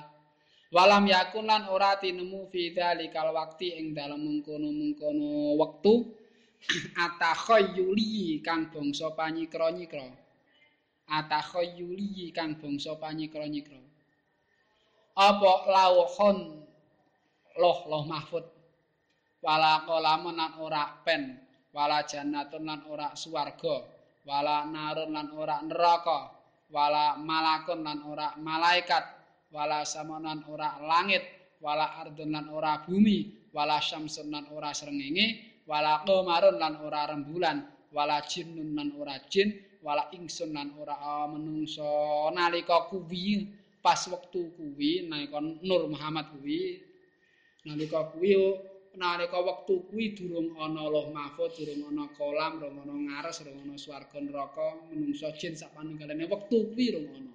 [0.70, 6.17] Walam yakun lan ora tinemu fi dzalikal waqti ing dalem mengkono-mengkono wektu
[7.06, 10.08] atakhayyuli kang bangsa panyikra-nyikra.
[11.08, 13.80] Atakhayyuli kang bangsa panyikra-nyikra.
[15.18, 16.62] Apa lauhun
[17.58, 18.44] loh loh mahfud.
[19.42, 21.38] Wala qalamun lan ora pen.
[21.74, 23.86] Wala jannatun lan ora swarga.
[24.26, 26.34] Wala narun lan ora neraka.
[26.68, 29.04] Wala malakun lan ora malaikat.
[29.54, 31.24] Wala samanan ora langit.
[31.62, 33.50] Wala ardun lan ora bumi.
[33.54, 37.58] Wala syamsun lan ora srengenge wala qamarun lan ora rembulan
[37.92, 39.48] wala jinnun lan ora jin
[39.84, 40.96] wala ingsun lan ora
[41.28, 41.86] menungso
[42.34, 43.46] nalika kuwi
[43.84, 46.82] pas wektu kuwi nalika Nur Muhammad kuwi
[47.68, 48.34] nalika kuwi
[48.98, 53.78] nalika wektu kuwi durung ana Allah Mahfuz, durung ana kolam, durung ana ngares, durung ana
[53.78, 57.32] swarga neraka, menungsa jin sak paninggalane wektu kuwi durung ana.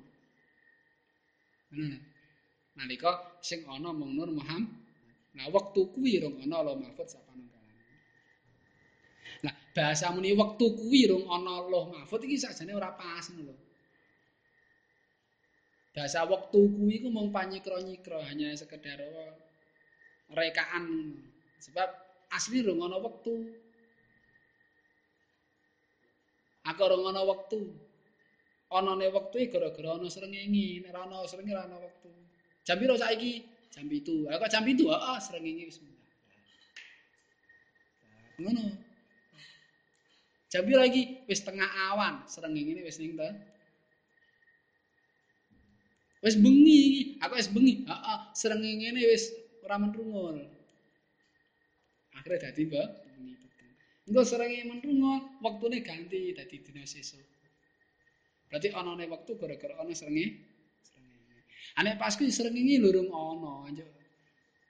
[2.75, 4.69] Nalika sing ana mung Nur Muhammad.
[5.33, 7.52] Nah, wektu kuwi durung ana Allah Mahfuz sak paninggalane.
[9.73, 13.57] Bahasa muni wektu kuwi durung ana Allah Mahfuz iki sakjane ora pas lho.
[15.97, 19.01] Bahasa wektu kuwi ku mung panyikra-nyikra hanya sekedar
[20.29, 20.85] rekaan
[21.57, 21.89] Sebab
[22.29, 23.33] asli rong ana wektu.
[26.69, 27.61] Aku rong ana wektu.
[28.73, 32.09] Anane wektu iki gara-gara ana srengenge, nek ora ana srengenge ora ana wektu.
[32.61, 33.41] Jam piro saiki?
[33.73, 34.29] Jam 7.
[34.29, 34.85] Lah kok jam 7?
[34.85, 35.77] Heeh, srengenge wis.
[38.37, 38.92] Ngono.
[40.53, 41.25] Jam piro lagi?
[41.25, 43.25] Wis tengah awan, srengenge wis ning ta.
[46.21, 47.03] Wis bengi iki.
[47.25, 47.81] Aku wis bengi.
[47.89, 49.33] Heeh, srengenge wis
[49.65, 50.37] ora menrungul.
[52.13, 52.87] akhirnya dadi mbak
[54.03, 57.23] Engko seringe menrungo, wektune ganti dadi dina sesuk.
[58.51, 60.27] Berarti anane wektu gara-gara ana seringe.
[61.79, 63.87] Ane pas kuwi seringe lurung ana, anjuk.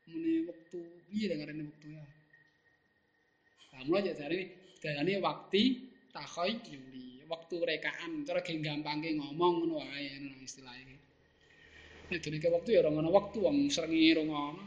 [0.07, 0.79] Mune wektu
[1.09, 2.03] piye dengarane wektu ya.
[3.73, 5.63] Kamu aja cari dalane wakti
[6.11, 10.95] takhoy yuli, waktu rekaan, cara ge gampangke ngomong ngono wae istilah iki.
[12.11, 14.63] Nek dene waktu ya ora ana wektu wong ora ana.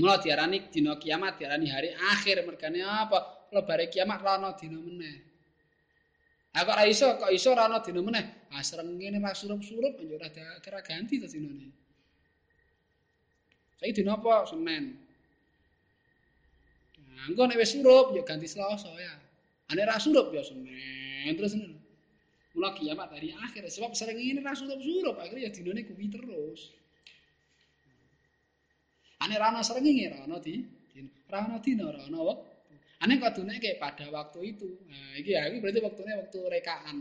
[0.00, 3.46] Mula diarani dina kiamat diarani hari akhir mergane apa?
[3.52, 5.16] Lebare kiamat ra ana dina meneh.
[6.56, 8.24] Ha kok ora iso, kok iso ra ana dina meneh?
[8.50, 11.68] Ah srengenge ra surup-surup yo ora ganti to dinane.
[13.78, 14.48] Saiki dina apa?
[14.48, 15.03] Senin.
[17.14, 19.14] Nah, engko nek wis surup yo ganti Selasa ya.
[19.70, 21.78] Ane ra surup yo Senin terus ngono.
[22.54, 26.70] Mula kiamat hari akhir sebab srengenge ra surup-surup akhirnya ya dinane kuwi terus.
[29.22, 30.62] Ane rana srengenge rana di
[31.30, 32.50] rana dina rana wektu.
[33.02, 34.70] Ane kadune ke pada waktu itu.
[34.86, 36.96] Nah, iki ya iki berarti waktune waktu rekaan.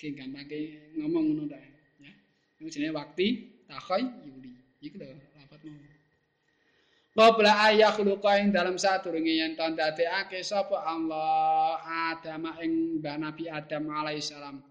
[0.00, 0.48] Ki gampang
[0.96, 1.60] ngomong ngono ta
[2.00, 2.12] ya.
[2.60, 3.26] Iku jenenge waktu
[3.68, 4.52] takhay yuli.
[4.84, 5.89] Iki lho rapat mau.
[7.10, 11.82] Qabla ayah khuluqa ing dalam sadurunge yen to ndadekake sapa Allah
[12.14, 14.62] Adam ing Mbah Nabi Adam alaihi salam.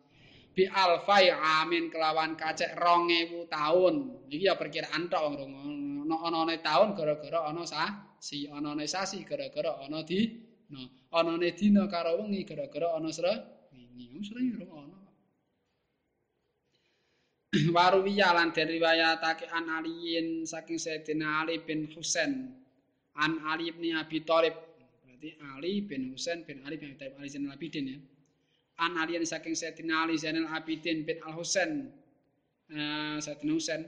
[0.55, 3.95] Bi alfai amin kelawan kacek 2000 tahun.
[4.31, 5.51] Iki ya perkiraan tok wong
[6.07, 10.31] ana anane taun gara-gara ana sasi, anane sasi gara-gara ana di
[10.71, 14.05] no, anane dina karo wengi gara-gara ana srengenge.
[14.15, 14.98] Wong srengenge ora ana.
[17.75, 22.53] Waruwiya lan den riwayatake an aliyin saking Sayyidina Ali bin Husain.
[23.17, 24.53] An Ali bin Abi Thalib.
[25.01, 27.97] Berarti Ali bin Husain bin Ali bin Abi Thalib Ali Zainal Abidin ya.
[28.85, 31.89] An aliyin saking Sayyidina Ali Zainal Abidin bin Al Husain
[32.69, 33.81] uh, Sayyidina Husain.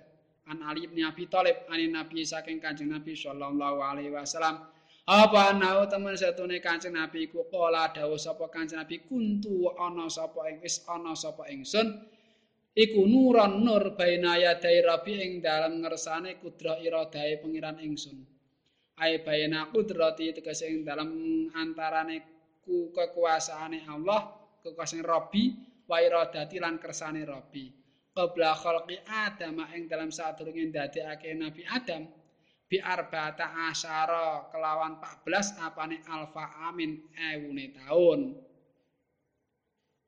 [0.50, 4.58] An Ali bin Abi Thalib ani Nabi saking Kanjeng Nabi sallallahu alaihi wasallam.
[5.06, 9.06] Apa nau temen satune Kanjeng Nabi ku kala dawuh sapa Kanjeng Nabi?
[9.06, 12.10] Kuntu ana sapa ing wis ana sapa ingsun
[12.72, 18.24] iku nuran nur baina yadai rabbi ing dalam ngersane kudra iradahe pengiran ingsun.
[19.02, 21.10] Ai bayana kudrati tegese ing dalam
[21.58, 22.22] antarane
[22.62, 24.22] ku kekuasaane Allah
[24.62, 25.44] kekuasaan Rabbi
[25.90, 27.66] wa iradati lan kersane Rabbi
[28.14, 32.06] qabla khalqi Adam ing dalam sadurunge ndadekake Nabi Adam
[32.70, 38.22] bi arba'ata asyara kelawan 14 apane alfa amin ewune taun.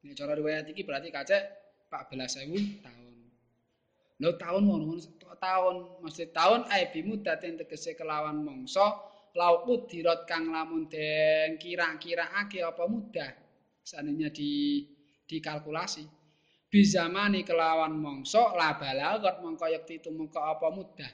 [0.03, 1.62] Ini cara riwayat iki berarti kacek
[1.93, 3.13] 14.000 tahun.
[4.17, 4.97] Lho tahun ngono
[5.37, 8.97] tahun mesti tahun ai bimudatin tegese kelawan mangsa
[9.37, 13.31] laukut dirot kang lamun den kira-kiraake apa mudah
[13.83, 14.85] seandainya di
[15.25, 16.05] dikalkulasi.
[16.73, 21.11] bizamani kelawan mongso la balagot mongko yekti tumeka apa mudah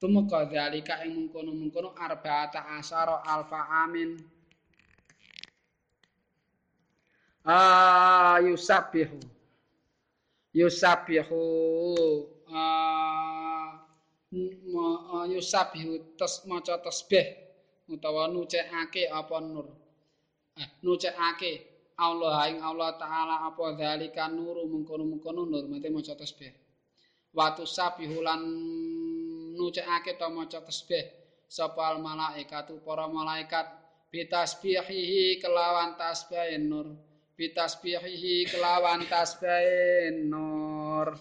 [0.00, 4.16] tumeka dalika ing mungkono-mungkono arba'ata asyara alfa amin
[7.44, 9.18] ah yusabbihu
[10.52, 11.40] yusabbihu
[12.52, 13.80] ah
[15.30, 17.26] yusabbihu tes maca tasbih
[17.90, 19.66] utawa nucekake apa nur?
[20.54, 21.66] Eh nucekake
[21.98, 26.54] Allah ing Allah taala apa zalika nuru mengkono-mengkono nur mate maca tasbih.
[27.34, 28.42] Watu sabihulan
[29.58, 31.04] nucekake to maca tasbih
[31.50, 33.66] sapa al malaikatu para malaikat
[34.14, 37.09] bitasbihihi kelawan tasbih nur
[37.40, 41.16] bitasbihihi kelawan tasbih nur.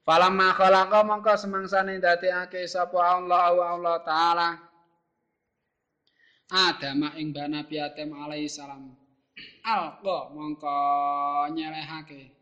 [0.00, 4.48] Falamma khalaqa mongko semangsane dadekake sapa Allah Allah taala
[6.48, 8.96] Adam ing Nabi Adam alaihi salam.
[9.64, 10.76] alqa mongko
[11.52, 12.32] nyelehake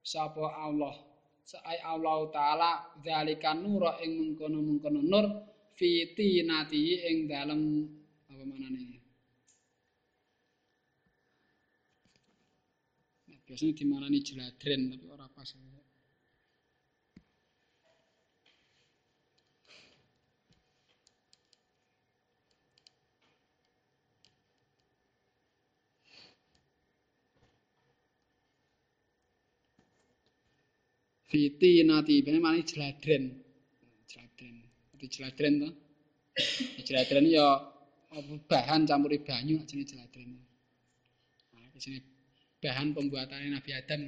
[0.00, 0.94] sapa Allah
[1.44, 2.70] sae Allah taala
[3.04, 5.26] zalika nur ing mengkono-mengkono nur
[5.76, 7.62] fiti nati ing dalem
[8.28, 8.87] apa manane
[13.48, 15.48] biasanya dimanani jeladren tapi ora pas
[31.28, 33.24] Fiti nati bene mani jeladren.
[34.08, 34.54] Jeladren.
[34.92, 35.68] Dadi jeladren to.
[36.88, 37.46] Jeladren ya
[38.48, 40.40] bahan campuri banyu jenenge jeladren.
[41.52, 42.17] Nah, iki jenenge
[42.58, 44.02] bahan pembuatan Nabi Adam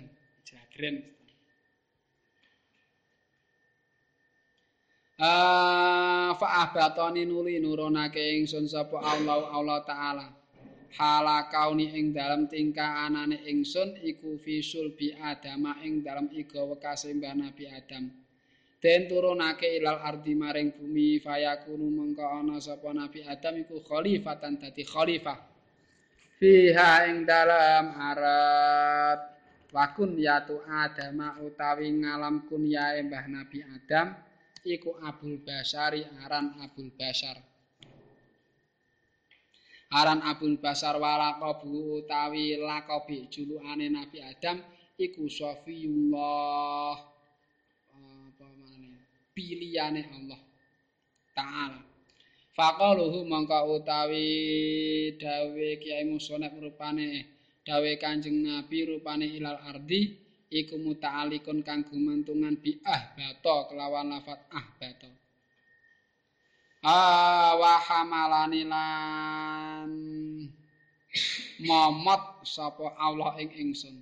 [0.47, 0.97] jeladren.
[5.21, 10.41] Ah, fa abatoni nuli nurunake ingsun sapa Allah Allah taala.
[10.99, 17.15] hala kauni ing dalam tingkah anane ingsun iku fisul bi adama ing dalam iga wekase
[17.15, 18.11] mbah nabi adam
[18.83, 24.83] den turunake ilal ardi maring bumi fayakunu mengko ana sapa nabi adam iku khalifatan dadi
[24.83, 25.39] khalifah
[26.41, 29.21] fiha ing dalam arat
[29.77, 34.17] wakun yatu adama utawi ngalam kunyae mbah nabi adam
[34.65, 37.37] iku abul basari aran abul basar.
[39.91, 44.63] Aran Abul Basar walaqabu utawi laqabi julukane Nabi Adam
[44.95, 46.95] iku Safiyullah
[47.99, 49.03] apa manane?
[49.35, 50.39] Pilihane Allah
[51.35, 51.90] taala
[52.57, 54.27] faqaluhu mangka utawi
[55.17, 57.27] dawe Kiai Musonek rupane
[57.67, 60.19] dawe Kanjeng Nabi rupane ilal ardi
[60.51, 64.41] iku muta'alikun kang gumantungan bi ah bato kelawan lafat
[66.83, 69.91] ah wa hamalani lan
[71.61, 73.97] momot sapa Allah ing ingsun.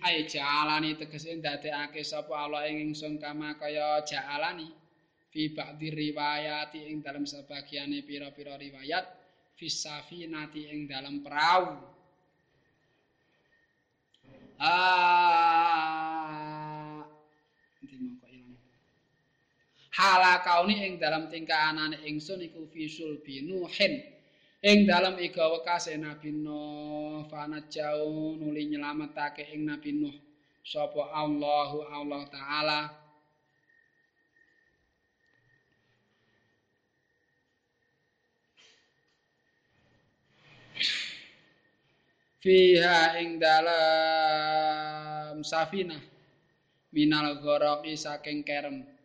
[0.00, 4.72] Ai jalani tegese ndadekake sapa Allah ing ingsun kama kaya jalani
[5.28, 9.04] fi ba'di riwayati ing dalam sebagiane pira-pira riwayat
[9.58, 11.76] fi safinati ing dalam perahu.
[14.58, 15.38] Ah.
[19.98, 21.74] Halakauni ing dalam tingkah
[22.06, 23.98] ingsun iku fisul binuhin
[24.62, 30.14] ing dalam iga wekase Nabi Nuh fanat jauh nuli nyelametake ing Nabi Nuh.
[30.62, 32.80] Sapa Allahu Allah taala
[42.38, 46.02] fiha ing dalam safinah
[46.92, 48.98] minal ghoraqi saking kerem.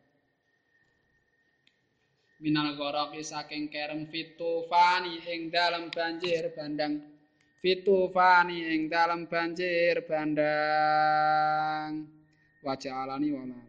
[2.43, 6.99] Minal goroki saking kerem fitufani ing dalam banjir bandang.
[7.63, 12.03] Fitufani ing dalam banjir bandang.
[12.59, 13.59] Wajah alani wala